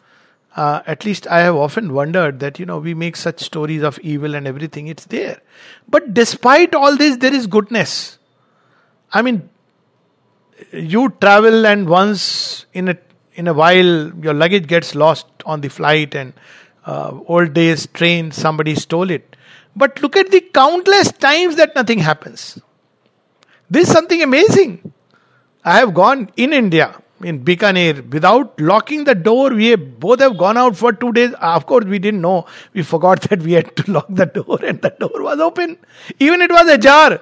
uh, 0.56 0.82
at 0.86 1.06
least 1.06 1.28
I 1.28 1.40
have 1.42 1.56
often 1.56 1.94
wondered 1.94 2.40
that, 2.40 2.60
you 2.60 2.66
know, 2.66 2.80
we 2.80 2.94
make 2.94 3.16
such 3.16 3.40
stories 3.42 3.84
of 3.84 4.00
evil 4.00 4.36
and 4.36 4.48
everything, 4.48 4.88
it's 4.88 5.06
there. 5.06 5.42
But 5.88 6.14
despite 6.14 6.74
all 6.74 6.98
this, 6.98 7.18
there 7.18 7.34
is 7.34 7.48
goodness. 7.48 8.18
I 9.14 9.22
mean, 9.22 9.50
you 10.72 11.10
travel 11.22 11.66
and 11.66 11.88
once 11.88 12.66
in 12.74 12.90
a 12.90 12.98
in 13.34 13.48
a 13.48 13.54
while 13.54 14.14
your 14.26 14.34
luggage 14.34 14.68
gets 14.68 14.96
lost 14.96 15.28
on 15.46 15.62
the 15.62 15.70
flight 15.70 16.16
and 16.16 16.34
uh, 16.86 17.18
old 17.28 17.54
days 17.54 17.88
train 17.88 18.32
somebody 18.32 18.76
stole 18.76 19.10
it 19.10 19.36
but 19.76 20.02
look 20.02 20.18
at 20.18 20.30
the 20.32 20.42
countless 20.42 21.12
times 21.12 21.56
that 21.56 21.74
nothing 21.76 22.00
happens 22.00 22.60
this 23.70 23.88
is 23.88 23.94
something 23.94 24.22
amazing 24.22 24.94
i 25.64 25.78
have 25.80 25.94
gone 25.94 26.30
in 26.36 26.52
india 26.52 26.88
in 27.22 27.44
Bikaner 27.44 28.10
without 28.12 28.60
locking 28.60 29.04
the 29.04 29.16
door. 29.16 29.50
We 29.52 29.76
both 29.76 30.20
have 30.20 30.38
gone 30.38 30.58
out 30.58 30.76
for 30.76 30.94
two 30.94 31.12
days. 31.12 31.34
Of 31.42 31.66
course, 31.66 31.86
we 31.86 32.00
didn't 32.00 32.22
know. 32.22 32.46
We 32.74 32.84
forgot 32.84 33.22
that 33.30 33.42
we 33.42 33.54
had 33.54 33.76
to 33.78 33.92
lock 33.92 34.08
the 34.10 34.26
door, 34.26 34.60
and 34.64 34.82
the 34.82 34.92
door 34.92 35.22
was 35.24 35.40
open. 35.40 35.78
Even 36.20 36.42
it 36.42 36.52
was 36.52 36.68
ajar. 36.68 37.22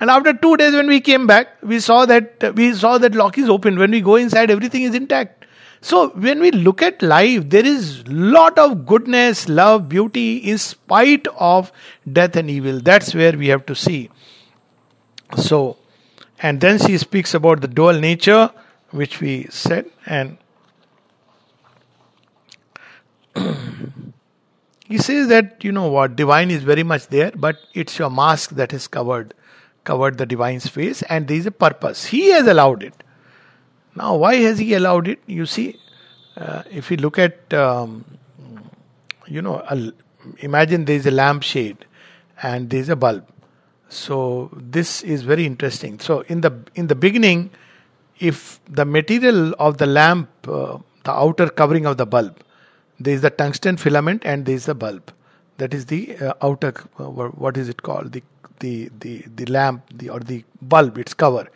And 0.00 0.10
after 0.10 0.32
two 0.32 0.56
days, 0.56 0.74
when 0.74 0.86
we 0.86 1.00
came 1.00 1.26
back, 1.26 1.48
we 1.62 1.80
saw 1.80 2.06
that 2.06 2.54
we 2.54 2.72
saw 2.72 2.98
that 2.98 3.14
lock 3.14 3.36
is 3.36 3.48
open. 3.48 3.78
When 3.78 3.90
we 3.90 4.00
go 4.00 4.16
inside, 4.16 4.50
everything 4.50 4.82
is 4.82 4.94
intact. 4.94 5.38
So 5.80 6.08
when 6.10 6.40
we 6.40 6.50
look 6.50 6.82
at 6.82 7.02
life, 7.02 7.48
there 7.48 7.64
is 7.64 8.06
lot 8.08 8.58
of 8.58 8.84
goodness, 8.84 9.48
love, 9.48 9.88
beauty, 9.88 10.38
in 10.38 10.58
spite 10.58 11.26
of 11.38 11.70
death 12.10 12.36
and 12.36 12.50
evil. 12.50 12.80
That's 12.80 13.14
where 13.14 13.32
we 13.32 13.48
have 13.48 13.64
to 13.66 13.74
see. 13.74 14.10
So, 15.36 15.76
and 16.40 16.60
then 16.60 16.78
she 16.78 16.98
speaks 16.98 17.34
about 17.34 17.60
the 17.60 17.68
dual 17.68 18.00
nature 18.00 18.50
which 18.90 19.20
we 19.20 19.46
said, 19.50 19.90
and 20.06 20.38
he 24.86 24.98
says 24.98 25.28
that 25.28 25.62
you 25.62 25.72
know 25.72 25.88
what 25.88 26.16
divine 26.16 26.50
is 26.50 26.62
very 26.62 26.82
much 26.82 27.08
there, 27.08 27.32
but 27.34 27.58
it's 27.74 27.98
your 27.98 28.10
mask 28.10 28.50
that 28.50 28.72
has 28.72 28.88
covered 28.88 29.34
covered 29.84 30.18
the 30.18 30.26
divine's 30.26 30.68
face, 30.68 31.02
and 31.02 31.28
there 31.28 31.36
is 31.36 31.46
a 31.46 31.50
purpose. 31.50 32.06
He 32.06 32.30
has 32.30 32.46
allowed 32.46 32.82
it. 32.82 32.94
Now, 33.94 34.16
why 34.16 34.36
has 34.36 34.58
he 34.58 34.74
allowed 34.74 35.08
it? 35.08 35.18
You 35.26 35.46
see, 35.46 35.78
uh, 36.36 36.62
if 36.70 36.90
you 36.90 36.98
look 36.98 37.18
at 37.18 37.52
um, 37.54 38.04
you 39.28 39.42
know, 39.42 39.56
a, 39.68 39.92
imagine 40.38 40.84
there 40.84 40.96
is 40.96 41.06
a 41.06 41.10
lampshade 41.10 41.84
and 42.42 42.70
there 42.70 42.80
is 42.80 42.88
a 42.88 42.96
bulb. 42.96 43.26
So 43.88 44.50
this 44.52 45.02
is 45.02 45.22
very 45.22 45.46
interesting. 45.46 45.98
So 45.98 46.20
in 46.28 46.40
the 46.42 46.52
in 46.74 46.88
the 46.88 46.94
beginning 46.94 47.50
if 48.20 48.60
the 48.68 48.84
material 48.84 49.54
of 49.58 49.78
the 49.78 49.86
lamp, 49.86 50.28
uh, 50.46 50.78
the 51.04 51.12
outer 51.12 51.48
covering 51.48 51.86
of 51.86 51.96
the 51.96 52.06
bulb, 52.06 52.40
there 53.00 53.14
is 53.14 53.20
the 53.20 53.30
tungsten 53.30 53.76
filament 53.76 54.22
and 54.24 54.46
there 54.46 54.54
is 54.54 54.66
the 54.66 54.74
bulb. 54.74 55.12
That 55.58 55.74
is 55.74 55.86
the 55.86 56.16
uh, 56.18 56.34
outer, 56.42 56.74
uh, 56.98 57.04
what 57.04 57.56
is 57.56 57.68
it 57.68 57.82
called? 57.82 58.12
The, 58.12 58.22
the, 58.60 58.90
the, 59.00 59.24
the 59.34 59.46
lamp 59.46 59.82
the, 59.92 60.10
or 60.10 60.20
the 60.20 60.44
bulb, 60.60 60.98
its 60.98 61.14
cover. 61.14 61.48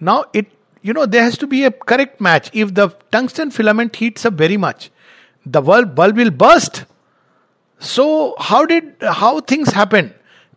Now, 0.00 0.24
it, 0.32 0.46
you 0.82 0.92
know, 0.92 1.06
there 1.06 1.22
has 1.22 1.38
to 1.38 1.46
be 1.46 1.64
a 1.64 1.70
correct 1.70 2.20
match. 2.20 2.50
If 2.52 2.74
the 2.74 2.88
tungsten 3.10 3.50
filament 3.50 3.96
heats 3.96 4.24
up 4.24 4.34
very 4.34 4.56
much, 4.56 4.90
the 5.46 5.60
bulb, 5.60 5.94
bulb 5.94 6.16
will 6.16 6.30
burst. 6.30 6.84
So, 7.78 8.34
how 8.38 8.64
did, 8.66 8.94
how 9.00 9.40
things 9.40 9.72
happen? 9.72 10.14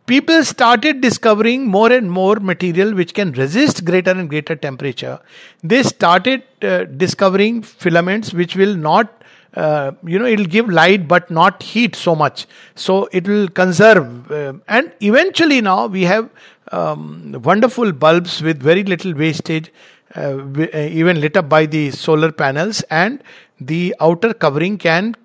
People 0.08 0.44
started 0.44 1.02
discovering 1.02 1.68
more 1.68 1.92
and 1.92 2.10
more 2.10 2.38
material 2.38 2.94
which 2.96 3.14
can 3.14 3.34
resist 3.34 3.84
greater 3.86 4.12
and 4.12 4.30
greater 4.30 4.56
temperature. 4.56 5.20
They 5.64 5.84
started 5.84 6.44
uh, 6.62 6.86
discovering 6.86 7.62
filaments 7.62 8.34
which 8.34 8.56
will 8.56 8.76
not, 8.76 9.22
uh, 9.54 9.92
you 10.06 10.18
know, 10.18 10.26
it'll 10.26 10.46
give 10.46 10.70
light 10.70 11.08
but 11.08 11.30
not 11.30 11.62
heat 11.62 11.96
so 11.96 12.16
much. 12.16 12.48
So 12.76 13.10
it 13.12 13.28
will 13.28 13.50
conserve. 13.50 14.32
Uh, 14.32 14.54
and 14.68 14.94
eventually 15.02 15.60
now 15.62 15.88
we 15.88 16.04
have 16.04 16.30
um, 16.72 17.36
wonderful 17.44 17.92
bulbs 17.92 18.42
with 18.42 18.60
very 18.62 18.84
little 18.84 19.14
wastage, 19.14 19.72
uh, 20.16 20.38
uh, 20.74 20.78
even 20.78 21.20
lit 21.20 21.36
up 21.36 21.50
by 21.50 21.66
the 21.66 21.92
solar 21.92 22.32
panels, 22.32 22.82
and 22.90 23.22
the 23.60 23.94
outer 24.00 24.34
covering 24.34 24.78
can, 24.78 25.16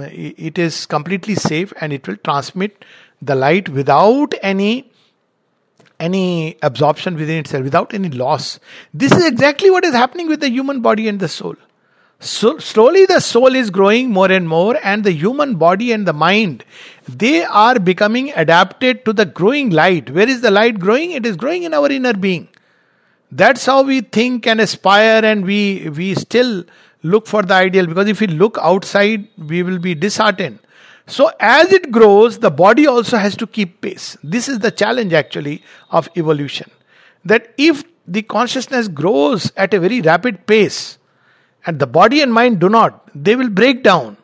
it 0.00 0.58
is 0.58 0.86
completely 0.86 1.34
safe 1.34 1.72
and 1.80 1.92
it 1.92 2.06
will 2.06 2.16
transmit 2.18 2.84
the 3.20 3.34
light 3.34 3.68
without 3.68 4.34
any 4.42 4.90
any 6.00 6.56
absorption 6.62 7.16
within 7.16 7.38
itself, 7.38 7.64
without 7.64 7.92
any 7.92 8.08
loss. 8.08 8.60
This 8.94 9.10
is 9.10 9.26
exactly 9.26 9.68
what 9.68 9.84
is 9.84 9.92
happening 9.92 10.28
with 10.28 10.40
the 10.40 10.48
human 10.48 10.80
body 10.80 11.08
and 11.08 11.18
the 11.18 11.28
soul. 11.28 11.56
So 12.20 12.58
slowly 12.58 13.06
the 13.06 13.20
soul 13.20 13.54
is 13.54 13.70
growing 13.70 14.10
more 14.10 14.30
and 14.30 14.48
more, 14.48 14.76
and 14.82 15.04
the 15.04 15.12
human 15.12 15.54
body 15.54 15.92
and 15.92 16.06
the 16.06 16.12
mind 16.12 16.64
they 17.08 17.44
are 17.44 17.78
becoming 17.78 18.32
adapted 18.34 19.04
to 19.04 19.12
the 19.12 19.24
growing 19.24 19.70
light. 19.70 20.10
Where 20.10 20.28
is 20.28 20.40
the 20.40 20.50
light 20.50 20.78
growing? 20.78 21.12
It 21.12 21.24
is 21.24 21.36
growing 21.36 21.62
in 21.62 21.74
our 21.74 21.90
inner 21.90 22.12
being. 22.12 22.48
That's 23.30 23.64
how 23.66 23.82
we 23.82 24.00
think 24.00 24.46
and 24.46 24.60
aspire, 24.60 25.24
and 25.24 25.44
we 25.44 25.88
we 25.90 26.14
still 26.14 26.64
look 27.02 27.26
for 27.26 27.42
the 27.42 27.54
ideal 27.54 27.86
because 27.86 28.08
if 28.08 28.20
we 28.20 28.26
look 28.26 28.58
outside, 28.60 29.28
we 29.36 29.62
will 29.62 29.78
be 29.78 29.94
disheartened. 29.94 30.58
So, 31.08 31.32
as 31.40 31.72
it 31.72 31.90
grows, 31.90 32.38
the 32.38 32.50
body 32.50 32.86
also 32.86 33.16
has 33.16 33.34
to 33.36 33.46
keep 33.46 33.80
pace. 33.80 34.18
This 34.22 34.46
is 34.46 34.58
the 34.58 34.70
challenge 34.70 35.14
actually 35.14 35.62
of 35.90 36.08
evolution. 36.16 36.70
That 37.24 37.54
if 37.56 37.82
the 38.06 38.20
consciousness 38.20 38.88
grows 38.88 39.50
at 39.56 39.72
a 39.72 39.80
very 39.80 40.02
rapid 40.02 40.46
pace 40.46 40.98
and 41.64 41.78
the 41.78 41.86
body 41.86 42.20
and 42.20 42.32
mind 42.32 42.58
do 42.60 42.68
not, 42.68 43.10
they 43.14 43.36
will 43.36 43.48
break 43.48 43.82
down. 43.82 44.18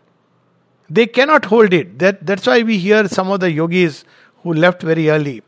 They 0.90 1.06
cannot 1.06 1.46
hold 1.46 1.72
it. 1.72 1.98
That, 1.98 2.26
that's 2.26 2.46
why 2.46 2.62
we 2.62 2.76
hear 2.76 3.08
some 3.08 3.30
of 3.30 3.40
the 3.40 3.50
yogis 3.50 4.04
who 4.42 4.52
left 4.52 4.82
very 4.82 5.08
early. 5.08 5.42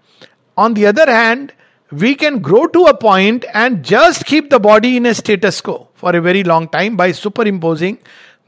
On 0.57 0.73
the 0.73 0.87
other 0.87 1.05
hand, 1.05 1.53
we 1.93 2.15
can 2.15 2.39
grow 2.39 2.67
to 2.67 2.85
a 2.85 2.97
point 2.97 3.45
and 3.53 3.85
just 3.85 4.25
keep 4.25 4.49
the 4.49 4.59
body 4.59 4.97
in 4.97 5.05
a 5.05 5.15
status 5.15 5.61
quo 5.61 5.89
for 5.95 6.17
a 6.17 6.21
very 6.23 6.43
long 6.43 6.67
time 6.67 6.97
by 6.97 7.13
superimposing 7.13 7.99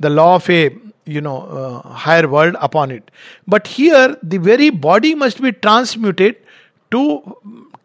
the 0.00 0.08
law 0.08 0.36
of 0.36 0.48
a 0.48 0.70
you 1.08 1.20
know 1.20 1.38
uh, 1.42 1.88
higher 1.88 2.28
world 2.28 2.56
upon 2.60 2.90
it. 2.90 3.10
But 3.46 3.66
here 3.66 4.16
the 4.22 4.38
very 4.38 4.70
body 4.70 5.14
must 5.14 5.42
be 5.42 5.52
transmuted 5.52 6.36
to 6.90 7.36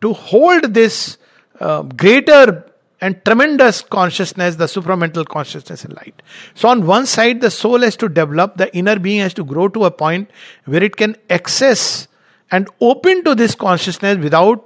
to 0.02 0.14
hold 0.14 0.74
this 0.74 1.18
uh, 1.60 1.82
greater 2.04 2.66
and 3.02 3.24
tremendous 3.26 3.82
consciousness 3.82 4.56
the 4.56 4.66
supramental 4.66 5.28
consciousness 5.28 5.84
and 5.86 5.96
light. 5.96 6.22
So 6.56 6.70
on 6.70 6.86
one 6.86 7.06
side 7.06 7.42
the 7.42 7.52
soul 7.52 7.82
has 7.82 7.98
to 7.98 8.10
develop 8.10 8.58
the 8.58 8.74
inner 8.76 9.00
being 9.00 9.20
has 9.20 9.34
to 9.36 9.44
grow 9.44 9.68
to 9.70 9.86
a 9.86 9.92
point 9.92 10.30
where 10.66 10.84
it 10.84 10.96
can 10.96 11.16
access 11.30 12.08
and 12.52 12.70
open 12.80 13.24
to 13.26 13.36
this 13.36 13.56
consciousness 13.56 14.18
without 14.18 14.64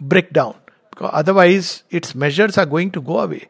breakdown 0.00 0.54
because 0.90 1.10
otherwise 1.12 1.82
its 1.90 2.14
measures 2.14 2.58
are 2.58 2.66
going 2.66 2.90
to 2.92 3.00
go 3.00 3.20
away. 3.20 3.48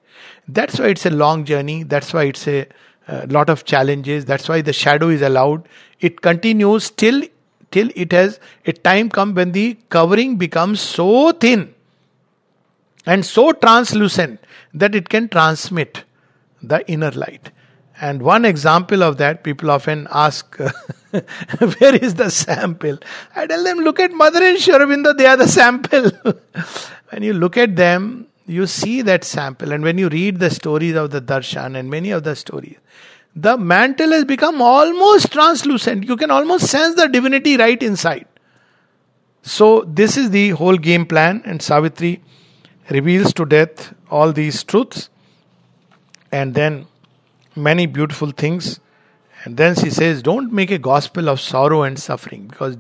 That's 0.49 0.79
why 0.79 0.89
it's 0.89 1.07
a 1.07 1.11
long 1.11 1.45
journey. 1.45 1.83
That's 1.83 2.13
why 2.13 2.25
it's 2.25 2.47
a 2.49 2.67
a 3.09 3.27
lot 3.27 3.51
of 3.51 3.65
challenges. 3.65 4.25
That's 4.25 4.49
why 4.49 4.61
the 4.61 4.73
shadow 4.73 5.09
is 5.09 5.23
allowed. 5.23 5.69
It 6.01 6.21
continues 6.21 6.91
till 6.91 7.23
till 7.71 7.89
it 7.95 8.13
has 8.13 8.41
a 8.67 8.73
time 8.73 9.09
come 9.09 9.35
when 9.35 9.53
the 9.53 9.79
covering 9.91 10.37
becomes 10.37 10.81
so 10.81 11.31
thin 11.33 11.73
and 13.07 13.25
so 13.25 13.53
translucent 13.53 14.41
that 14.75 14.95
it 14.95 15.09
can 15.09 15.29
transmit 15.29 16.05
the 16.63 16.89
inner 16.91 17.11
light. 17.13 17.51
And 18.01 18.23
one 18.23 18.45
example 18.45 19.03
of 19.03 19.19
that, 19.19 19.45
people 19.45 19.71
often 19.71 20.09
ask, 20.11 20.59
where 21.11 21.95
is 21.95 22.15
the 22.15 22.31
sample? 22.31 22.99
I 23.37 23.47
tell 23.47 23.63
them, 23.63 23.79
look 23.79 24.01
at 24.01 24.11
Mother 24.13 24.43
and 24.43 24.59
Sri 24.59 24.73
they 25.19 25.27
are 25.27 25.37
the 25.37 25.47
sample. 25.47 26.11
when 27.11 27.23
you 27.23 27.35
look 27.35 27.59
at 27.59 27.77
them, 27.77 28.27
you 28.51 28.67
see 28.67 29.03
that 29.03 29.25
sample. 29.25 29.73
And 29.73 29.85
when 29.85 29.99
you 29.99 30.09
read 30.09 30.39
the 30.39 30.51
stories 30.51 30.97
of 30.97 31.11
the 31.11 31.21
darshan 31.21 31.79
and 31.79 31.91
many 31.91 32.11
of 32.11 32.25
the 32.25 32.35
stories, 32.35 32.77
the 33.35 33.57
mantle 33.57 34.11
has 34.11 34.25
become 34.25 34.61
almost 34.61 35.33
translucent. 35.33 36.05
You 36.05 36.17
can 36.17 36.31
almost 36.31 36.67
sense 36.67 36.97
the 36.97 37.07
divinity 37.07 37.57
right 37.57 37.81
inside. 37.83 38.27
So, 39.43 39.85
this 39.87 40.17
is 40.17 40.31
the 40.31 40.51
whole 40.51 40.77
game 40.77 41.07
plan, 41.07 41.41
and 41.47 41.63
Savitri 41.63 42.21
reveals 42.91 43.33
to 43.35 43.47
death 43.47 43.95
all 44.11 44.33
these 44.33 44.63
truths 44.65 45.09
and 46.31 46.55
then 46.55 46.87
many 47.57 47.87
beautiful 47.87 48.33
things. 48.33 48.81
And 49.45 49.57
then 49.57 49.77
she 49.77 49.91
says, 49.91 50.23
Don't 50.23 50.53
make 50.53 50.71
a 50.71 50.79
gospel 50.79 51.31
of 51.31 51.41
sorrow 51.41 51.83
and 51.83 51.99
suffering 51.99 52.49
because 52.49 52.77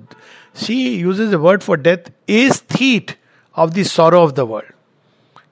she 0.54 0.96
uses 0.98 1.30
the 1.30 1.38
word 1.38 1.62
for 1.62 1.76
death, 1.76 2.10
is 2.26 2.60
aesthete 2.60 3.14
of 3.54 3.72
the 3.72 3.84
sorrow 3.84 4.22
of 4.22 4.34
the 4.34 4.44
world. 4.44 4.72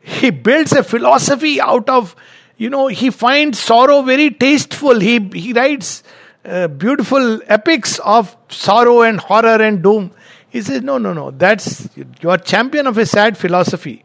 He 0.09 0.31
builds 0.31 0.73
a 0.73 0.83
philosophy 0.83 1.61
out 1.61 1.89
of 1.89 2.17
you 2.59 2.69
know, 2.69 2.89
he 2.89 3.11
finds 3.11 3.59
sorrow 3.59 4.03
very 4.03 4.31
tasteful. 4.31 4.99
He, 4.99 5.21
he 5.33 5.53
writes 5.53 6.03
uh, 6.45 6.67
beautiful 6.67 7.41
epics 7.47 8.01
of 8.01 8.37
sorrow 8.49 9.03
and 9.03 9.21
horror 9.21 9.63
and 9.63 9.83
doom. 9.83 10.11
He 10.51 10.61
says, 10.63 10.83
no, 10.83 10.99
no, 10.99 11.13
no, 11.13 11.31
that's, 11.31 11.89
you 11.97 12.31
are 12.31 12.37
champion 12.37 12.89
of 12.89 12.99
a 12.99 13.07
sad 13.07 13.39
philosophy. 13.39 14.05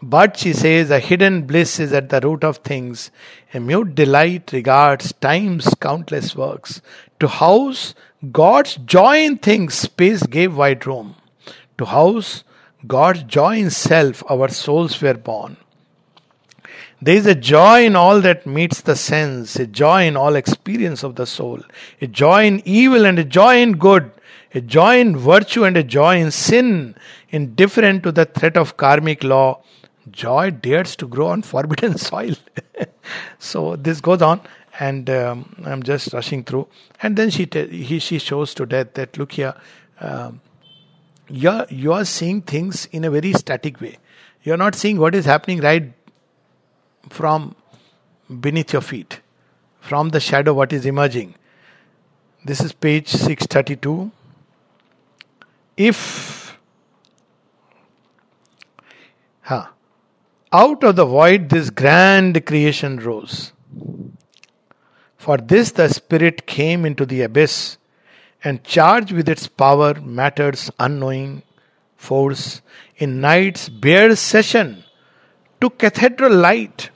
But 0.00 0.36
she 0.36 0.52
says, 0.52 0.90
a 0.90 1.00
hidden 1.00 1.42
bliss 1.42 1.80
is 1.80 1.92
at 1.92 2.10
the 2.10 2.20
root 2.20 2.44
of 2.44 2.58
things. 2.58 3.10
A 3.52 3.60
mute 3.60 3.96
delight 3.96 4.52
regards 4.52 5.12
time's 5.14 5.74
countless 5.74 6.36
works. 6.36 6.80
To 7.18 7.26
house 7.26 7.94
God's 8.30 8.76
joy 8.76 9.24
in 9.24 9.38
things, 9.38 9.74
space 9.74 10.22
gave 10.22 10.56
wide 10.56 10.86
room. 10.86 11.16
To 11.78 11.86
house 11.86 12.44
God's 12.86 13.22
joy 13.24 13.58
in 13.58 13.70
self, 13.70 14.22
our 14.30 14.48
souls 14.48 15.00
were 15.00 15.14
born. 15.14 15.56
There 17.02 17.16
is 17.16 17.26
a 17.26 17.34
joy 17.34 17.84
in 17.86 17.96
all 17.96 18.20
that 18.20 18.46
meets 18.46 18.82
the 18.82 18.94
sense, 18.94 19.56
a 19.56 19.66
joy 19.66 20.04
in 20.06 20.16
all 20.16 20.36
experience 20.36 21.02
of 21.02 21.14
the 21.14 21.26
soul, 21.26 21.62
a 22.00 22.06
joy 22.06 22.44
in 22.44 22.62
evil 22.66 23.06
and 23.06 23.18
a 23.18 23.24
joy 23.24 23.56
in 23.62 23.78
good, 23.78 24.10
a 24.54 24.60
joy 24.60 24.98
in 25.00 25.16
virtue 25.16 25.64
and 25.64 25.78
a 25.78 25.82
joy 25.82 26.18
in 26.18 26.30
sin, 26.30 26.94
indifferent 27.30 28.02
to 28.02 28.12
the 28.12 28.26
threat 28.26 28.56
of 28.58 28.76
karmic 28.76 29.24
law. 29.24 29.62
Joy 30.10 30.50
dares 30.50 30.94
to 30.96 31.06
grow 31.06 31.28
on 31.28 31.42
forbidden 31.52 31.96
soil. 31.96 32.34
so 33.38 33.76
this 33.76 34.02
goes 34.02 34.20
on, 34.20 34.42
and 34.78 35.08
um, 35.08 35.54
I'm 35.64 35.82
just 35.82 36.12
rushing 36.12 36.44
through. 36.44 36.68
And 37.02 37.16
then 37.16 37.30
she 37.30 37.48
he, 37.52 37.98
she 37.98 38.18
shows 38.18 38.52
to 38.54 38.66
death 38.66 38.94
that 38.94 39.16
look 39.16 39.32
here, 39.32 39.54
um, 40.00 40.42
you're 41.30 41.66
you 41.68 41.92
are 41.92 42.04
seeing 42.04 42.42
things 42.42 42.86
in 42.86 43.04
a 43.04 43.10
very 43.10 43.32
static 43.32 43.80
way. 43.80 43.98
You're 44.42 44.56
not 44.56 44.74
seeing 44.74 44.98
what 44.98 45.14
is 45.14 45.24
happening 45.24 45.60
right 45.60 45.92
from 47.08 47.54
beneath 48.40 48.72
your 48.72 48.82
feet, 48.82 49.20
from 49.80 50.10
the 50.10 50.20
shadow, 50.20 50.54
what 50.54 50.72
is 50.72 50.86
emerging. 50.86 51.34
This 52.44 52.60
is 52.60 52.72
page 52.72 53.08
632. 53.08 54.10
If 55.76 56.58
huh, 59.42 59.66
out 60.52 60.84
of 60.84 60.96
the 60.96 61.04
void 61.04 61.48
this 61.48 61.70
grand 61.70 62.44
creation 62.46 62.98
rose. 62.98 63.52
For 65.16 65.36
this 65.36 65.72
the 65.72 65.88
Spirit 65.88 66.46
came 66.46 66.84
into 66.86 67.04
the 67.04 67.22
abyss 67.22 67.76
and 68.42 68.64
charged 68.64 69.12
with 69.12 69.28
its 69.28 69.46
power 69.46 69.94
matter's 70.00 70.70
unknowing 70.78 71.42
force 71.96 72.62
in 72.96 73.20
night's 73.20 73.68
bare 73.68 74.16
session 74.16 74.84
to 75.60 75.68
cathedral 75.70 76.34
light 76.34 76.90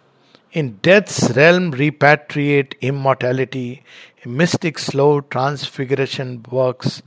in 0.53 0.79
death's 0.89 1.31
realm 1.37 1.73
repatriate 1.73 2.81
immortality. 2.81 3.83
Mystic 4.25 4.79
slow 4.79 5.21
transfiguration 5.21 6.43
works. 6.51 7.03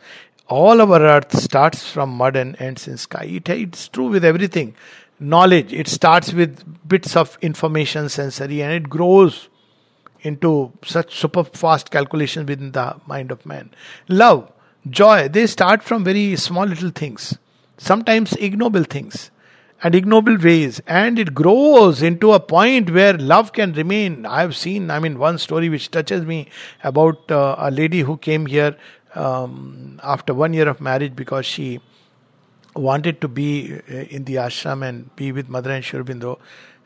All 0.48 0.82
our 0.82 1.02
earth 1.02 1.36
starts 1.36 1.90
from 1.90 2.10
mud 2.12 2.36
and 2.36 2.60
ends 2.62 2.88
in 2.88 2.98
sky. 2.98 3.24
It, 3.24 3.50
it's 3.50 3.88
true 3.88 4.10
with 4.10 4.24
everything. 4.24 4.76
Knowledge, 5.20 5.74
it 5.74 5.88
starts 5.88 6.32
with 6.32 6.64
bits 6.88 7.16
of 7.16 7.38
information 7.42 8.08
sensory 8.08 8.62
and 8.62 8.72
it 8.74 8.88
grows 8.88 9.50
into 10.22 10.72
such 10.84 11.16
super 11.16 11.44
fast 11.44 11.92
calculations 11.92 12.48
within 12.48 12.72
the 12.72 12.96
mind 13.06 13.32
of 13.32 13.46
man. 13.46 13.72
Love, 14.08 14.52
joy, 14.90 15.28
they 15.28 15.48
start 15.48 15.84
from 15.84 16.04
very 16.04 16.36
small 16.36 16.66
little 16.66 16.92
things, 16.92 17.38
sometimes 17.78 18.34
ignoble 18.34 18.84
things 18.84 19.32
and 19.84 19.94
ignoble 19.94 20.38
ways 20.38 20.82
and 20.88 21.20
it 21.20 21.34
grows 21.34 22.02
into 22.02 22.34
a 22.34 22.40
point 22.40 22.90
where 22.90 23.14
love 23.14 23.54
can 23.54 23.74
remain 23.74 24.26
i 24.26 24.42
have 24.42 24.56
seen 24.56 24.90
i 24.90 25.00
mean 25.00 25.20
one 25.20 25.38
story 25.38 25.70
which 25.70 25.92
touches 25.92 26.26
me 26.26 26.48
about 26.84 27.32
uh, 27.32 27.56
a 27.60 27.70
lady 27.70 28.02
who 28.02 28.18
came 28.18 28.46
here 28.48 28.76
um, 29.16 30.00
after 30.04 30.34
one 30.34 30.54
year 30.54 30.68
of 30.68 30.82
marriage 30.82 31.16
because 31.16 31.46
she 31.46 31.80
wanted 32.76 33.22
to 33.22 33.28
be 33.28 33.74
uh, 33.74 33.94
in 33.94 34.24
the 34.26 34.36
ashram 34.36 34.88
and 34.88 35.16
be 35.16 35.32
with 35.32 35.48
mother 35.50 35.72
and 35.72 35.84
Sri 35.84 36.00
Aurobindo 36.00 36.40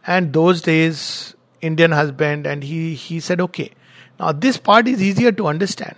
and 0.05 0.33
those 0.33 0.61
days 0.61 1.35
indian 1.61 1.91
husband 1.91 2.45
and 2.45 2.63
he 2.63 2.93
he 2.93 3.19
said 3.19 3.41
okay 3.41 3.71
now 4.19 4.31
this 4.31 4.57
part 4.57 4.87
is 4.87 5.01
easier 5.01 5.31
to 5.31 5.47
understand 5.47 5.95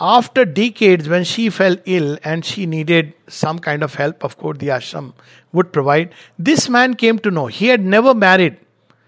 after 0.00 0.44
decades, 0.44 1.08
when 1.08 1.22
she 1.22 1.50
fell 1.50 1.76
ill 1.84 2.18
and 2.24 2.44
she 2.44 2.66
needed 2.66 3.14
some 3.28 3.58
kind 3.60 3.82
of 3.82 3.94
help, 3.94 4.24
of 4.24 4.36
course, 4.36 4.58
the 4.58 4.68
ashram 4.68 5.12
would 5.52 5.72
provide, 5.72 6.12
this 6.38 6.68
man 6.68 6.94
came 6.94 7.18
to 7.20 7.30
know 7.30 7.46
he 7.46 7.68
had 7.68 7.80
never 7.80 8.14
married. 8.14 8.56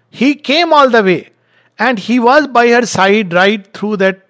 He 0.09 0.35
came 0.35 0.71
all 0.71 0.89
the 0.89 1.03
way 1.03 1.29
and 1.77 1.99
he 1.99 2.19
was 2.19 2.47
by 2.47 2.69
her 2.69 2.85
side 2.85 3.33
right 3.33 3.73
through 3.73 3.97
that, 3.97 4.29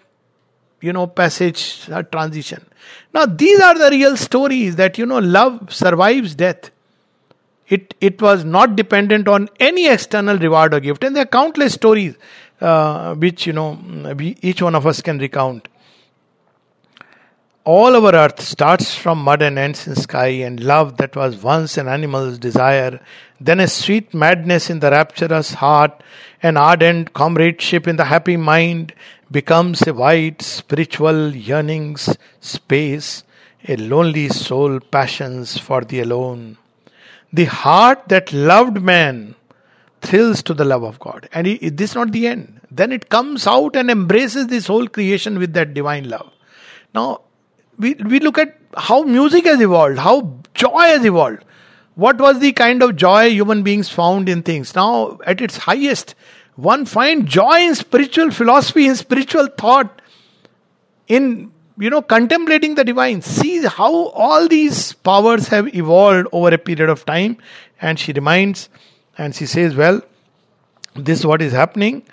you 0.82 0.94
know, 0.94 1.06
passage, 1.06 1.86
transition. 2.12 2.66
Now, 3.14 3.26
these 3.28 3.60
are 3.62 3.78
the 3.78 3.90
real 3.92 4.18
stories 4.18 4.76
that, 4.78 4.98
you 4.98 5.06
know, 5.06 5.20
love 5.20 5.72
survives 5.72 6.34
death. 6.34 6.72
It, 7.70 7.96
it 8.00 8.22
was 8.22 8.46
not 8.46 8.76
dependent 8.76 9.28
on 9.28 9.50
any 9.60 9.88
external 9.88 10.38
reward 10.38 10.74
or 10.74 10.80
gift. 10.80 11.04
And 11.04 11.16
there 11.16 11.24
are 11.24 11.28
countless 11.28 11.74
stories 11.74 12.16
uh, 12.62 13.16
which, 13.16 13.46
you 13.46 13.54
know, 13.54 13.78
we, 14.18 14.38
each 14.42 14.62
one 14.62 14.76
of 14.76 14.88
us 14.88 15.02
can 15.02 15.18
recount. 15.20 15.68
All 17.66 17.98
our 17.98 18.16
earth 18.16 18.40
starts 18.40 18.96
from 18.96 19.18
mud 19.18 19.42
and 19.42 19.60
ends 19.60 19.88
in 19.88 19.96
sky, 19.96 20.28
and 20.28 20.62
love 20.62 20.96
that 20.98 21.18
was 21.18 21.44
once 21.44 21.78
an 21.78 21.90
animal's 21.90 22.40
desire, 22.40 23.02
then 23.42 23.60
a 23.60 23.68
sweet 23.68 24.14
madness 24.14 24.70
in 24.70 24.80
the 24.80 24.90
rapturous 24.90 25.56
heart, 25.56 26.02
an 26.42 26.56
ardent 26.56 27.12
comradeship 27.14 27.86
in 27.86 27.98
the 27.98 28.06
happy 28.06 28.38
mind, 28.38 28.94
becomes 29.30 29.86
a 29.86 29.94
wide 29.94 30.42
spiritual 30.42 31.36
yearnings 31.36 32.18
space, 32.40 33.26
a 33.68 33.76
lonely 33.76 34.30
soul 34.30 34.80
passions 34.80 35.58
for 35.58 35.82
the 35.82 36.00
alone. 36.00 36.58
The 37.34 37.46
heart 37.46 38.08
that 38.08 38.32
loved 38.34 38.82
man 38.82 39.36
thrills 40.02 40.42
to 40.44 40.54
the 40.54 40.66
love 40.66 40.84
of 40.84 41.00
God. 41.00 41.28
And 41.34 41.46
this 41.46 41.92
is 41.92 41.96
not 41.96 42.12
the 42.12 42.28
end. 42.28 42.62
Then 42.72 42.92
it 42.92 43.10
comes 43.10 43.48
out 43.48 43.76
and 43.76 43.90
embraces 43.90 44.48
this 44.48 44.68
whole 44.68 44.88
creation 44.88 45.40
with 45.40 45.54
that 45.54 45.74
divine 45.74 46.10
love. 46.10 46.32
Now, 46.94 47.22
we, 47.78 47.94
we 47.96 48.20
look 48.20 48.38
at 48.38 48.58
how 48.76 49.04
music 49.04 49.46
has 49.46 49.60
evolved, 49.62 49.98
how 50.00 50.40
joy 50.54 50.82
has 50.82 51.06
evolved. 51.06 51.44
What 51.96 52.20
was 52.20 52.40
the 52.40 52.52
kind 52.52 52.84
of 52.84 52.96
joy 52.96 53.30
human 53.30 53.64
beings 53.64 53.90
found 53.90 54.30
in 54.30 54.44
things? 54.44 54.76
Now, 54.76 55.20
at 55.26 55.42
its 55.42 55.58
highest, 55.58 56.16
one 56.56 56.86
finds 56.86 57.32
joy 57.32 57.62
in 57.62 57.76
spiritual 57.76 58.32
philosophy, 58.32 58.88
in 58.88 58.96
spiritual 58.96 59.48
thought, 59.48 60.02
in 61.08 61.52
you 61.78 61.90
know 61.90 62.02
contemplating 62.02 62.76
the 62.76 62.84
divine. 62.84 63.22
See 63.22 63.66
how 63.66 64.08
all 64.10 64.48
these 64.48 64.94
powers 64.94 65.48
have 65.50 65.74
evolved 65.76 66.28
over 66.32 66.54
a 66.54 66.58
period 66.58 66.90
of 66.90 67.06
time, 67.06 67.38
and 67.82 68.00
she 68.00 68.14
reminds, 68.14 68.70
and 69.18 69.36
she 69.36 69.46
says, 69.46 69.76
"Well, 69.76 70.02
this 70.96 71.20
is 71.20 71.26
what 71.26 71.42
is 71.42 71.54
happening." 71.54 72.04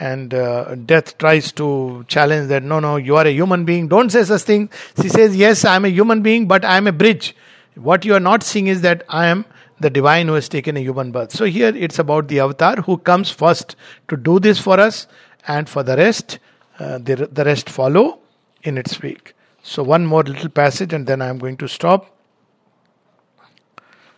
and 0.00 0.32
uh, 0.32 0.74
death 0.86 1.18
tries 1.18 1.52
to 1.52 2.04
challenge 2.08 2.48
that 2.48 2.62
no 2.62 2.80
no 2.80 2.96
you 2.96 3.16
are 3.16 3.26
a 3.26 3.30
human 3.30 3.64
being. 3.64 3.86
Don't 3.86 4.10
say 4.10 4.24
such 4.24 4.42
thing. 4.42 4.70
She 5.00 5.08
says 5.10 5.36
yes 5.36 5.64
i 5.64 5.76
am 5.76 5.84
a 5.84 5.88
human 5.88 6.22
being 6.22 6.48
but 6.48 6.64
i 6.64 6.76
am 6.78 6.86
a 6.86 6.92
bridge. 6.92 7.36
What 7.74 8.04
you 8.04 8.14
are 8.14 8.20
not 8.28 8.42
seeing 8.42 8.66
is 8.66 8.80
that 8.80 9.04
i 9.08 9.26
am 9.26 9.44
the 9.78 9.90
divine 9.90 10.28
who 10.28 10.34
has 10.34 10.48
taken 10.48 10.76
a 10.76 10.80
human 10.80 11.12
birth. 11.12 11.32
So 11.32 11.44
here 11.44 11.74
it's 11.74 11.98
about 11.98 12.28
the 12.28 12.40
avatar 12.40 12.76
who 12.76 12.96
comes 12.96 13.30
first 13.30 13.76
to 14.08 14.16
do 14.16 14.38
this 14.38 14.58
for 14.58 14.80
us. 14.80 15.06
And 15.46 15.68
for 15.68 15.82
the 15.82 15.96
rest 15.96 16.38
uh, 16.78 16.98
the, 16.98 17.28
the 17.30 17.44
rest 17.44 17.68
follow 17.68 18.19
in 18.62 18.78
its 18.78 19.00
wake 19.02 19.34
so 19.62 19.82
one 19.82 20.06
more 20.06 20.22
little 20.22 20.48
passage 20.48 20.92
and 20.92 21.06
then 21.06 21.22
i 21.22 21.28
am 21.28 21.38
going 21.38 21.56
to 21.56 21.68
stop 21.68 22.16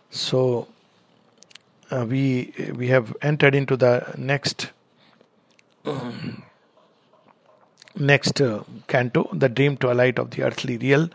so 0.09 0.67
uh, 1.91 2.05
we 2.07 2.53
we 2.75 2.87
have 2.87 3.15
entered 3.21 3.55
into 3.55 3.75
the 3.75 4.13
next 4.17 4.71
next 7.95 8.41
uh, 8.41 8.63
canto, 8.87 9.29
The 9.33 9.49
Dream 9.49 9.77
Twilight 9.77 10.19
of 10.19 10.31
the 10.31 10.43
Earthly 10.43 10.77
Real. 10.77 11.09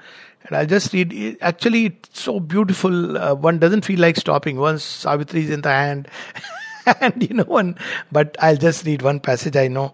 And 0.45 0.57
I'll 0.57 0.67
just 0.67 0.93
read 0.93 1.13
it. 1.13 1.39
Actually, 1.41 1.87
it's 1.87 2.21
so 2.21 2.41
beautiful. 2.41 3.19
Uh, 3.19 3.35
one 3.35 3.59
doesn't 3.59 3.85
feel 3.85 4.01
like 4.01 4.17
stopping 4.17 4.59
once 4.59 4.83
Savitri 4.85 5.43
is 5.43 5.51
in 5.51 5.63
the 5.63 5.71
hand. 5.71 6.09
and 7.01 7.23
you 7.29 7.35
know, 7.35 7.45
one, 7.45 7.77
but 8.13 8.37
I'll 8.41 8.57
just 8.57 8.87
read 8.87 9.03
one 9.03 9.21
passage 9.21 9.57
I 9.57 9.69
know. 9.69 9.93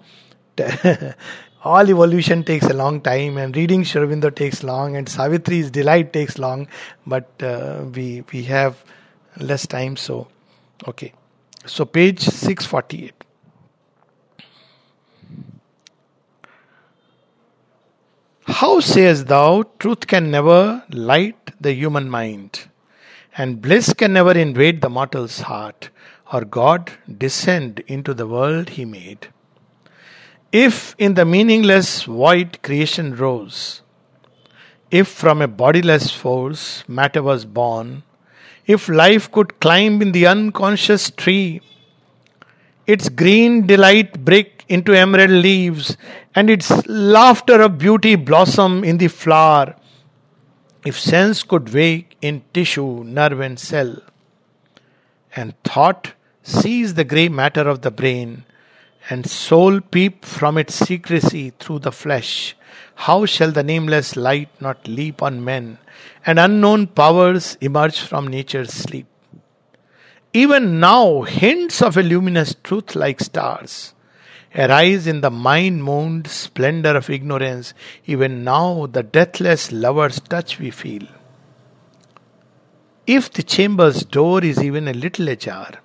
All 1.65 1.89
evolution 1.89 2.45
takes 2.45 2.67
a 2.67 2.75
long 2.75 3.01
time, 3.01 3.39
and 3.39 3.57
reading 3.57 3.85
Sri 3.85 4.03
Aurobindo 4.03 4.35
takes 4.35 4.63
long, 4.63 4.97
and 4.97 5.07
Savitri's 5.07 5.71
delight 5.71 6.13
takes 6.13 6.39
long, 6.39 6.69
but 7.07 7.31
uh, 7.43 7.85
we, 7.95 8.23
we 8.31 8.43
have 8.43 8.85
less 9.39 9.67
time, 9.67 9.97
so 9.97 10.29
okay. 10.87 11.15
So, 11.65 11.87
page 11.87 12.21
648. 12.21 13.15
How 18.47 18.81
sayest 18.81 19.29
thou, 19.29 19.63
truth 19.79 20.07
can 20.07 20.31
never 20.31 20.85
light 20.91 21.53
the 21.59 21.73
human 21.73 22.11
mind, 22.11 22.69
and 23.39 23.63
bliss 23.63 23.95
can 23.95 24.13
never 24.13 24.33
invade 24.33 24.83
the 24.83 24.91
mortal's 24.91 25.41
heart, 25.41 25.89
or 26.31 26.45
God 26.45 26.93
descend 27.17 27.81
into 27.87 28.13
the 28.13 28.27
world 28.27 28.69
he 28.69 28.85
made? 28.85 29.29
If 30.55 30.95
in 30.99 31.15
the 31.15 31.25
meaningless 31.25 32.05
void 32.05 32.63
creation 32.63 33.17
rose, 33.17 33.83
if 34.89 35.09
from 35.09 35.43
a 35.43 35.49
bodiless 35.49 36.13
force 36.13 36.85
matter 36.87 37.25
was 37.25 37.45
born, 37.45 38.05
if 38.65 38.89
life 38.89 39.33
could 39.33 39.59
climb 39.59 40.01
in 40.01 40.13
the 40.13 40.29
unconscious 40.29 41.11
tree, 41.11 41.61
its 42.87 43.09
green 43.09 43.67
delight 43.67 44.25
break 44.25 44.65
into 44.69 44.95
emerald 44.95 45.33
leaves, 45.33 45.97
and 46.37 46.49
its 46.49 46.87
laughter 46.87 47.61
of 47.61 47.77
beauty 47.77 48.15
blossom 48.15 48.85
in 48.85 48.99
the 48.99 49.09
flower. 49.09 49.75
If 50.87 51.01
sense 51.01 51.43
could 51.43 51.75
wake 51.75 52.17
in 52.23 52.45
tissue, 52.53 53.03
nerve, 53.03 53.41
and 53.41 53.59
cell, 53.59 53.97
and 55.35 55.61
thought 55.65 56.13
seize 56.45 56.95
the 56.95 57.03
grey 57.03 57.29
matter 57.29 57.69
of 57.69 57.81
the 57.83 57.91
brain, 57.91 58.45
and 59.11 59.29
soul 59.29 59.81
peep 59.81 60.25
from 60.25 60.59
its 60.59 60.75
secrecy 60.75 61.51
through 61.59 61.81
the 61.81 61.93
flesh, 61.93 62.57
how 62.95 63.27
shall 63.27 63.51
the 63.51 63.63
nameless 63.63 64.17
light 64.17 64.49
not 64.61 64.89
leap 64.89 65.23
on 65.23 65.45
men, 65.45 65.79
and 66.25 66.39
unknown 66.39 66.87
powers 66.87 67.57
emerge 67.61 68.01
from 68.01 68.29
nature's 68.29 68.73
sleep? 68.73 69.07
Even 70.33 70.81
now, 70.81 71.23
hints 71.23 71.83
of 71.83 71.97
a 71.97 72.03
luminous 72.03 72.55
truth 72.63 72.95
like 72.95 73.21
stars 73.21 73.95
arise 74.55 75.07
in 75.07 75.21
the 75.21 75.31
mind 75.31 75.83
mooned 75.83 76.27
splendor 76.29 76.97
of 76.97 77.11
ignorance. 77.11 77.75
Even 78.07 78.45
now, 78.45 78.87
the 78.87 79.03
deathless 79.03 79.73
lover's 79.73 80.21
touch 80.21 80.59
we 80.59 80.71
feel. 80.71 81.07
If 83.07 83.33
the 83.33 83.43
chamber's 83.43 84.05
door 84.05 84.43
is 84.43 84.63
even 84.63 84.89
a 84.89 84.95
little 84.95 85.29
ajar, 85.29 85.81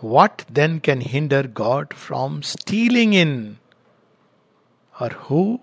what 0.00 0.44
then 0.50 0.80
can 0.80 1.00
hinder 1.00 1.42
God 1.42 1.94
from 1.94 2.42
stealing 2.42 3.14
in? 3.14 3.58
Or 5.00 5.08
who 5.08 5.60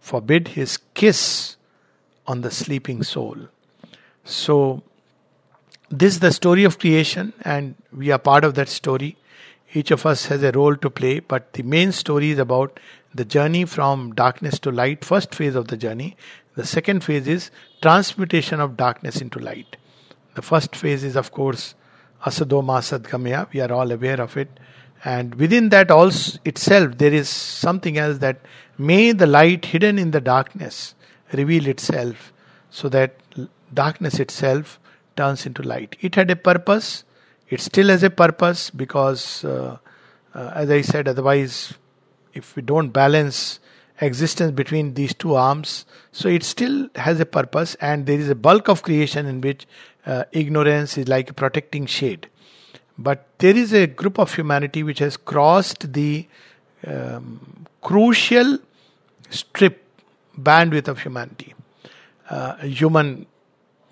forbid 0.00 0.48
his 0.48 0.78
kiss 0.94 1.56
on 2.26 2.42
the 2.42 2.50
sleeping 2.50 3.02
soul? 3.02 3.36
So, 4.24 4.82
this 5.90 6.14
is 6.14 6.20
the 6.20 6.32
story 6.32 6.64
of 6.64 6.78
creation, 6.78 7.32
and 7.42 7.74
we 7.92 8.10
are 8.10 8.18
part 8.18 8.44
of 8.44 8.54
that 8.54 8.68
story. 8.68 9.16
Each 9.72 9.90
of 9.90 10.04
us 10.04 10.26
has 10.26 10.42
a 10.42 10.52
role 10.52 10.76
to 10.76 10.90
play, 10.90 11.20
but 11.20 11.52
the 11.54 11.62
main 11.62 11.92
story 11.92 12.30
is 12.30 12.38
about 12.38 12.78
the 13.14 13.24
journey 13.24 13.64
from 13.64 14.14
darkness 14.14 14.58
to 14.60 14.70
light, 14.70 15.04
first 15.04 15.34
phase 15.34 15.54
of 15.54 15.68
the 15.68 15.76
journey. 15.76 16.16
The 16.56 16.66
second 16.66 17.04
phase 17.04 17.26
is 17.26 17.50
transmutation 17.80 18.60
of 18.60 18.76
darkness 18.76 19.20
into 19.20 19.38
light. 19.38 19.76
The 20.34 20.42
first 20.42 20.76
phase 20.76 21.04
is, 21.04 21.16
of 21.16 21.32
course, 21.32 21.74
Asato 22.24 22.64
Ma 22.64 22.80
Sadgamaya. 22.80 23.52
We 23.52 23.60
are 23.60 23.72
all 23.72 23.90
aware 23.90 24.20
of 24.20 24.36
it. 24.36 24.48
And 25.04 25.34
within 25.36 25.68
that 25.68 25.90
also 25.90 26.38
itself, 26.44 26.98
there 26.98 27.12
is 27.12 27.28
something 27.28 27.98
else 27.98 28.18
that 28.18 28.40
may 28.76 29.12
the 29.12 29.26
light 29.26 29.64
hidden 29.66 29.98
in 29.98 30.10
the 30.10 30.20
darkness 30.20 30.94
reveal 31.32 31.66
itself 31.68 32.32
so 32.70 32.88
that 32.88 33.16
darkness 33.72 34.18
itself 34.18 34.80
turns 35.16 35.46
into 35.46 35.62
light. 35.62 35.96
It 36.00 36.14
had 36.14 36.30
a 36.30 36.36
purpose, 36.36 37.04
it 37.48 37.60
still 37.60 37.88
has 37.88 38.02
a 38.02 38.10
purpose 38.10 38.70
because, 38.70 39.44
uh, 39.44 39.78
uh, 40.34 40.52
as 40.54 40.70
I 40.70 40.80
said, 40.82 41.08
otherwise, 41.08 41.74
if 42.34 42.56
we 42.56 42.62
don't 42.62 42.90
balance 42.90 43.60
existence 44.00 44.52
between 44.52 44.94
these 44.94 45.14
two 45.14 45.34
arms, 45.34 45.84
so 46.12 46.28
it 46.28 46.44
still 46.44 46.88
has 46.94 47.18
a 47.20 47.26
purpose, 47.26 47.74
and 47.80 48.06
there 48.06 48.18
is 48.18 48.28
a 48.28 48.34
bulk 48.34 48.68
of 48.68 48.82
creation 48.82 49.26
in 49.26 49.40
which 49.40 49.66
uh, 50.08 50.24
ignorance 50.32 50.96
is 50.98 51.06
like 51.06 51.30
a 51.30 51.34
protecting 51.34 51.86
shade. 51.86 52.28
But 52.98 53.26
there 53.38 53.56
is 53.56 53.72
a 53.72 53.86
group 53.86 54.18
of 54.18 54.34
humanity 54.34 54.82
which 54.82 54.98
has 54.98 55.16
crossed 55.16 55.92
the 55.92 56.26
um, 56.86 57.66
crucial 57.82 58.58
strip 59.30 59.84
bandwidth 60.36 60.88
of 60.88 61.00
humanity, 61.00 61.54
uh, 62.30 62.56
human 62.56 63.26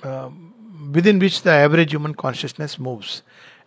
um, 0.03 0.55
within 0.93 1.19
which 1.19 1.43
the 1.43 1.51
average 1.51 1.93
human 1.93 2.15
consciousness 2.15 2.79
moves. 2.79 3.23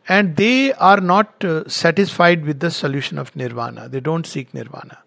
And 0.07 0.35
they 0.35 0.73
are 0.73 0.99
not 0.99 1.43
uh, 1.45 1.67
satisfied 1.69 2.45
with 2.45 2.59
the 2.59 2.71
solution 2.71 3.19
of 3.19 3.35
nirvana. 3.35 3.89
They 3.89 3.99
don't 3.99 4.25
seek 4.25 4.53
nirvana. 4.53 4.99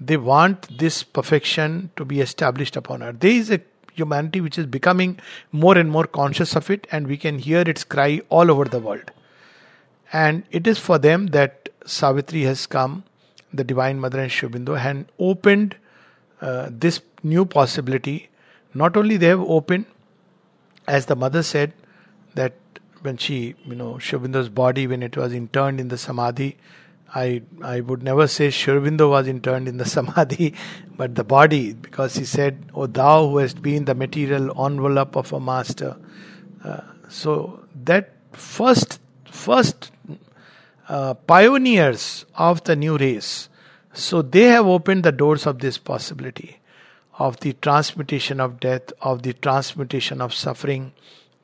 They 0.00 0.16
want 0.16 0.78
this 0.78 1.04
perfection 1.04 1.90
to 1.96 2.04
be 2.04 2.20
established 2.20 2.76
upon 2.76 3.02
earth. 3.02 3.20
There 3.20 3.30
is 3.30 3.50
a 3.50 3.60
humanity 3.94 4.40
which 4.40 4.58
is 4.58 4.66
becoming 4.66 5.18
more 5.52 5.76
and 5.78 5.90
more 5.90 6.06
conscious 6.06 6.54
of 6.56 6.70
it 6.70 6.86
and 6.90 7.06
we 7.06 7.16
can 7.16 7.38
hear 7.38 7.60
its 7.60 7.84
cry 7.84 8.20
all 8.28 8.50
over 8.50 8.64
the 8.64 8.80
world. 8.80 9.10
And 10.12 10.44
it 10.50 10.66
is 10.66 10.78
for 10.78 10.98
them 10.98 11.28
that 11.28 11.68
savitri 11.86 12.42
has 12.42 12.66
come 12.66 13.04
the 13.52 13.64
divine 13.64 14.00
mother 14.00 14.20
and 14.20 14.30
Sri 14.30 14.48
Aurobindo 14.48 14.78
and 14.78 15.06
opened 15.18 15.76
uh, 16.40 16.68
this 16.70 17.00
new 17.22 17.44
possibility. 17.44 18.28
Not 18.74 18.96
only 18.96 19.16
they 19.16 19.26
have 19.26 19.40
opened 19.40 19.86
as 20.86 21.06
the 21.06 21.16
mother 21.16 21.42
said 21.42 21.72
that 22.34 22.54
when 23.02 23.16
she, 23.16 23.54
you 23.64 23.74
know, 23.74 23.98
Sri 23.98 24.18
Aurobindo's 24.18 24.48
body, 24.48 24.86
when 24.86 25.02
it 25.02 25.16
was 25.16 25.32
interned 25.32 25.78
in 25.78 25.88
the 25.88 25.98
Samadhi, 25.98 26.56
I, 27.14 27.42
I 27.62 27.80
would 27.80 28.02
never 28.02 28.26
say 28.26 28.50
Sri 28.50 28.74
Aurobindo 28.74 29.08
was 29.08 29.28
interned 29.28 29.68
in 29.68 29.76
the 29.76 29.84
Samadhi, 29.96 30.54
but 30.96 31.14
the 31.14 31.24
body, 31.24 31.72
because 31.72 32.16
he 32.16 32.24
said, 32.24 32.70
O 32.74 32.86
thou 32.86 33.28
who 33.28 33.38
hast 33.38 33.62
been 33.62 33.84
the 33.84 33.94
material 33.94 34.50
envelope 34.64 35.16
of 35.16 35.32
a 35.32 35.40
master. 35.40 35.96
Uh, 36.62 36.80
so 37.08 37.64
that 37.84 38.14
first, 38.32 39.00
first 39.30 39.92
uh, 40.88 41.14
pioneers 41.14 42.26
of 42.34 42.64
the 42.64 42.74
new 42.74 42.98
race, 42.98 43.48
so 43.92 44.22
they 44.22 44.44
have 44.44 44.66
opened 44.66 45.04
the 45.04 45.12
doors 45.12 45.46
of 45.46 45.60
this 45.60 45.78
possibility 45.78 46.58
of 47.18 47.38
the 47.40 47.52
transmutation 47.54 48.40
of 48.40 48.58
death, 48.58 48.92
of 49.00 49.22
the 49.22 49.32
transmutation 49.34 50.20
of 50.20 50.34
suffering, 50.34 50.92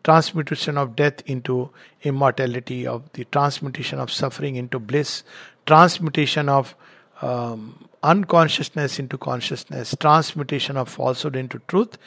transmutation 0.03 0.77
of 0.77 0.97
death 0.97 1.23
into 1.27 1.71
immortality, 2.03 2.87
of 2.87 3.11
the 3.13 3.25
transmutation 3.27 3.99
of 3.99 4.11
suffering 4.11 4.57
into 4.57 4.79
bliss, 4.79 5.23
transmutation 5.67 6.49
of 6.49 6.75
um, 7.23 7.89
unconsciousness 8.03 8.99
into 8.99 9.19
consciousness, 9.19 9.95
transmutation 10.01 10.77
of 10.77 10.89
falsehood 10.89 11.37
into 11.37 11.61
truth, 11.69 11.99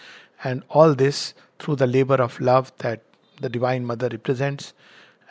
and 0.43 0.63
all 0.69 0.93
this 0.95 1.33
through 1.59 1.75
the 1.75 1.87
labor 1.87 2.15
of 2.15 2.39
love 2.39 2.71
that 2.79 3.01
the 3.41 3.49
Divine 3.49 3.85
Mother 3.85 4.09
represents. 4.09 4.73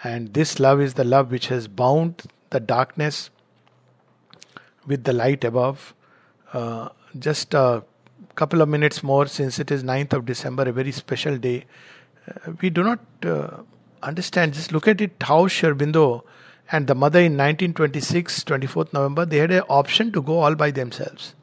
And 0.05 0.35
this 0.35 0.59
love 0.59 0.81
is 0.81 0.95
the 0.95 1.05
love 1.05 1.31
which 1.31 1.49
has 1.49 1.69
bound 1.69 2.23
the 2.51 2.61
darkness 2.61 3.31
with 4.87 5.05
the 5.05 5.13
light 5.13 5.45
above. 5.45 5.95
Uh, 6.53 6.89
just 7.19 7.55
a 7.55 7.85
couple 8.35 8.63
of 8.63 8.69
minutes 8.69 9.03
more, 9.03 9.27
since 9.27 9.59
it 9.59 9.71
is 9.71 9.83
9th 9.83 10.13
of 10.13 10.27
December, 10.27 10.65
a 10.69 10.73
very 10.73 10.93
special 10.93 11.37
day. 11.37 11.65
Uh, 12.29 12.53
we 12.61 12.71
do 12.71 12.83
not 12.83 13.01
uh, 13.25 13.59
understand, 14.03 14.55
just 14.55 14.73
look 14.73 14.89
at 14.89 15.01
it 15.01 15.13
how 15.21 15.47
Sri 15.47 15.71
Aurobindo 15.71 16.23
and 16.73 16.87
the 16.87 16.95
mother 16.95 17.21
in 17.21 17.33
1926, 17.33 18.45
24th 18.45 18.95
November, 18.95 19.27
they 19.27 19.37
had 19.37 19.51
an 19.51 19.63
option 19.69 20.11
to 20.13 20.23
go 20.23 20.39
all 20.41 20.55
by 20.55 20.71
themselves. 20.71 21.35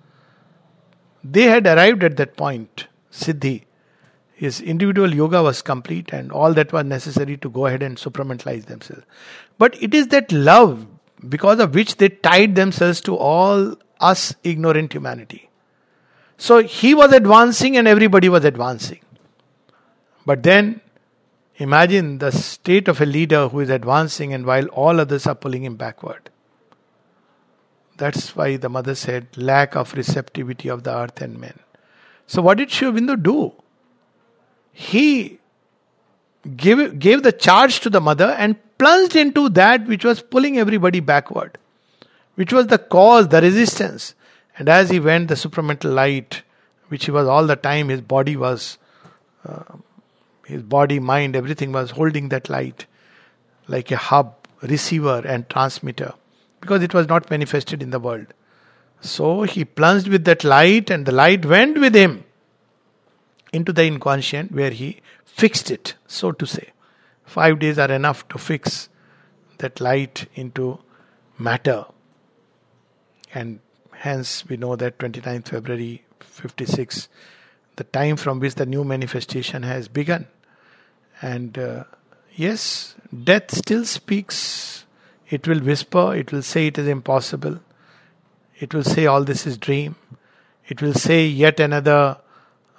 They 1.23 1.43
had 1.43 1.67
arrived 1.67 2.03
at 2.03 2.17
that 2.17 2.35
point, 2.35 2.87
Siddhi. 3.11 3.63
His 4.33 4.59
individual 4.59 5.13
yoga 5.13 5.43
was 5.43 5.61
complete 5.61 6.11
and 6.11 6.31
all 6.31 6.53
that 6.53 6.73
was 6.73 6.85
necessary 6.85 7.37
to 7.37 7.49
go 7.49 7.67
ahead 7.67 7.83
and 7.83 7.97
supramentalize 7.97 8.65
themselves. 8.65 9.03
But 9.57 9.81
it 9.83 9.93
is 9.93 10.07
that 10.07 10.31
love 10.31 10.87
because 11.27 11.59
of 11.59 11.75
which 11.75 11.97
they 11.97 12.09
tied 12.09 12.55
themselves 12.55 13.01
to 13.01 13.15
all 13.15 13.75
us 13.99 14.33
ignorant 14.43 14.93
humanity. 14.93 15.49
So 16.37 16.63
he 16.63 16.95
was 16.95 17.11
advancing 17.11 17.77
and 17.77 17.87
everybody 17.87 18.29
was 18.29 18.45
advancing. 18.45 19.01
But 20.25 20.41
then 20.43 20.81
imagine 21.59 22.17
the 22.17 22.31
state 22.31 22.87
of 22.87 22.99
a 23.01 23.05
leader 23.05 23.47
who 23.49 23.59
is 23.59 23.69
advancing 23.69 24.33
and 24.33 24.45
while 24.45 24.65
all 24.67 24.99
others 24.99 25.27
are 25.27 25.35
pulling 25.35 25.63
him 25.65 25.75
backward. 25.75 26.29
That's 27.97 28.35
why 28.35 28.55
the 28.55 28.69
mother 28.69 28.95
said, 28.95 29.27
lack 29.35 29.75
of 29.75 29.93
receptivity 29.93 30.69
of 30.69 30.83
the 30.83 30.95
earth 30.95 31.21
and 31.21 31.37
men. 31.37 31.59
So, 32.27 32.41
what 32.41 32.57
did 32.57 32.69
Aurobindo 32.69 33.21
do? 33.21 33.53
He 34.71 35.39
gave, 36.55 36.97
gave 36.97 37.23
the 37.23 37.33
charge 37.33 37.81
to 37.81 37.89
the 37.89 37.99
mother 37.99 38.35
and 38.37 38.55
plunged 38.77 39.15
into 39.15 39.49
that 39.49 39.85
which 39.85 40.05
was 40.05 40.21
pulling 40.21 40.57
everybody 40.57 41.01
backward, 41.01 41.57
which 42.35 42.53
was 42.53 42.67
the 42.67 42.77
cause, 42.77 43.27
the 43.27 43.41
resistance. 43.41 44.15
And 44.57 44.69
as 44.69 44.89
he 44.89 44.99
went, 44.99 45.27
the 45.27 45.35
supramental 45.35 45.93
light, 45.93 46.43
which 46.87 47.05
he 47.05 47.11
was 47.11 47.27
all 47.27 47.45
the 47.45 47.55
time, 47.55 47.89
his 47.89 48.01
body 48.01 48.37
was, 48.37 48.77
uh, 49.45 49.63
his 50.49 50.63
body, 50.63 50.99
mind, 50.99 51.35
everything 51.35 51.71
was 51.71 51.91
holding 51.91 52.29
that 52.29 52.49
light 52.49 52.87
like 53.67 53.91
a 53.91 53.97
hub, 53.97 54.35
receiver, 54.63 55.21
and 55.23 55.47
transmitter 55.47 56.13
because 56.59 56.81
it 56.81 56.93
was 56.93 57.07
not 57.07 57.29
manifested 57.29 57.83
in 57.83 57.91
the 57.91 57.99
world. 57.99 58.25
So 58.99 59.43
he 59.43 59.63
plunged 59.63 60.07
with 60.07 60.25
that 60.25 60.43
light, 60.43 60.89
and 60.89 61.05
the 61.05 61.11
light 61.11 61.45
went 61.45 61.79
with 61.79 61.95
him 61.95 62.25
into 63.53 63.71
the 63.71 63.83
inconscient 63.83 64.51
where 64.51 64.71
he 64.71 65.01
fixed 65.23 65.69
it, 65.69 65.93
so 66.07 66.31
to 66.31 66.45
say. 66.45 66.69
Five 67.25 67.59
days 67.59 67.77
are 67.77 67.91
enough 67.91 68.27
to 68.29 68.39
fix 68.39 68.89
that 69.59 69.79
light 69.79 70.25
into 70.33 70.79
matter. 71.37 71.85
And 73.35 73.59
hence 73.91 74.45
we 74.49 74.57
know 74.57 74.75
that 74.75 74.97
29th 74.97 75.49
February 75.49 76.03
56, 76.19 77.07
the 77.75 77.83
time 77.83 78.17
from 78.17 78.39
which 78.39 78.55
the 78.55 78.65
new 78.65 78.83
manifestation 78.83 79.61
has 79.61 79.87
begun. 79.87 80.27
And 81.21 81.57
uh, 81.57 81.83
yes, 82.35 82.95
death 83.23 83.55
still 83.55 83.85
speaks. 83.85 84.85
It 85.29 85.47
will 85.47 85.59
whisper, 85.59 86.15
it 86.15 86.31
will 86.31 86.41
say 86.41 86.67
it 86.67 86.77
is 86.77 86.87
impossible. 86.87 87.59
It 88.59 88.73
will 88.73 88.83
say 88.83 89.05
all 89.05 89.23
this 89.23 89.45
is 89.45 89.57
dream. 89.57 89.95
It 90.67 90.81
will 90.81 90.93
say 90.93 91.25
yet 91.25 91.59
another 91.59 92.17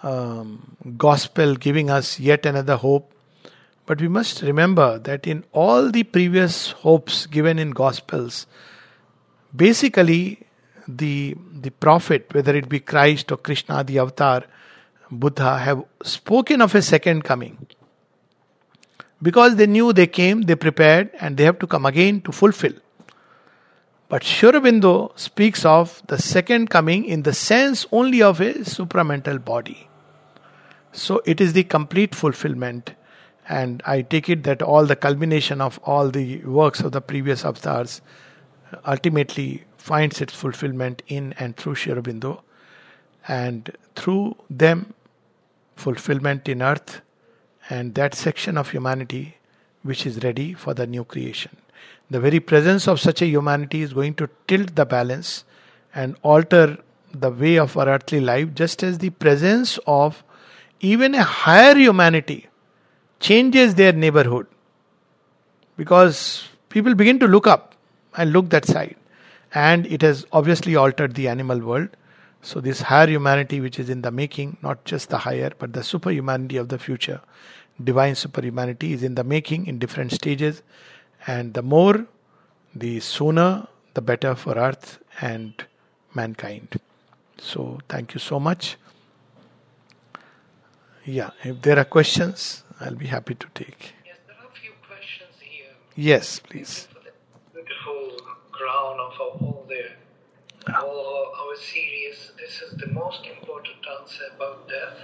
um, 0.02 0.76
gospel 0.96 1.54
giving 1.54 1.90
us 1.90 2.18
yet 2.18 2.46
another 2.46 2.76
hope. 2.76 3.12
But 3.86 4.00
we 4.00 4.08
must 4.08 4.42
remember 4.42 4.98
that 5.00 5.26
in 5.26 5.44
all 5.52 5.90
the 5.90 6.04
previous 6.04 6.70
hopes 6.70 7.26
given 7.26 7.58
in 7.58 7.72
Gospels, 7.72 8.46
basically 9.54 10.46
the, 10.86 11.36
the 11.52 11.70
prophet, 11.70 12.32
whether 12.32 12.54
it 12.54 12.68
be 12.68 12.78
Christ 12.78 13.32
or 13.32 13.36
Krishna, 13.36 13.82
the 13.82 13.98
avatar, 13.98 14.44
Buddha, 15.10 15.58
have 15.58 15.84
spoken 16.02 16.62
of 16.62 16.74
a 16.74 16.82
second 16.82 17.24
coming. 17.24 17.66
Because 19.22 19.56
they 19.56 19.66
knew 19.66 19.92
they 19.92 20.06
came, 20.06 20.42
they 20.42 20.54
prepared, 20.54 21.10
and 21.20 21.36
they 21.36 21.44
have 21.44 21.58
to 21.58 21.66
come 21.66 21.86
again 21.86 22.20
to 22.22 22.32
fulfill. 22.32 22.72
But 24.08 24.24
Sri 24.24 24.50
Aurobindo 24.50 25.16
speaks 25.18 25.64
of 25.64 26.02
the 26.08 26.18
second 26.18 26.70
coming 26.70 27.04
in 27.04 27.22
the 27.22 27.34
sense 27.34 27.86
only 27.92 28.22
of 28.22 28.40
a 28.40 28.54
supramental 28.54 29.44
body. 29.44 29.88
So 30.92 31.22
it 31.24 31.40
is 31.40 31.52
the 31.52 31.62
complete 31.62 32.14
fulfillment 32.14 32.94
and 33.50 33.82
I 33.84 34.02
take 34.02 34.28
it 34.28 34.44
that 34.44 34.62
all 34.62 34.86
the 34.86 34.94
culmination 34.94 35.60
of 35.60 35.78
all 35.82 36.08
the 36.08 36.38
works 36.44 36.80
of 36.80 36.92
the 36.92 37.00
previous 37.00 37.44
avatars 37.44 38.00
ultimately 38.86 39.64
finds 39.76 40.20
its 40.20 40.32
fulfillment 40.32 41.02
in 41.08 41.34
and 41.36 41.56
through 41.56 41.74
Sri 41.74 41.92
Aurobindo, 41.92 42.42
and 43.26 43.76
through 43.96 44.36
them, 44.48 44.94
fulfillment 45.74 46.48
in 46.48 46.62
earth 46.62 47.00
and 47.70 47.94
that 47.94 48.14
section 48.14 48.58
of 48.58 48.70
humanity 48.70 49.36
which 49.82 50.04
is 50.04 50.22
ready 50.22 50.52
for 50.52 50.74
the 50.74 50.86
new 50.86 51.04
creation. 51.04 51.56
The 52.10 52.20
very 52.20 52.40
presence 52.40 52.88
of 52.88 53.00
such 53.00 53.22
a 53.22 53.26
humanity 53.26 53.82
is 53.82 53.92
going 53.92 54.14
to 54.14 54.28
tilt 54.48 54.74
the 54.74 54.84
balance 54.84 55.44
and 55.94 56.16
alter 56.22 56.78
the 57.14 57.30
way 57.30 57.58
of 57.58 57.76
our 57.76 57.88
earthly 57.88 58.20
life, 58.20 58.54
just 58.54 58.82
as 58.82 58.98
the 58.98 59.10
presence 59.10 59.78
of 59.86 60.22
even 60.80 61.14
a 61.14 61.22
higher 61.22 61.76
humanity 61.76 62.48
changes 63.20 63.76
their 63.76 63.92
neighborhood. 63.92 64.46
Because 65.76 66.48
people 66.68 66.94
begin 66.94 67.18
to 67.20 67.26
look 67.26 67.46
up 67.46 67.74
and 68.16 68.32
look 68.32 68.50
that 68.50 68.64
side. 68.64 68.96
And 69.54 69.86
it 69.86 70.02
has 70.02 70.26
obviously 70.32 70.76
altered 70.76 71.14
the 71.14 71.28
animal 71.28 71.58
world. 71.60 71.88
So 72.42 72.60
this 72.60 72.80
higher 72.80 73.08
humanity 73.08 73.60
which 73.60 73.78
is 73.78 73.90
in 73.90 74.02
the 74.02 74.10
making 74.10 74.56
not 74.62 74.84
just 74.84 75.10
the 75.10 75.18
higher 75.18 75.52
but 75.58 75.74
the 75.74 75.80
superhumanity 75.80 76.56
of 76.56 76.70
the 76.70 76.78
future 76.78 77.20
divine 77.82 78.14
superhumanity 78.14 78.92
is 78.92 79.02
in 79.02 79.14
the 79.14 79.24
making 79.24 79.66
in 79.66 79.78
different 79.78 80.12
stages 80.12 80.62
and 81.26 81.54
the 81.54 81.62
more 81.62 82.06
the 82.74 83.00
sooner 83.00 83.66
the 83.94 84.00
better 84.00 84.34
for 84.34 84.54
earth 84.54 84.98
and 85.20 85.64
mankind 86.14 86.80
so 87.38 87.78
thank 87.88 88.14
you 88.14 88.20
so 88.20 88.38
much 88.38 88.76
yeah 91.04 91.30
if 91.42 91.60
there 91.62 91.78
are 91.78 91.84
questions 91.84 92.62
I'll 92.80 92.94
be 92.94 93.08
happy 93.08 93.34
to 93.34 93.46
take. 93.54 93.92
Yes, 94.06 94.16
there 94.26 94.36
are 94.36 94.48
a 94.48 94.56
few 94.58 94.72
questions 94.88 95.36
here. 95.38 95.66
Yes, 95.94 96.40
please. 96.40 96.88
The 97.52 97.60
beautiful 97.60 98.24
crown 98.50 98.98
of 98.98 99.20
all 99.20 99.66
the 99.68 99.82
all 100.80 101.34
our 101.40 101.56
series, 101.56 102.32
this 102.38 102.62
is 102.62 102.78
the 102.78 102.86
most 102.86 103.26
important 103.26 103.76
answer 104.00 104.24
about 104.34 104.66
death. 104.66 104.96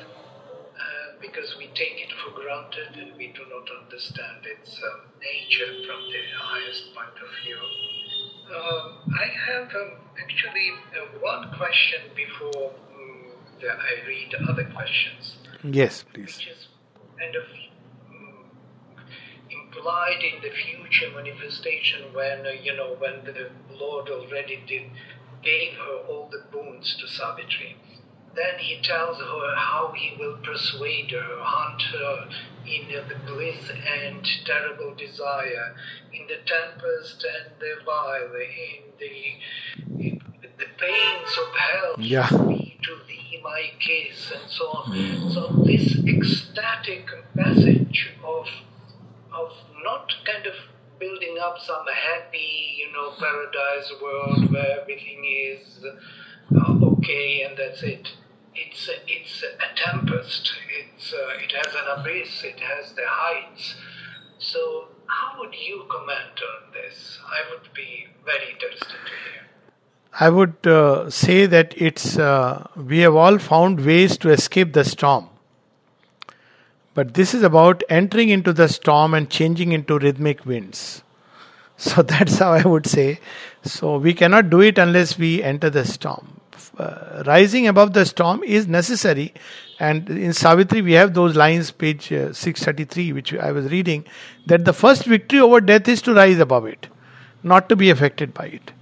Uh, 0.76 1.16
because 1.22 1.56
we 1.56 1.68
take 1.68 1.96
it 1.96 2.12
for 2.20 2.38
granted 2.38 3.00
and 3.00 3.16
we 3.16 3.28
do 3.28 3.40
not 3.48 3.64
understand 3.82 4.44
its 4.44 4.76
um, 4.84 5.08
nature 5.24 5.72
from 5.88 6.00
the 6.12 6.22
highest 6.36 6.94
point 6.94 7.16
of 7.16 7.30
view. 7.42 7.56
Um, 8.54 9.12
I 9.16 9.26
have 9.48 9.68
um, 9.74 9.92
actually 10.22 10.72
uh, 10.92 11.18
one 11.20 11.48
question 11.56 12.00
before 12.14 12.74
um, 12.92 13.32
I 13.64 14.06
read 14.06 14.34
other 14.48 14.64
questions. 14.64 15.36
Yes, 15.64 16.04
please. 16.12 16.36
Which 16.36 16.48
is 16.48 16.68
kind 17.18 17.34
of 17.34 17.44
implied 19.50 20.22
in 20.22 20.42
the 20.42 20.50
future 20.50 21.10
manifestation 21.14 22.12
when 22.12 22.46
uh, 22.46 22.50
you 22.50 22.76
know 22.76 22.96
when 22.98 23.24
the 23.24 23.50
Lord 23.78 24.10
already 24.10 24.60
did 24.66 24.90
gave 25.42 25.74
her 25.74 25.96
all 26.08 26.28
the 26.30 26.42
boons 26.52 26.96
to 27.00 27.08
Savitri. 27.08 27.76
Then 28.36 28.58
he 28.58 28.80
tells 28.82 29.16
her 29.18 29.54
how 29.56 29.92
he 29.96 30.14
will 30.18 30.36
persuade 30.44 31.10
her, 31.10 31.38
hunt 31.40 31.82
her, 31.82 32.28
in 32.66 32.88
the 32.88 33.14
bliss 33.26 33.70
and 33.70 34.26
terrible 34.44 34.94
desire, 34.94 35.74
in 36.12 36.26
the 36.26 36.38
tempest 36.44 37.24
and 37.24 37.52
the 37.58 37.76
vile, 37.84 38.34
in 38.34 38.82
the 38.98 40.04
in 40.04 40.20
the 40.42 40.66
pains 40.78 41.38
of 41.38 41.56
hell. 41.56 41.94
Yeah. 41.98 42.28
Me 42.46 42.78
to 42.82 42.98
thee 43.08 43.40
my 43.42 43.70
kiss, 43.80 44.30
and 44.32 44.50
so 44.50 44.64
on. 44.64 45.30
So 45.30 45.62
this 45.64 45.96
ecstatic 46.06 47.06
passage 47.36 48.10
of 48.22 48.46
of 49.32 49.52
not 49.82 50.12
kind 50.24 50.46
of 50.46 50.54
building 50.98 51.36
up 51.40 51.58
some 51.58 51.86
happy, 51.86 52.76
you 52.78 52.92
know, 52.92 53.12
paradise 53.18 53.92
world 54.02 54.50
where 54.52 54.80
everything 54.80 55.24
is 55.24 55.84
uh, 56.56 56.78
okay 56.82 57.42
and 57.42 57.56
that's 57.56 57.82
it. 57.82 58.08
It's 58.58 58.88
a, 58.88 58.92
it's 59.06 59.42
a 59.42 59.74
tempest. 59.76 60.52
It's 60.78 61.12
uh, 61.12 61.44
it 61.44 61.52
has 61.52 61.74
an 61.74 62.00
abyss. 62.00 62.42
It 62.42 62.58
has 62.60 62.92
the 62.92 63.02
heights. 63.04 63.74
So 64.38 64.88
how 65.06 65.38
would 65.38 65.54
you 65.54 65.84
comment 65.90 66.40
on 66.50 66.72
this? 66.72 67.18
I 67.26 67.50
would 67.50 67.72
be 67.74 68.06
very 68.24 68.52
interested 68.52 68.88
to 68.88 69.12
hear. 69.30 69.46
I 70.18 70.30
would 70.30 70.66
uh, 70.66 71.10
say 71.10 71.44
that 71.44 71.74
it's 71.76 72.16
uh, 72.16 72.66
we 72.74 73.00
have 73.00 73.14
all 73.14 73.38
found 73.38 73.84
ways 73.84 74.16
to 74.18 74.30
escape 74.30 74.72
the 74.72 74.84
storm. 74.84 75.28
But 76.94 77.12
this 77.12 77.34
is 77.34 77.42
about 77.42 77.82
entering 77.90 78.30
into 78.30 78.54
the 78.54 78.68
storm 78.68 79.12
and 79.12 79.28
changing 79.28 79.72
into 79.72 79.98
rhythmic 79.98 80.46
winds. 80.46 81.02
So 81.78 82.00
that's 82.00 82.38
how 82.38 82.54
I 82.54 82.62
would 82.62 82.86
say. 82.86 83.20
So 83.62 83.98
we 83.98 84.14
cannot 84.14 84.48
do 84.48 84.62
it 84.62 84.78
unless 84.78 85.18
we 85.18 85.42
enter 85.42 85.68
the 85.68 85.84
storm. 85.84 86.40
Uh, 86.78 87.22
rising 87.26 87.66
above 87.66 87.94
the 87.94 88.04
storm 88.04 88.42
is 88.42 88.66
necessary. 88.68 89.32
And 89.78 90.10
in 90.10 90.34
Savitri, 90.34 90.82
we 90.82 90.92
have 90.92 91.14
those 91.14 91.34
lines, 91.34 91.70
page 91.70 92.12
uh, 92.12 92.34
633, 92.34 93.14
which 93.14 93.32
I 93.34 93.50
was 93.50 93.70
reading, 93.70 94.04
that 94.44 94.66
the 94.66 94.74
first 94.74 95.04
victory 95.04 95.40
over 95.40 95.60
death 95.60 95.88
is 95.88 96.02
to 96.02 96.12
rise 96.12 96.38
above 96.38 96.66
it, 96.66 96.88
not 97.42 97.70
to 97.70 97.76
be 97.76 97.88
affected 97.88 98.34
by 98.34 98.46
it. 98.46 98.72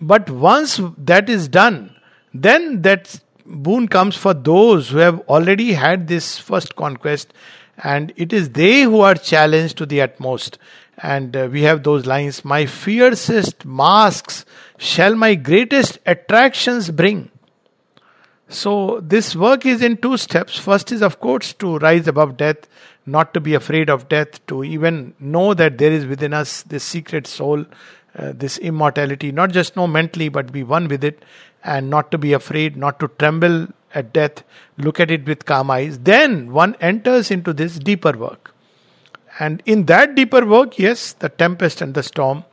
But 0.00 0.30
once 0.30 0.80
that 0.96 1.28
is 1.28 1.48
done, 1.48 1.96
then 2.32 2.82
that 2.82 3.20
boon 3.44 3.88
comes 3.88 4.16
for 4.16 4.32
those 4.32 4.90
who 4.90 4.98
have 4.98 5.18
already 5.28 5.72
had 5.72 6.06
this 6.06 6.38
first 6.38 6.76
conquest, 6.76 7.34
and 7.82 8.12
it 8.16 8.32
is 8.32 8.50
they 8.50 8.82
who 8.82 9.00
are 9.00 9.16
challenged 9.16 9.76
to 9.78 9.86
the 9.86 10.00
utmost. 10.00 10.58
And 10.98 11.36
uh, 11.36 11.48
we 11.50 11.62
have 11.62 11.82
those 11.82 12.06
lines 12.06 12.44
My 12.44 12.66
fiercest 12.66 13.64
masks 13.64 14.44
shall 14.78 15.16
my 15.16 15.34
greatest 15.34 15.98
attractions 16.06 16.90
bring. 16.90 17.30
So, 18.50 18.98
this 19.00 19.36
work 19.36 19.64
is 19.64 19.80
in 19.80 19.96
two 19.96 20.16
steps. 20.16 20.58
First 20.58 20.90
is, 20.90 21.02
of 21.02 21.20
course, 21.20 21.52
to 21.54 21.78
rise 21.78 22.08
above 22.08 22.36
death, 22.36 22.68
not 23.06 23.32
to 23.34 23.40
be 23.40 23.54
afraid 23.54 23.88
of 23.88 24.08
death, 24.08 24.44
to 24.48 24.64
even 24.64 25.14
know 25.20 25.54
that 25.54 25.78
there 25.78 25.92
is 25.92 26.04
within 26.04 26.34
us 26.34 26.62
this 26.64 26.82
secret 26.82 27.28
soul, 27.28 27.64
uh, 28.18 28.32
this 28.34 28.58
immortality, 28.58 29.30
not 29.30 29.52
just 29.52 29.76
know 29.76 29.86
mentally, 29.86 30.28
but 30.28 30.50
be 30.50 30.64
one 30.64 30.88
with 30.88 31.04
it, 31.04 31.24
and 31.62 31.88
not 31.88 32.10
to 32.10 32.18
be 32.18 32.32
afraid, 32.32 32.76
not 32.76 32.98
to 32.98 33.06
tremble 33.20 33.68
at 33.94 34.12
death, 34.12 34.42
look 34.78 34.98
at 34.98 35.12
it 35.12 35.26
with 35.26 35.46
calm 35.46 35.70
eyes. 35.70 36.00
Then 36.00 36.52
one 36.52 36.74
enters 36.80 37.30
into 37.30 37.52
this 37.52 37.78
deeper 37.78 38.12
work. 38.12 38.52
And 39.38 39.62
in 39.64 39.86
that 39.86 40.16
deeper 40.16 40.44
work, 40.44 40.76
yes, 40.76 41.12
the 41.12 41.28
tempest 41.28 41.80
and 41.80 41.94
the 41.94 42.02
storm, 42.02 42.44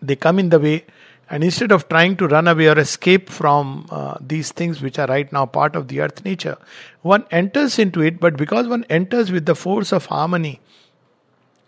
they 0.00 0.14
come 0.14 0.38
in 0.38 0.50
the 0.50 0.60
way. 0.60 0.84
And 1.30 1.44
instead 1.44 1.70
of 1.70 1.88
trying 1.88 2.16
to 2.16 2.26
run 2.26 2.48
away 2.48 2.66
or 2.66 2.78
escape 2.78 3.30
from 3.30 3.86
uh, 3.90 4.16
these 4.20 4.50
things 4.50 4.82
which 4.82 4.98
are 4.98 5.06
right 5.06 5.32
now 5.32 5.46
part 5.46 5.76
of 5.76 5.86
the 5.86 6.00
earth 6.00 6.24
nature, 6.24 6.58
one 7.02 7.24
enters 7.30 7.78
into 7.78 8.00
it. 8.00 8.18
But 8.18 8.36
because 8.36 8.66
one 8.66 8.84
enters 8.90 9.30
with 9.30 9.46
the 9.46 9.54
force 9.54 9.92
of 9.92 10.06
harmony 10.06 10.60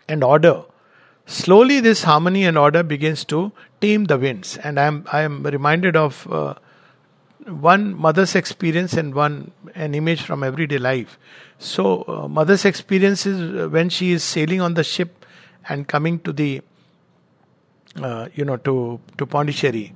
and 0.07 0.21
order, 0.23 0.63
slowly 1.25 1.79
this 1.79 2.03
harmony 2.03 2.43
and 2.43 2.57
order 2.57 2.83
begins 2.83 3.23
to 3.25 3.53
tame 3.79 4.03
the 4.05 4.17
winds. 4.17 4.57
And 4.57 4.77
I 4.77 4.83
am 4.83 5.07
I 5.13 5.21
am 5.21 5.43
reminded 5.43 5.95
of 5.95 6.27
uh, 6.29 6.55
one 7.47 7.95
mother's 7.95 8.35
experience 8.35 8.93
and 8.93 9.13
one 9.13 9.51
an 9.75 9.95
image 9.95 10.21
from 10.21 10.43
everyday 10.43 10.77
life. 10.77 11.17
So, 11.57 12.03
uh, 12.07 12.27
mother's 12.27 12.65
experience 12.65 13.25
is 13.25 13.39
uh, 13.39 13.69
when 13.69 13.89
she 13.89 14.11
is 14.11 14.23
sailing 14.23 14.61
on 14.61 14.73
the 14.73 14.83
ship 14.83 15.25
and 15.69 15.87
coming 15.87 16.19
to 16.19 16.33
the, 16.33 16.61
uh, 18.01 18.29
you 18.35 18.45
know, 18.45 18.57
to 18.57 18.99
to 19.17 19.25
Pondicherry, 19.25 19.93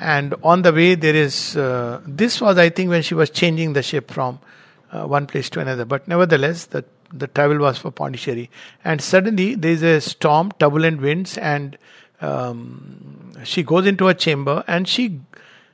and 0.00 0.34
on 0.42 0.62
the 0.62 0.72
way 0.72 0.94
there 0.94 1.14
is. 1.14 1.56
Uh, 1.56 2.00
this 2.06 2.40
was, 2.40 2.58
I 2.58 2.68
think, 2.68 2.90
when 2.90 3.02
she 3.02 3.14
was 3.14 3.30
changing 3.30 3.72
the 3.72 3.82
ship 3.82 4.10
from 4.10 4.38
uh, 4.92 5.06
one 5.06 5.26
place 5.26 5.50
to 5.50 5.60
another. 5.60 5.84
But 5.84 6.08
nevertheless, 6.08 6.66
the 6.66 6.84
the 7.12 7.26
travel 7.26 7.58
was 7.58 7.78
for 7.78 7.90
Pondicherry, 7.90 8.50
and 8.84 9.00
suddenly 9.00 9.54
there 9.54 9.72
is 9.72 9.82
a 9.82 10.00
storm, 10.00 10.52
turbulent 10.58 11.00
winds, 11.00 11.38
and 11.38 11.78
um, 12.20 13.32
she 13.44 13.62
goes 13.62 13.86
into 13.86 14.08
a 14.08 14.14
chamber 14.14 14.64
and 14.66 14.88
she 14.88 15.20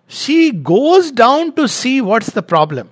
she 0.06 0.52
goes 0.52 1.10
down 1.10 1.54
to 1.54 1.66
see 1.66 2.00
what's 2.00 2.30
the 2.30 2.42
problem 2.42 2.90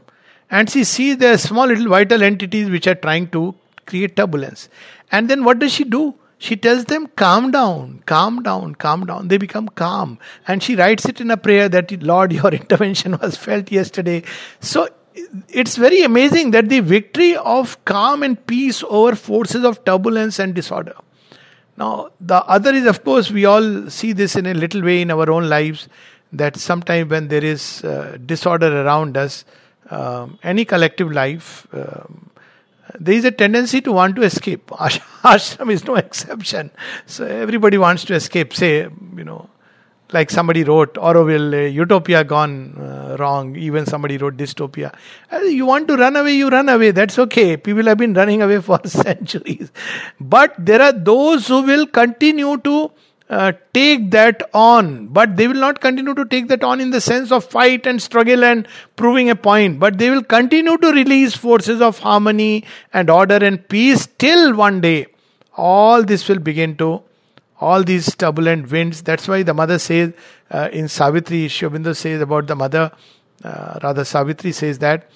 and 0.50 0.70
she 0.70 0.84
sees 0.84 1.18
the 1.18 1.36
small 1.36 1.66
little 1.66 1.88
vital 1.88 2.22
entities 2.22 2.70
which 2.70 2.86
are 2.86 2.94
trying 2.94 3.28
to 3.28 3.54
create 3.86 4.16
turbulence. 4.16 4.68
And 5.10 5.28
then 5.28 5.44
what 5.44 5.58
does 5.58 5.72
she 5.72 5.84
do? 5.84 6.14
She 6.42 6.56
tells 6.56 6.86
them, 6.86 7.06
calm 7.14 7.52
down, 7.52 8.02
calm 8.04 8.42
down, 8.42 8.74
calm 8.74 9.06
down. 9.06 9.28
They 9.28 9.38
become 9.38 9.68
calm. 9.68 10.18
And 10.48 10.60
she 10.60 10.74
writes 10.74 11.04
it 11.04 11.20
in 11.20 11.30
a 11.30 11.36
prayer 11.36 11.68
that, 11.68 12.02
Lord, 12.02 12.32
your 12.32 12.52
intervention 12.60 13.16
was 13.22 13.36
felt 13.36 13.70
yesterday. 13.70 14.24
So 14.58 14.88
it's 15.48 15.76
very 15.76 16.02
amazing 16.02 16.50
that 16.50 16.68
the 16.68 16.80
victory 16.80 17.36
of 17.36 17.84
calm 17.84 18.24
and 18.24 18.44
peace 18.44 18.82
over 18.88 19.14
forces 19.14 19.62
of 19.62 19.84
turbulence 19.84 20.40
and 20.40 20.52
disorder. 20.52 20.96
Now, 21.76 22.10
the 22.20 22.44
other 22.46 22.74
is, 22.74 22.86
of 22.86 23.04
course, 23.04 23.30
we 23.30 23.44
all 23.44 23.88
see 23.88 24.12
this 24.12 24.34
in 24.34 24.46
a 24.46 24.54
little 24.54 24.82
way 24.82 25.00
in 25.00 25.12
our 25.12 25.30
own 25.30 25.48
lives 25.48 25.88
that 26.32 26.56
sometimes 26.56 27.08
when 27.08 27.28
there 27.28 27.44
is 27.44 27.84
uh, 27.84 28.18
disorder 28.26 28.84
around 28.84 29.16
us, 29.16 29.44
um, 29.90 30.40
any 30.42 30.64
collective 30.64 31.12
life, 31.12 31.68
um, 31.72 32.31
there 32.98 33.14
is 33.14 33.24
a 33.24 33.30
tendency 33.30 33.80
to 33.80 33.92
want 33.92 34.16
to 34.16 34.22
escape. 34.22 34.66
Ashram 34.70 35.70
is 35.70 35.84
no 35.84 35.96
exception. 35.96 36.70
So 37.06 37.26
everybody 37.26 37.78
wants 37.78 38.04
to 38.06 38.14
escape. 38.14 38.54
Say, 38.54 38.82
you 39.16 39.24
know, 39.24 39.48
like 40.12 40.30
somebody 40.30 40.64
wrote 40.64 40.98
Orwell, 40.98 41.54
Utopia 41.54 42.24
gone 42.24 42.76
uh, 42.78 43.16
wrong. 43.18 43.56
Even 43.56 43.86
somebody 43.86 44.18
wrote 44.18 44.36
Dystopia. 44.36 44.94
Uh, 45.32 45.38
you 45.38 45.66
want 45.66 45.88
to 45.88 45.96
run 45.96 46.16
away, 46.16 46.34
you 46.34 46.48
run 46.48 46.68
away. 46.68 46.90
That's 46.90 47.18
okay. 47.18 47.56
People 47.56 47.84
have 47.84 47.98
been 47.98 48.14
running 48.14 48.42
away 48.42 48.60
for 48.70 48.80
centuries. 48.84 49.70
But 50.20 50.54
there 50.58 50.82
are 50.82 50.92
those 50.92 51.48
who 51.48 51.62
will 51.62 51.86
continue 51.86 52.58
to 52.58 52.90
uh, 53.32 53.52
take 53.72 54.10
that 54.10 54.42
on, 54.52 55.06
but 55.06 55.36
they 55.36 55.48
will 55.48 55.62
not 55.66 55.80
continue 55.80 56.14
to 56.14 56.24
take 56.26 56.48
that 56.48 56.62
on 56.62 56.80
in 56.82 56.90
the 56.90 57.00
sense 57.00 57.32
of 57.32 57.42
fight 57.42 57.86
and 57.86 58.02
struggle 58.02 58.44
and 58.44 58.68
proving 58.94 59.30
a 59.30 59.34
point, 59.34 59.78
but 59.80 59.96
they 59.96 60.10
will 60.10 60.22
continue 60.22 60.76
to 60.76 60.88
release 60.92 61.34
forces 61.34 61.80
of 61.80 61.98
harmony 61.98 62.64
and 62.92 63.08
order 63.08 63.36
and 63.36 63.66
peace 63.70 64.06
till 64.18 64.54
one 64.54 64.82
day. 64.82 65.06
All 65.56 66.02
this 66.02 66.28
will 66.28 66.40
begin 66.40 66.76
to, 66.76 67.02
all 67.58 67.82
these 67.82 68.14
turbulent 68.14 68.70
winds. 68.70 69.00
That's 69.00 69.26
why 69.26 69.42
the 69.42 69.54
mother 69.54 69.78
says 69.78 70.12
uh, 70.50 70.68
in 70.70 70.88
Savitri, 70.88 71.48
Sri 71.48 71.68
Aurobindo 71.68 71.96
says 71.96 72.20
about 72.20 72.46
the 72.46 72.54
mother, 72.54 72.92
uh, 73.42 73.78
rather 73.82 74.04
Savitri 74.04 74.52
says 74.52 74.78
that, 74.80 75.10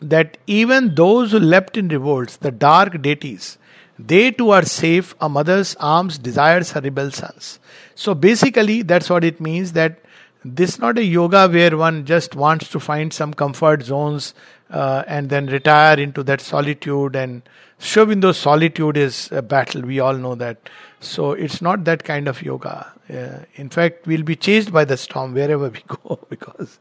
that 0.00 0.38
even 0.46 0.94
those 0.94 1.32
who 1.32 1.40
leapt 1.40 1.76
in 1.76 1.88
revolts, 1.88 2.36
the 2.36 2.52
dark 2.52 3.02
deities, 3.02 3.58
they 3.98 4.30
too 4.30 4.50
are 4.50 4.64
safe. 4.64 5.14
A 5.20 5.28
mother's 5.28 5.76
arms 5.76 6.18
desires 6.18 6.72
her 6.72 6.80
rebel 6.80 7.10
sons. 7.10 7.58
So 7.94 8.14
basically, 8.14 8.82
that's 8.82 9.08
what 9.08 9.24
it 9.24 9.40
means 9.40 9.72
that 9.72 10.00
this 10.44 10.74
is 10.74 10.78
not 10.78 10.98
a 10.98 11.04
yoga 11.04 11.48
where 11.48 11.76
one 11.76 12.04
just 12.04 12.34
wants 12.34 12.68
to 12.68 12.80
find 12.80 13.12
some 13.12 13.32
comfort 13.32 13.82
zones 13.82 14.34
uh, 14.70 15.02
and 15.06 15.30
then 15.30 15.46
retire 15.46 15.98
into 15.98 16.22
that 16.24 16.40
solitude. 16.40 17.16
And 17.16 17.42
Sri 17.78 18.04
Aurobindo's 18.04 18.36
solitude 18.36 18.96
is 18.96 19.30
a 19.32 19.42
battle. 19.42 19.82
We 19.82 20.00
all 20.00 20.14
know 20.14 20.34
that. 20.34 20.68
So 21.00 21.32
it's 21.32 21.62
not 21.62 21.84
that 21.84 22.04
kind 22.04 22.28
of 22.28 22.42
yoga. 22.42 22.92
Uh, 23.08 23.44
in 23.54 23.68
fact, 23.68 24.06
we'll 24.06 24.22
be 24.22 24.36
chased 24.36 24.72
by 24.72 24.84
the 24.84 24.96
storm 24.96 25.34
wherever 25.34 25.68
we 25.68 25.82
go 25.88 26.18
because 26.28 26.78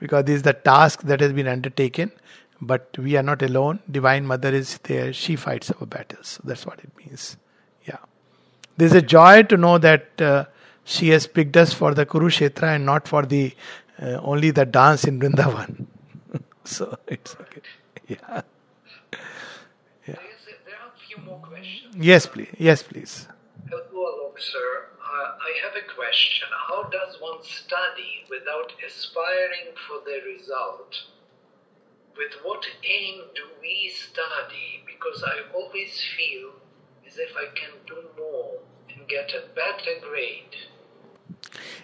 because 0.00 0.24
this 0.24 0.36
is 0.36 0.42
the 0.42 0.52
task 0.52 1.02
that 1.02 1.20
has 1.20 1.32
been 1.32 1.48
undertaken 1.48 2.10
but 2.60 2.96
we 2.98 3.16
are 3.16 3.22
not 3.22 3.42
alone. 3.42 3.80
Divine 3.90 4.26
Mother 4.26 4.54
is 4.54 4.78
there. 4.84 5.12
She 5.12 5.36
fights 5.36 5.70
our 5.70 5.86
battles. 5.86 6.28
So 6.28 6.42
that's 6.44 6.66
what 6.66 6.78
it 6.80 6.90
means. 6.96 7.36
Yeah. 7.84 7.98
There's 8.76 8.92
a 8.92 9.02
joy 9.02 9.42
to 9.44 9.56
know 9.56 9.78
that 9.78 10.20
uh, 10.20 10.46
she 10.84 11.08
has 11.10 11.26
picked 11.26 11.56
us 11.56 11.72
for 11.72 11.94
the 11.94 12.06
Kurukshetra 12.06 12.76
and 12.76 12.86
not 12.86 13.08
for 13.08 13.24
the 13.24 13.54
uh, 14.00 14.18
only 14.22 14.50
the 14.50 14.66
dance 14.66 15.04
in 15.04 15.20
Vrindavan. 15.20 15.86
so 16.64 16.98
it's 17.06 17.34
okay. 17.40 17.60
Yeah. 18.08 18.18
yeah. 20.06 20.16
There 20.66 20.74
are 20.82 20.92
a 20.94 20.98
few 21.08 21.24
more 21.24 21.38
questions. 21.38 21.94
Yes, 21.96 22.26
please. 22.26 22.54
Yes, 22.58 22.82
please. 22.82 23.28
Hello, 23.70 24.32
sir. 24.36 24.88
Uh, 25.00 25.38
I 25.38 25.52
have 25.64 25.76
a 25.76 25.94
question. 25.94 26.48
How 26.68 26.84
does 26.84 27.20
one 27.20 27.42
study 27.42 28.24
without 28.28 28.72
aspiring 28.86 29.72
for 29.86 30.00
the 30.04 30.20
result? 30.32 30.94
With 32.16 32.32
what 32.42 32.64
aim 32.84 33.22
do 33.34 33.42
we 33.60 33.90
study? 33.90 34.84
because 35.04 35.22
I 35.24 35.54
always 35.54 36.00
feel 36.16 36.50
as 37.06 37.18
if 37.18 37.36
I 37.36 37.46
can 37.54 37.70
do 37.86 37.96
more 38.18 38.58
and 38.94 39.06
get 39.06 39.32
a 39.32 39.46
better 39.54 40.00
grade. 40.00 40.56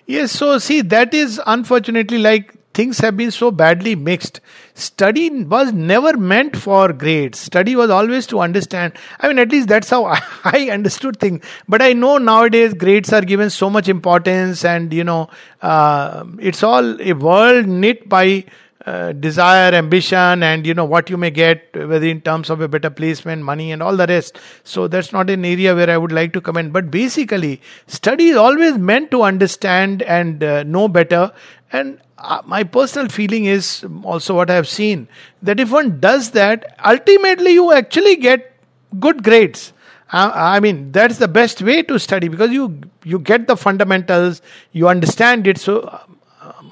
Yes, 0.07 0.33
so 0.33 0.59
see, 0.59 0.81
that 0.83 1.15
is 1.15 1.41
unfortunately 1.47 2.19
like 2.19 2.55
things 2.73 2.99
have 2.99 3.17
been 3.17 3.31
so 3.31 3.51
badly 3.51 3.95
mixed. 3.95 4.41
Study 4.75 5.29
was 5.45 5.73
never 5.73 6.17
meant 6.17 6.57
for 6.57 6.93
grades. 6.93 7.39
Study 7.39 7.77
was 7.77 7.91
always 7.91 8.27
to 8.29 8.41
understand. 8.41 8.95
I 9.19 9.29
mean, 9.29 9.39
at 9.39 9.51
least 9.51 9.69
that's 9.69 9.91
how 9.91 10.05
I, 10.45 10.71
understood 10.73 11.21
things. 11.21 11.45
But 11.69 11.83
I 11.83 11.93
know 11.93 12.19
nowadays 12.19 12.75
grades 12.75 13.13
are 13.13 13.23
given 13.23 13.51
so 13.51 13.69
much 13.69 13.89
importance, 13.89 14.65
and 14.65 14.93
you 14.93 15.05
know, 15.05 15.29
uh, 15.61 16.25
it's 16.39 16.63
all 16.63 17.01
a 17.01 17.13
world 17.13 17.67
knit 17.67 18.09
by 18.09 18.47
uh, 18.87 19.13
desire, 19.13 19.75
ambition, 19.75 20.43
and 20.43 20.67
you 20.67 20.73
know 20.73 20.85
what 20.85 21.11
you 21.11 21.17
may 21.17 21.31
get, 21.31 21.69
whether 21.75 22.07
in 22.07 22.21
terms 22.21 22.49
of 22.49 22.61
a 22.61 22.69
better 22.69 22.89
placement, 22.89 23.43
money, 23.43 23.73
and 23.73 23.83
all 23.83 23.97
the 23.97 24.07
rest. 24.07 24.39
So 24.65 24.89
that's 24.89 25.13
not 25.13 25.29
an 25.29 25.45
area 25.45 25.75
where 25.75 25.91
I 25.91 25.99
would 25.99 26.13
like 26.13 26.33
to 26.33 26.41
comment. 26.41 26.73
But 26.73 26.91
basically, 26.91 27.61
study 27.87 28.29
is 28.29 28.37
always 28.37 28.79
meant 28.79 29.11
to 29.11 29.23
understand 29.23 30.03
and 30.03 30.43
uh, 30.43 30.63
know 30.63 30.89
better. 30.89 31.33
And 31.73 32.01
uh, 32.17 32.43
my 32.47 32.65
personal 32.65 33.09
feeling 33.09 33.45
is 33.45 33.85
also 34.03 34.35
what 34.35 34.51
I 34.51 34.55
have 34.55 34.69
seen 34.69 35.09
that 35.43 35.61
if 35.61 35.71
one 35.71 36.01
does 36.01 36.31
that, 36.33 36.77
ultimately 36.85 37.53
you 37.53 37.73
actually 37.73 38.17
get 38.17 38.57
good 38.99 39.23
grades. 39.23 39.73
Uh, 40.13 40.33
I 40.35 40.61
mean, 40.61 40.91
that's 40.91 41.19
the 41.19 41.29
best 41.29 41.63
way 41.63 41.83
to 41.85 41.99
study 41.99 42.29
because 42.29 42.51
you 42.51 42.81
you 43.05 43.19
get 43.19 43.47
the 43.47 43.57
fundamentals, 43.57 44.43
you 44.73 44.89
understand 44.89 45.47
it. 45.47 45.59
So, 45.59 45.81
uh, 45.83 46.03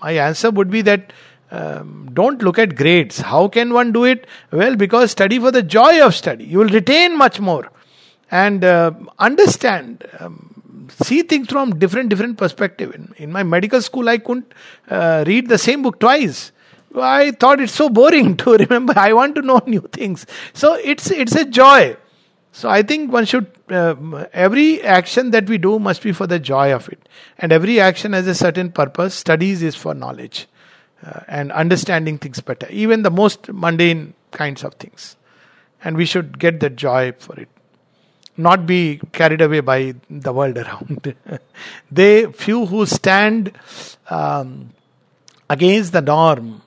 my 0.02 0.12
answer 0.12 0.50
would 0.50 0.70
be 0.70 0.82
that 0.82 1.12
um, 1.50 2.10
don't 2.12 2.42
look 2.42 2.58
at 2.58 2.76
grades. 2.76 3.20
How 3.20 3.48
can 3.48 3.72
one 3.72 3.92
do 3.92 4.04
it? 4.04 4.26
Well, 4.50 4.76
because 4.76 5.10
study 5.10 5.38
for 5.38 5.50
the 5.50 5.62
joy 5.62 6.04
of 6.04 6.14
study. 6.14 6.44
You 6.44 6.58
will 6.58 6.68
retain 6.68 7.16
much 7.16 7.40
more 7.40 7.70
and 8.30 8.64
uh, 8.64 8.92
understand. 9.18 10.04
Um, 10.18 10.88
see 11.00 11.22
things 11.22 11.48
from 11.48 11.78
different 11.78 12.10
different 12.10 12.36
perspective. 12.38 12.94
In, 12.94 13.14
in 13.16 13.32
my 13.32 13.42
medical 13.42 13.80
school, 13.80 14.08
I 14.08 14.18
couldn't 14.18 14.52
uh, 14.90 15.24
read 15.26 15.48
the 15.48 15.58
same 15.58 15.82
book 15.82 16.00
twice. 16.00 16.52
I 16.94 17.32
thought 17.32 17.60
it's 17.60 17.72
so 17.72 17.88
boring 17.88 18.36
to 18.44 18.56
remember. 18.56 18.94
I 18.96 19.12
want 19.12 19.34
to 19.36 19.42
know 19.42 19.60
new 19.66 19.88
things. 19.92 20.26
So 20.52 20.74
it's 20.74 21.10
it's 21.10 21.34
a 21.34 21.44
joy. 21.44 21.96
So 22.52 22.68
I 22.68 22.82
think 22.82 23.12
one 23.12 23.24
should 23.24 23.46
uh, 23.70 23.94
every 24.32 24.82
action 24.82 25.30
that 25.30 25.48
we 25.48 25.58
do 25.58 25.78
must 25.78 26.02
be 26.02 26.12
for 26.12 26.26
the 26.26 26.38
joy 26.38 26.72
of 26.72 26.88
it, 26.88 27.08
and 27.38 27.52
every 27.52 27.80
action 27.80 28.12
has 28.12 28.26
a 28.26 28.34
certain 28.34 28.70
purpose. 28.70 29.14
Studies 29.14 29.62
is 29.62 29.76
for 29.76 29.94
knowledge 29.94 30.46
uh, 31.04 31.20
and 31.28 31.52
understanding 31.52 32.18
things 32.18 32.40
better, 32.40 32.68
even 32.70 33.02
the 33.02 33.10
most 33.10 33.52
mundane 33.52 34.14
kinds 34.32 34.64
of 34.64 34.74
things. 34.74 35.16
And 35.82 35.96
we 35.96 36.04
should 36.04 36.38
get 36.38 36.60
the 36.60 36.70
joy 36.70 37.12
for 37.18 37.38
it, 37.38 37.48
not 38.36 38.66
be 38.66 39.00
carried 39.12 39.40
away 39.40 39.60
by 39.60 39.94
the 40.10 40.32
world 40.32 40.58
around. 40.64 41.14
they, 41.90 42.26
few 42.32 42.66
who 42.66 42.84
stand 42.86 43.52
um, 44.10 44.70
against 45.48 45.92
the 45.92 46.00
norm, 46.00 46.62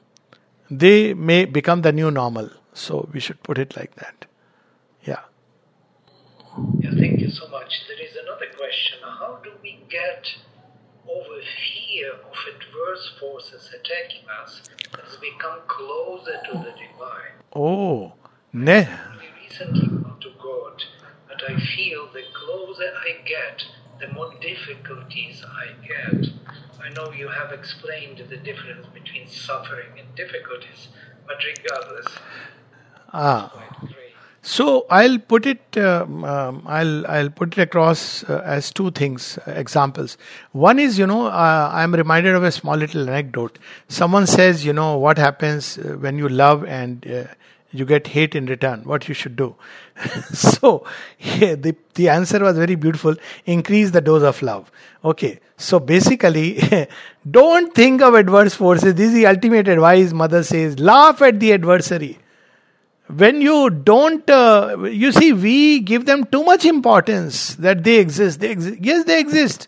they 0.70 1.14
may 1.14 1.46
become 1.46 1.82
the 1.82 1.92
new 1.92 2.10
normal. 2.10 2.50
So 2.74 3.10
we 3.12 3.20
should 3.20 3.44
put 3.44 3.58
it 3.58 3.76
like 3.76 3.96
that. 3.96 4.26
Yeah. 5.04 5.20
Yeah, 6.80 6.92
thank 6.98 7.20
you 7.20 7.30
so 7.30 7.48
much. 7.50 7.84
There 7.88 8.00
is 8.00 8.16
another 8.16 8.48
question. 8.58 9.00
How 9.04 9.40
do 9.44 9.52
we 9.62 9.80
get 9.90 10.28
over 11.12 11.41
fear 11.41 12.14
of 12.14 12.36
adverse 12.55 13.12
forces 13.20 13.70
attacking 13.74 14.26
us 14.43 14.62
as 15.05 15.20
we 15.20 15.32
come 15.39 15.59
closer 15.68 16.39
to 16.45 16.57
the 16.59 16.72
divine. 16.72 17.36
Oh, 17.55 18.14
ne. 18.53 18.88
We 19.20 19.43
recently 19.43 19.88
come 19.88 20.18
to 20.22 20.30
God, 20.41 20.84
but 21.28 21.41
I 21.49 21.59
feel 21.59 22.07
the 22.14 22.24
closer 22.34 22.91
I 22.95 23.24
get, 23.26 23.64
the 23.99 24.14
more 24.14 24.34
difficulties 24.39 25.43
I 25.45 25.86
get. 25.86 26.30
I 26.84 26.89
know 26.93 27.12
you 27.12 27.28
have 27.28 27.51
explained 27.51 28.18
the 28.30 28.38
difference 28.38 28.88
between 28.93 29.28
suffering 29.28 29.99
and 29.99 30.16
difficulties, 30.16 30.88
but 31.28 31.38
regardless, 31.45 32.07
ah. 33.14 33.51
So 34.44 34.88
I'll 34.89 35.20
put 35.20 35.46
it. 35.46 35.78
Um, 35.78 36.26
um, 36.26 36.64
I'll 36.66 37.06
I'll 37.06 37.30
put 37.30 37.58
it 37.58 37.62
across 37.62 38.24
uh, 38.24 38.42
as 38.44 38.72
two 38.72 38.89
things, 38.89 39.38
uh, 39.48 39.52
examples. 39.52 40.18
One 40.52 40.80
is, 40.80 40.98
you 40.98 41.06
know, 41.06 41.28
uh, 41.28 41.70
I'm 41.72 41.94
reminded 41.94 42.34
of 42.34 42.44
a 42.44 42.52
small 42.52 42.76
little 42.76 43.08
anecdote. 43.08 43.60
Someone 43.88 44.26
says, 44.26 44.66
you 44.66 44.74
know, 44.74 44.98
what 44.98 45.20
happens 45.20 45.78
uh, 45.78 45.96
when 46.00 46.18
you 46.18 46.28
love 46.28 46.66
and 46.66 47.06
uh, 47.06 47.26
you 47.72 47.86
get 47.86 48.08
hate 48.08 48.34
in 48.34 48.48
return? 48.48 48.82
What 48.84 49.08
you 49.08 49.14
should 49.14 49.36
do? 49.36 49.56
so 50.34 50.86
yeah, 51.20 51.54
the 51.68 51.76
the 51.94 52.10
answer 52.10 52.39
was 52.39 52.58
very 52.58 52.74
beautiful. 52.74 53.16
Increase 53.46 53.92
the 53.92 54.02
dose 54.02 54.24
of 54.24 54.42
love. 54.42 54.72
Okay. 55.06 55.39
So 55.58 55.80
basically, 55.80 56.60
don't 57.30 57.76
think 57.76 58.02
of 58.02 58.16
adverse 58.16 58.56
forces. 58.56 58.96
This 58.96 59.10
is 59.10 59.14
the 59.14 59.28
ultimate 59.28 59.68
advice. 59.68 60.12
Mother 60.14 60.42
says, 60.42 60.80
laugh 60.80 61.22
at 61.22 61.39
the 61.39 61.54
adversary 61.54 62.18
when 63.16 63.41
you 63.41 63.70
don't 63.70 64.30
uh, 64.30 64.78
you 64.84 65.12
see 65.12 65.34
we 65.34 65.80
give 65.80 66.05
them 66.05 66.26
too 66.26 66.43
much 66.43 66.66
importance 66.66 67.55
that 67.55 67.84
they 67.84 67.97
exist. 67.97 68.39
They 68.39 68.51
exist 68.51 68.78
yes 68.82 69.05
they 69.05 69.20
exist. 69.20 69.68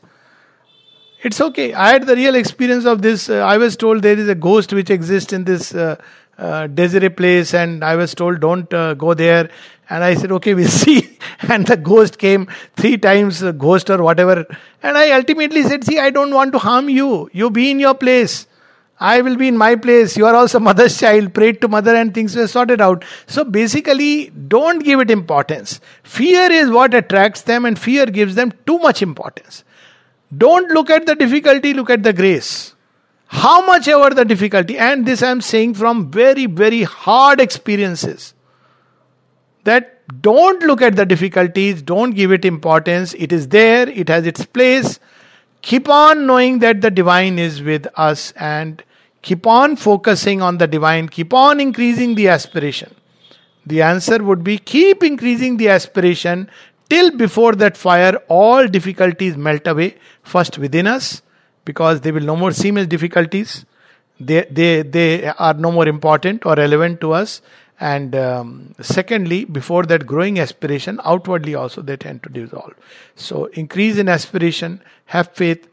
It's 1.22 1.40
okay. 1.40 1.74
I 1.74 1.94
had 1.94 2.06
the 2.06 2.16
real 2.16 2.36
experience 2.36 2.86
of 2.86 3.02
this 3.02 3.30
uh, 3.30 3.36
i 3.54 3.58
was 3.58 3.78
told 3.78 4.02
there 4.02 4.18
is 4.18 4.28
a 4.28 4.36
ghost 4.36 4.74
which 4.74 4.90
exists 4.90 5.34
in 5.34 5.46
this 5.46 5.74
uh, 5.74 5.96
uh, 6.38 6.68
Desiree 6.68 7.10
place 7.10 7.54
and 7.54 7.84
I 7.84 7.96
was 7.96 8.16
told 8.16 8.40
don't 8.40 8.74
uh, 8.74 8.94
go 8.96 9.14
there. 9.14 9.50
And 9.90 10.04
I 10.04 10.16
said 10.16 10.32
okay 10.32 10.54
we'll 10.54 10.68
see. 10.84 11.18
And 11.42 11.68
the 11.68 11.78
ghost 11.78 12.18
came 12.18 12.48
three 12.76 12.98
times 12.98 13.42
ghost 13.42 13.90
or 13.90 14.02
whatever. 14.02 14.46
And 14.82 14.98
I 14.98 15.12
ultimately 15.12 15.64
said 15.64 15.84
see 15.84 16.00
I 16.00 16.10
don't 16.10 16.34
want 16.34 16.54
to 16.54 16.60
harm 16.60 16.90
you. 16.90 17.30
You 17.34 17.50
be 17.50 17.70
in 17.72 17.80
your 17.80 17.96
place 17.96 18.48
I 19.04 19.20
will 19.22 19.36
be 19.36 19.50
in 19.50 19.58
my 19.58 19.76
place. 19.76 20.16
You 20.16 20.26
are 20.26 20.36
also 20.36 20.60
mother's 20.68 20.98
child. 20.98 21.34
Prayed 21.34 21.60
to 21.62 21.68
mother 21.68 21.94
and 21.94 22.14
things 22.14 22.36
were 22.38 22.48
sorted 22.48 22.80
out. 22.80 23.04
So 23.28 23.44
basically, 23.44 24.30
don't 24.30 24.84
give 24.84 25.02
it 25.02 25.12
importance. 25.12 25.82
Fear 26.04 26.52
is 26.52 26.70
what 26.70 26.94
attracts 26.94 27.42
them, 27.42 27.66
and 27.66 27.78
fear 27.78 28.06
gives 28.06 28.36
them 28.36 28.54
too 28.66 28.80
much 28.80 29.02
importance. 29.02 29.64
Don't 30.36 30.72
look 30.72 30.90
at 30.90 31.06
the 31.06 31.16
difficulty, 31.16 31.74
look 31.74 31.90
at 31.90 32.04
the 32.04 32.14
grace. 32.14 32.76
How 33.26 33.66
much 33.66 33.88
ever 33.88 34.12
the 34.12 34.26
difficulty, 34.26 34.78
and 34.78 35.06
this 35.06 35.22
I 35.22 35.32
am 35.32 35.42
saying 35.42 35.74
from 35.74 36.10
very, 36.10 36.46
very 36.46 36.84
hard 36.84 37.42
experiences. 37.42 38.34
That 39.66 40.22
don't 40.22 40.64
look 40.64 40.82
at 40.82 40.96
the 40.96 41.06
difficulties, 41.06 41.82
don't 41.82 42.12
give 42.12 42.32
it 42.32 42.46
importance. 42.46 43.14
It 43.16 43.34
is 43.34 43.50
there, 43.50 43.90
it 43.90 44.08
has 44.10 44.26
its 44.26 44.46
place 44.46 45.00
keep 45.64 45.90
on 45.90 46.28
knowing 46.28 46.60
that 46.60 46.82
the 46.82 46.92
divine 46.92 47.40
is 47.40 47.62
with 47.64 47.88
us 47.96 48.32
and 48.34 48.84
keep 49.24 49.48
on 49.48 49.76
focusing 49.76 50.42
on 50.42 50.60
the 50.60 50.68
divine, 50.68 51.10
keep 51.10 51.34
on 51.34 51.60
increasing 51.60 52.14
the 52.14 52.28
aspiration. 52.28 52.94
The 53.66 53.82
answer 53.82 54.22
would 54.22 54.44
be 54.44 54.58
keep 54.58 55.04
increasing 55.04 55.58
the 55.58 55.70
aspiration 55.70 56.50
till 56.90 57.16
before 57.18 57.54
that 57.56 57.78
fire 57.78 58.16
all 58.28 58.68
difficulties 58.68 59.38
melt 59.38 59.66
away, 59.66 59.96
first 60.22 60.58
within 60.58 60.86
us, 60.86 61.22
because 61.66 62.02
they 62.02 62.12
will 62.12 62.22
no 62.24 62.36
more 62.36 62.52
seem 62.52 62.78
as 62.78 62.88
difficulties. 62.88 63.66
They, 64.20 64.46
they, 64.52 64.84
they 64.84 65.28
are 65.28 65.54
no 65.54 65.72
more 65.72 65.88
important 65.88 66.46
or 66.46 66.56
relevant 66.56 67.02
to 67.02 67.14
us. 67.14 67.42
And 67.80 68.16
um, 68.16 68.76
secondly, 68.82 69.46
before 69.46 69.84
that 69.84 70.06
growing 70.06 70.40
aspiration, 70.40 71.00
outwardly 71.04 71.56
also 71.56 71.82
they 71.82 71.98
tend 71.98 72.24
to 72.24 72.30
dissolve. 72.30 72.74
So 73.16 73.46
increase 73.46 73.98
in 73.98 74.08
aspiration, 74.10 74.82
have 75.06 75.32
faith. 75.32 75.68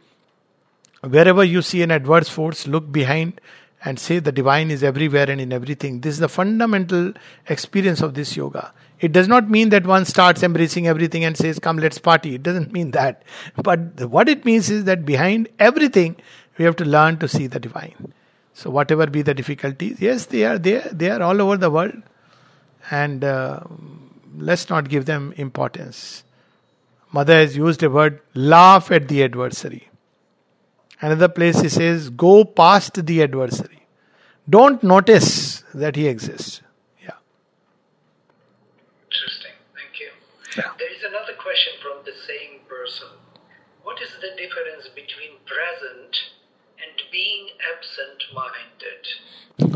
Wherever 1.03 1.43
you 1.43 1.63
see 1.63 1.83
an 1.83 1.91
adverse 1.91 2.29
force, 2.29 2.67
look 2.67 2.93
behind 2.93 3.41
and 3.85 3.99
say 3.99 4.19
the 4.19 4.33
divine 4.33 4.71
is 4.71 4.83
everywhere 4.83 5.31
and 5.31 5.41
in 5.41 5.53
everything. 5.53 6.01
This 6.01 6.15
is 6.15 6.21
the 6.21 6.29
fundamental 6.29 7.15
experience 7.49 8.03
of 8.03 8.15
this 8.15 8.37
yoga. 8.37 8.73
It 9.01 9.13
does 9.13 9.27
not 9.27 9.49
mean 9.49 9.71
that 9.71 9.87
one 9.87 10.05
starts 10.05 10.43
embracing 10.43 10.87
everything 10.87 11.25
and 11.25 11.37
says, 11.37 11.59
Come, 11.59 11.79
let's 11.79 11.99
party. 11.99 12.35
It 12.35 12.43
doesn't 12.43 12.73
mean 12.73 12.91
that. 12.91 13.23
But 13.57 14.01
what 14.03 14.29
it 14.29 14.45
means 14.45 14.69
is 14.69 14.85
that 14.85 15.07
behind 15.07 15.49
everything, 15.59 16.17
we 16.59 16.67
have 16.67 16.77
to 16.77 16.85
learn 16.85 17.19
to 17.19 17.29
see 17.29 17.47
the 17.47 17.59
divine. 17.59 18.13
So 18.53 18.69
whatever 18.69 19.07
be 19.07 19.23
the 19.23 19.33
difficulties, 19.33 20.01
yes, 20.01 20.27
they 20.27 20.45
are 20.45 20.59
there. 20.59 20.87
They 20.93 21.09
are 21.09 21.23
all 21.23 21.41
over 21.41 21.57
the 21.57 21.71
world, 21.71 21.95
and 22.91 23.25
uh, 23.25 23.61
let's 24.37 24.69
not 24.69 24.91
give 24.91 25.07
them 25.07 25.33
importance. 25.39 26.25
Mother 27.11 27.37
has 27.37 27.57
used 27.57 27.83
a 27.83 27.89
word: 27.89 28.21
laugh 28.35 28.91
at 28.91 29.09
the 29.09 29.25
adversary. 29.25 29.90
Another 31.01 31.29
place 31.29 31.61
he 31.61 31.69
says, 31.69 32.11
go 32.11 32.45
past 32.45 33.07
the 33.07 33.23
adversary. 33.23 33.87
Don't 34.49 34.83
notice 34.83 35.65
that 35.73 35.97
he 35.97 36.07
exists. 36.07 36.61
Yeah. 37.03 37.15
Interesting. 39.07 39.53
Thank 39.75 40.01
you. 40.01 40.11
Yeah. 40.57 40.73
There 40.79 40.93
is 40.93 41.03
another 41.05 41.35
question 41.39 41.73
from 41.81 42.05
the 42.05 42.13
same 42.27 42.61
person. 42.69 43.09
What 43.83 44.01
is 44.03 44.11
the 44.21 44.37
difference 44.37 44.89
between 44.95 45.41
present 45.47 46.17
and 46.81 46.97
being 47.13 47.49
absent 47.61 48.21
minded. 48.33 49.05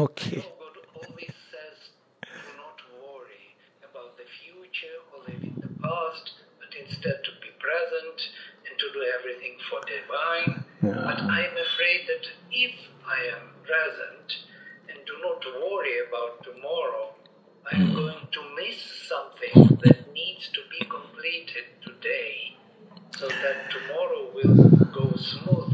Okay. 0.01 0.41
God 0.41 0.77
always 0.97 1.37
says, 1.53 1.79
do 2.25 2.53
not 2.57 2.81
worry 2.97 3.57
about 3.85 4.17
the 4.17 4.25
future 4.41 4.97
or 5.13 5.21
live 5.29 5.43
in 5.43 5.57
the 5.61 5.73
past, 5.85 6.33
but 6.59 6.73
instead 6.73 7.21
to 7.25 7.33
be 7.45 7.53
present 7.61 8.19
and 8.65 8.75
to 8.79 8.87
do 8.93 9.05
everything 9.21 9.57
for 9.69 9.81
divine. 9.85 10.64
Yeah. 10.85 11.03
But 11.05 11.21
I'm 11.21 11.57
afraid 11.57 12.03
that 12.09 12.27
if 12.53 12.75
I 13.07 13.21
am 13.37 13.49
present 13.65 14.29
and 14.89 14.99
do 15.07 15.15
not 15.23 15.45
worry 15.63 15.97
about 16.09 16.43
tomorrow, 16.45 17.15
I'm 17.73 17.89
Hmm. 17.89 17.95
going 17.95 18.29
to 18.33 18.43
miss 18.57 18.81
something 19.09 19.79
that 19.83 20.13
needs 20.15 20.49
to 20.51 20.61
be 20.71 20.85
completed 20.87 21.67
today 21.83 22.57
so 23.19 23.29
that 23.29 23.71
tomorrow 23.71 24.31
will 24.35 24.71
go 24.93 25.17
smoothly. 25.17 25.74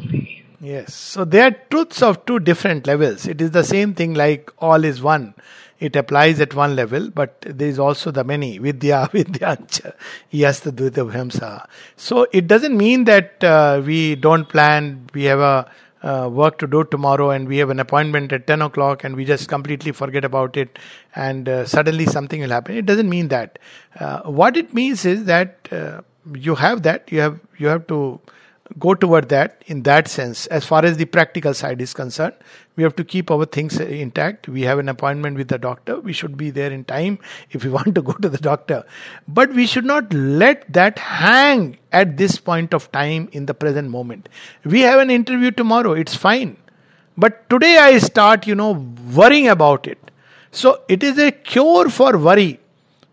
Yes. 0.61 0.95
So 0.95 1.24
they 1.24 1.41
are 1.41 1.53
truths 1.70 2.03
of 2.03 2.27
two 2.27 2.39
different 2.39 2.87
levels. 2.87 3.27
It 3.27 3.41
is 3.41 3.51
the 3.51 3.65
same 3.65 3.95
thing 3.95 4.15
like 4.15 4.51
all 4.59 4.85
is 4.85 5.01
one. 5.01 5.35
It 5.78 5.97
applies 5.97 6.39
at 6.41 6.53
one 6.55 6.77
level, 6.77 7.09
but 7.09 7.41
there 7.41 7.66
is 7.66 7.78
also 7.78 8.11
the 8.11 8.23
many. 8.23 8.59
Vidya, 8.59 9.09
Vidyancha, 9.12 9.95
Yasta 10.31 10.70
Dvita 10.70 11.11
Bhamsa. 11.11 11.66
So 11.97 12.27
it 12.32 12.47
doesn't 12.47 12.77
mean 12.77 13.05
that 13.05 13.43
uh, 13.43 13.81
we 13.85 14.16
don't 14.16 14.47
plan, 14.47 15.07
we 15.15 15.24
have 15.24 15.41
a 15.41 15.70
uh, 16.03 16.28
work 16.31 16.59
to 16.59 16.66
do 16.66 16.85
tomorrow 16.85 17.31
and 17.31 17.49
we 17.49 17.57
have 17.59 17.70
an 17.70 17.81
appointment 17.81 18.32
at 18.32 18.47
10 18.47 18.61
o'clock 18.62 19.05
and 19.05 19.16
we 19.16 19.24
just 19.24 19.49
completely 19.49 19.93
forget 19.93 20.24
about 20.24 20.57
it 20.59 20.78
and 21.15 21.49
uh, 21.49 21.65
suddenly 21.65 22.05
something 22.05 22.41
will 22.43 22.51
happen. 22.51 22.77
It 22.77 22.85
doesn't 22.85 23.09
mean 23.09 23.28
that. 23.28 23.59
Uh, 23.99 24.23
what 24.23 24.59
it 24.59 24.74
means 24.74 25.07
is 25.07 25.24
that 25.24 25.69
uh, 25.73 26.03
you 26.35 26.55
have 26.55 26.82
that, 26.82 27.11
you 27.11 27.20
have, 27.20 27.41
you 27.57 27.69
have 27.69 27.87
to 27.87 28.20
go 28.79 28.95
toward 28.95 29.29
that 29.29 29.63
in 29.67 29.83
that 29.83 30.09
sense. 30.09 30.47
As 30.47 30.65
far 30.65 30.85
as 30.85 30.97
the 30.97 31.05
practical 31.05 31.55
side 31.55 31.81
is 31.81 31.93
concerned 31.93 32.35
we 32.81 32.85
have 32.85 32.97
to 32.97 33.05
keep 33.05 33.31
our 33.31 33.45
things 33.45 33.79
intact. 33.79 34.49
We 34.49 34.63
have 34.63 34.79
an 34.79 34.89
appointment 34.89 35.37
with 35.37 35.49
the 35.49 35.59
doctor. 35.59 36.01
We 36.01 36.15
should 36.15 36.39
be 36.39 36.49
there 36.51 36.73
in 36.73 36.85
time 36.85 37.19
if 37.51 37.63
we 37.65 37.71
want 37.71 37.95
to 37.95 38.01
go 38.03 38.13
to 38.13 38.29
the 38.29 38.39
doctor. 38.39 38.85
But 39.29 39.53
we 39.53 39.67
should 39.67 39.85
not 39.85 40.13
let 40.15 40.73
that 40.73 40.99
hang 40.99 41.77
at 41.93 42.17
this 42.17 42.39
point 42.39 42.73
of 42.73 42.91
time 42.93 43.29
in 43.33 43.45
the 43.45 43.53
present 43.53 43.91
moment. 43.91 44.31
We 44.65 44.81
have 44.81 44.99
an 44.99 45.11
interview 45.11 45.51
tomorrow. 45.51 45.93
It's 45.93 46.15
fine. 46.15 46.57
But 47.19 47.51
today 47.51 47.77
i 47.77 47.99
start 47.99 48.47
you 48.47 48.55
know 48.55 48.71
worrying 49.15 49.49
about 49.49 49.87
it. 49.87 50.11
So 50.53 50.83
it 50.89 51.03
is 51.03 51.19
a 51.19 51.31
cure 51.31 51.91
for 51.91 52.17
worry. 52.17 52.61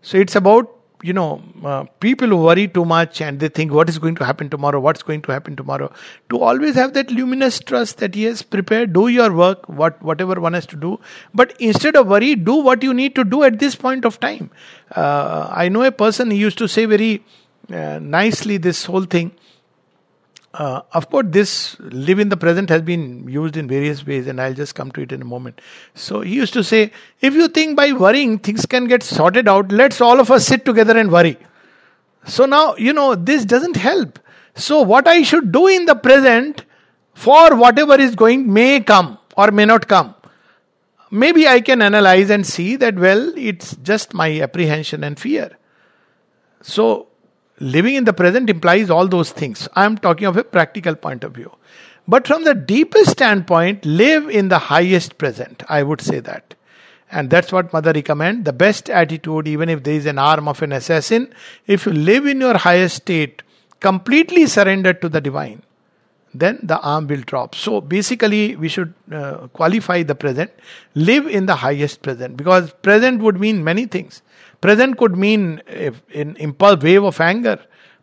So 0.00 0.16
it's 0.16 0.34
about 0.34 0.77
you 1.02 1.12
know, 1.12 1.42
uh, 1.64 1.84
people 2.00 2.36
worry 2.42 2.66
too 2.66 2.84
much 2.84 3.20
and 3.20 3.38
they 3.38 3.48
think 3.48 3.72
what 3.72 3.88
is 3.88 3.98
going 3.98 4.14
to 4.16 4.24
happen 4.24 4.50
tomorrow, 4.50 4.80
what's 4.80 5.02
going 5.02 5.22
to 5.22 5.32
happen 5.32 5.54
tomorrow. 5.54 5.92
To 6.30 6.40
always 6.40 6.74
have 6.74 6.94
that 6.94 7.10
luminous 7.10 7.60
trust 7.60 7.98
that 7.98 8.16
yes, 8.16 8.42
prepare, 8.42 8.86
do 8.86 9.08
your 9.08 9.32
work, 9.32 9.68
what 9.68 10.02
whatever 10.02 10.40
one 10.40 10.54
has 10.54 10.66
to 10.66 10.76
do. 10.76 10.98
But 11.34 11.54
instead 11.60 11.96
of 11.96 12.08
worry, 12.08 12.34
do 12.34 12.56
what 12.56 12.82
you 12.82 12.92
need 12.92 13.14
to 13.14 13.24
do 13.24 13.44
at 13.44 13.58
this 13.58 13.76
point 13.76 14.04
of 14.04 14.18
time. 14.18 14.50
Uh, 14.90 15.48
I 15.50 15.68
know 15.68 15.82
a 15.82 15.92
person 15.92 16.30
he 16.30 16.38
used 16.38 16.58
to 16.58 16.68
say 16.68 16.84
very 16.84 17.22
uh, 17.72 17.98
nicely 18.00 18.56
this 18.56 18.84
whole 18.84 19.04
thing. 19.04 19.32
Uh, 20.58 20.82
of 20.92 21.08
course, 21.08 21.26
this 21.28 21.76
live 21.78 22.18
in 22.18 22.30
the 22.30 22.36
present 22.36 22.68
has 22.68 22.82
been 22.82 23.28
used 23.28 23.56
in 23.56 23.68
various 23.68 24.04
ways, 24.04 24.26
and 24.26 24.40
I'll 24.40 24.54
just 24.54 24.74
come 24.74 24.90
to 24.90 25.02
it 25.02 25.12
in 25.12 25.22
a 25.22 25.24
moment. 25.24 25.60
So, 25.94 26.20
he 26.20 26.34
used 26.34 26.52
to 26.54 26.64
say, 26.64 26.90
if 27.20 27.34
you 27.34 27.46
think 27.46 27.76
by 27.76 27.92
worrying 27.92 28.40
things 28.40 28.66
can 28.66 28.88
get 28.88 29.04
sorted 29.04 29.46
out, 29.46 29.70
let's 29.70 30.00
all 30.00 30.18
of 30.18 30.32
us 30.32 30.46
sit 30.46 30.64
together 30.64 30.98
and 30.98 31.12
worry. 31.12 31.38
So, 32.26 32.44
now, 32.44 32.74
you 32.74 32.92
know, 32.92 33.14
this 33.14 33.44
doesn't 33.44 33.76
help. 33.76 34.18
So, 34.56 34.82
what 34.82 35.06
I 35.06 35.22
should 35.22 35.52
do 35.52 35.68
in 35.68 35.84
the 35.86 35.94
present 35.94 36.64
for 37.14 37.54
whatever 37.54 37.94
is 37.94 38.16
going 38.16 38.52
may 38.52 38.80
come 38.80 39.16
or 39.36 39.52
may 39.52 39.64
not 39.64 39.86
come. 39.86 40.16
Maybe 41.12 41.46
I 41.46 41.60
can 41.60 41.82
analyze 41.82 42.30
and 42.30 42.44
see 42.44 42.74
that, 42.76 42.96
well, 42.96 43.32
it's 43.36 43.76
just 43.76 44.12
my 44.12 44.40
apprehension 44.40 45.04
and 45.04 45.20
fear. 45.20 45.56
So, 46.62 47.07
living 47.60 47.94
in 47.94 48.04
the 48.04 48.12
present 48.12 48.50
implies 48.50 48.90
all 48.90 49.08
those 49.08 49.30
things. 49.30 49.68
I 49.74 49.84
am 49.84 49.98
talking 49.98 50.26
of 50.26 50.36
a 50.36 50.44
practical 50.44 50.94
point 50.94 51.24
of 51.24 51.32
view. 51.32 51.52
But 52.06 52.26
from 52.26 52.44
the 52.44 52.54
deepest 52.54 53.10
standpoint, 53.10 53.84
live 53.84 54.30
in 54.30 54.48
the 54.48 54.58
highest 54.58 55.18
present. 55.18 55.62
I 55.68 55.82
would 55.82 56.00
say 56.00 56.20
that. 56.20 56.54
And 57.10 57.30
that's 57.30 57.52
what 57.52 57.72
Mother 57.72 57.92
recommend. 57.92 58.44
The 58.44 58.52
best 58.52 58.90
attitude, 58.90 59.48
even 59.48 59.68
if 59.68 59.82
there 59.82 59.94
is 59.94 60.06
an 60.06 60.18
arm 60.18 60.48
of 60.48 60.62
an 60.62 60.72
assassin, 60.72 61.32
if 61.66 61.86
you 61.86 61.92
live 61.92 62.26
in 62.26 62.40
your 62.40 62.56
highest 62.56 62.96
state, 62.96 63.42
completely 63.80 64.46
surrendered 64.46 65.00
to 65.02 65.08
the 65.08 65.20
divine, 65.20 65.62
then 66.34 66.58
the 66.62 66.78
arm 66.80 67.06
will 67.06 67.22
drop. 67.22 67.54
So 67.54 67.80
basically, 67.80 68.56
we 68.56 68.68
should 68.68 68.92
uh, 69.10 69.48
qualify 69.48 70.02
the 70.02 70.14
present, 70.14 70.50
live 70.94 71.26
in 71.26 71.46
the 71.46 71.56
highest 71.56 72.02
present, 72.02 72.36
because 72.36 72.72
present 72.82 73.22
would 73.22 73.40
mean 73.40 73.64
many 73.64 73.86
things. 73.86 74.22
Present 74.60 74.98
could 74.98 75.16
mean 75.16 75.62
an 76.14 76.36
impulse 76.36 76.82
wave 76.82 77.04
of 77.04 77.20
anger. 77.20 77.58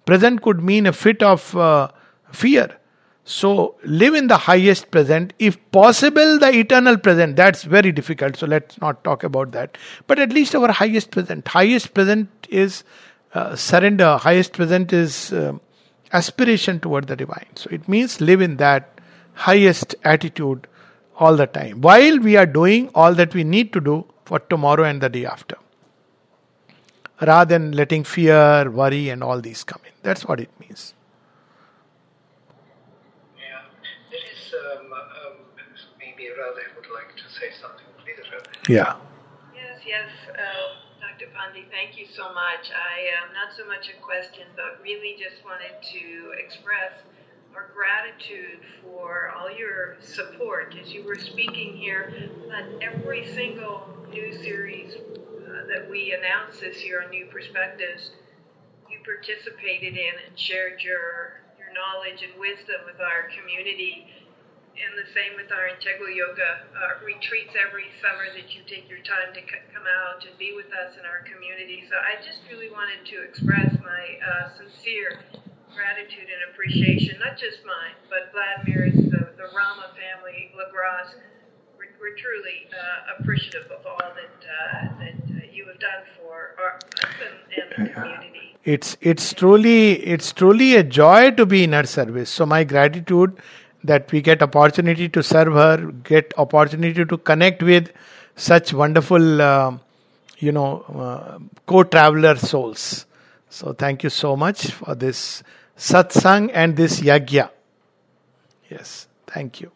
Present 0.05 0.41
could 0.41 0.63
mean 0.63 0.85
a 0.85 0.93
fit 0.93 1.21
of 1.23 1.55
uh, 1.57 1.89
fear. 2.31 2.77
So 3.25 3.75
live 3.83 4.13
in 4.13 4.27
the 4.27 4.37
highest 4.37 4.91
present. 4.91 5.33
If 5.39 5.57
possible, 5.71 6.37
the 6.37 6.53
eternal 6.53 6.97
present. 6.97 7.35
That's 7.35 7.63
very 7.63 7.91
difficult. 7.91 8.37
So 8.37 8.45
let's 8.45 8.79
not 8.79 9.03
talk 9.03 9.23
about 9.23 9.51
that. 9.51 9.77
But 10.05 10.19
at 10.19 10.31
least 10.31 10.55
our 10.55 10.71
highest 10.71 11.11
present. 11.11 11.47
Highest 11.47 11.93
present 11.93 12.29
is 12.49 12.83
uh, 13.33 13.55
surrender. 13.55 14.17
Highest 14.17 14.53
present 14.53 14.93
is 14.93 15.33
uh, 15.33 15.53
aspiration 16.13 16.79
toward 16.79 17.07
the 17.07 17.15
divine. 17.15 17.47
So 17.55 17.69
it 17.71 17.89
means 17.89 18.21
live 18.21 18.41
in 18.41 18.57
that 18.57 19.01
highest 19.33 19.95
attitude 20.03 20.67
all 21.17 21.35
the 21.35 21.47
time 21.47 21.81
while 21.81 22.19
we 22.19 22.35
are 22.35 22.45
doing 22.45 22.89
all 22.93 23.13
that 23.13 23.33
we 23.33 23.43
need 23.43 23.71
to 23.73 23.81
do 23.81 24.05
for 24.25 24.39
tomorrow 24.39 24.83
and 24.83 25.01
the 25.01 25.09
day 25.09 25.25
after 25.25 25.55
rather 27.21 27.57
than 27.57 27.71
letting 27.71 28.03
fear, 28.03 28.69
worry, 28.69 29.09
and 29.09 29.23
all 29.23 29.39
these 29.41 29.63
come 29.63 29.81
in. 29.85 29.93
That's 30.03 30.25
what 30.25 30.39
it 30.39 30.49
means. 30.59 30.93
Yeah, 33.37 33.61
there 34.11 34.19
is 34.19 34.53
um, 34.53 34.91
um, 34.93 35.37
maybe 35.99 36.29
Radha 36.29 36.61
would 36.75 36.89
like 36.93 37.15
to 37.15 37.27
say 37.31 37.49
something. 37.59 37.85
Please, 38.03 38.19
Radha. 38.31 38.49
Yeah. 38.67 38.95
Yes, 39.55 39.79
yes, 39.85 40.09
uh, 40.29 40.85
Dr. 41.01 41.31
Pandey, 41.31 41.69
thank 41.71 41.97
you 41.97 42.05
so 42.13 42.33
much. 42.33 42.71
I 42.71 43.23
am 43.23 43.33
not 43.33 43.55
so 43.55 43.65
much 43.65 43.89
a 43.89 44.01
question, 44.01 44.47
but 44.55 44.83
really 44.83 45.15
just 45.17 45.43
wanted 45.45 45.71
to 45.93 46.33
express 46.43 46.91
our 47.55 47.69
gratitude 47.73 48.59
for 48.83 49.31
all 49.37 49.49
your 49.49 49.95
support 50.01 50.75
as 50.81 50.91
you 50.91 51.03
were 51.03 51.15
speaking 51.15 51.77
here 51.77 52.29
on 52.53 52.81
every 52.81 53.25
single 53.33 53.87
new 54.11 54.33
series 54.33 54.93
that 55.67 55.89
we 55.89 56.13
announced 56.13 56.59
this 56.61 56.83
year 56.83 57.03
on 57.03 57.09
New 57.09 57.25
Perspectives. 57.27 58.11
You 58.89 58.99
participated 59.03 59.95
in 59.97 60.15
and 60.27 60.39
shared 60.39 60.81
your 60.81 61.41
your 61.57 61.71
knowledge 61.73 62.21
and 62.23 62.33
wisdom 62.39 62.83
with 62.85 62.99
our 62.99 63.29
community 63.39 64.07
and 64.75 64.91
the 64.99 65.07
same 65.15 65.35
with 65.39 65.51
our 65.51 65.71
Integral 65.71 66.11
Yoga 66.11 66.67
uh, 66.75 66.99
retreats 67.03 67.55
every 67.55 67.87
summer 68.03 68.27
that 68.35 68.51
you 68.55 68.61
take 68.67 68.87
your 68.91 68.99
time 69.07 69.31
to 69.31 69.41
c- 69.41 69.65
come 69.71 69.87
out 69.87 70.19
and 70.27 70.35
be 70.37 70.51
with 70.51 70.67
us 70.75 70.99
in 70.99 71.07
our 71.07 71.23
community. 71.23 71.83
So 71.87 71.95
I 71.95 72.19
just 72.19 72.43
really 72.51 72.67
wanted 72.69 73.07
to 73.07 73.23
express 73.23 73.71
my 73.79 74.03
uh, 74.19 74.51
sincere 74.59 75.23
gratitude 75.71 76.27
and 76.27 76.51
appreciation, 76.51 77.19
not 77.23 77.39
just 77.39 77.63
mine, 77.63 77.95
but 78.11 78.31
Vladimir's, 78.35 78.95
the, 79.11 79.31
the 79.39 79.47
Rama 79.55 79.91
family, 79.95 80.51
La 80.55 80.67
Grace. 80.71 81.15
We're, 81.79 81.91
we're 81.99 82.15
truly 82.19 82.67
uh, 82.71 83.19
appreciative 83.19 83.71
of 83.71 83.83
all 83.87 83.99
that, 84.11 84.35
uh, 84.43 84.99
that 84.99 85.15
you 85.55 85.65
have 85.67 85.79
done 85.79 86.03
for 86.17 86.55
our, 86.59 86.75
us 86.75 87.15
and, 87.25 87.73
and 87.77 87.89
the 87.89 87.93
community. 87.93 88.57
It's 88.63 88.97
it's 89.01 89.33
truly 89.33 89.93
it's 90.13 90.31
truly 90.33 90.75
a 90.75 90.83
joy 90.83 91.31
to 91.31 91.45
be 91.45 91.63
in 91.63 91.73
her 91.73 91.85
service. 91.85 92.29
So 92.29 92.45
my 92.45 92.63
gratitude 92.63 93.37
that 93.83 94.11
we 94.11 94.21
get 94.21 94.41
opportunity 94.41 95.07
to 95.09 95.23
serve 95.23 95.53
her, 95.53 95.91
get 96.03 96.33
opportunity 96.37 97.05
to 97.05 97.17
connect 97.17 97.61
with 97.61 97.91
such 98.35 98.73
wonderful, 98.73 99.41
uh, 99.41 99.77
you 100.39 100.51
know, 100.51 100.81
uh, 100.81 101.39
co-traveler 101.67 102.35
souls. 102.35 103.05
So 103.49 103.73
thank 103.73 104.03
you 104.03 104.09
so 104.09 104.35
much 104.35 104.71
for 104.71 104.95
this 104.95 105.43
satsang 105.77 106.49
and 106.53 106.75
this 106.75 106.99
yagya. 106.99 107.49
Yes, 108.69 109.07
thank 109.27 109.61
you. 109.61 109.71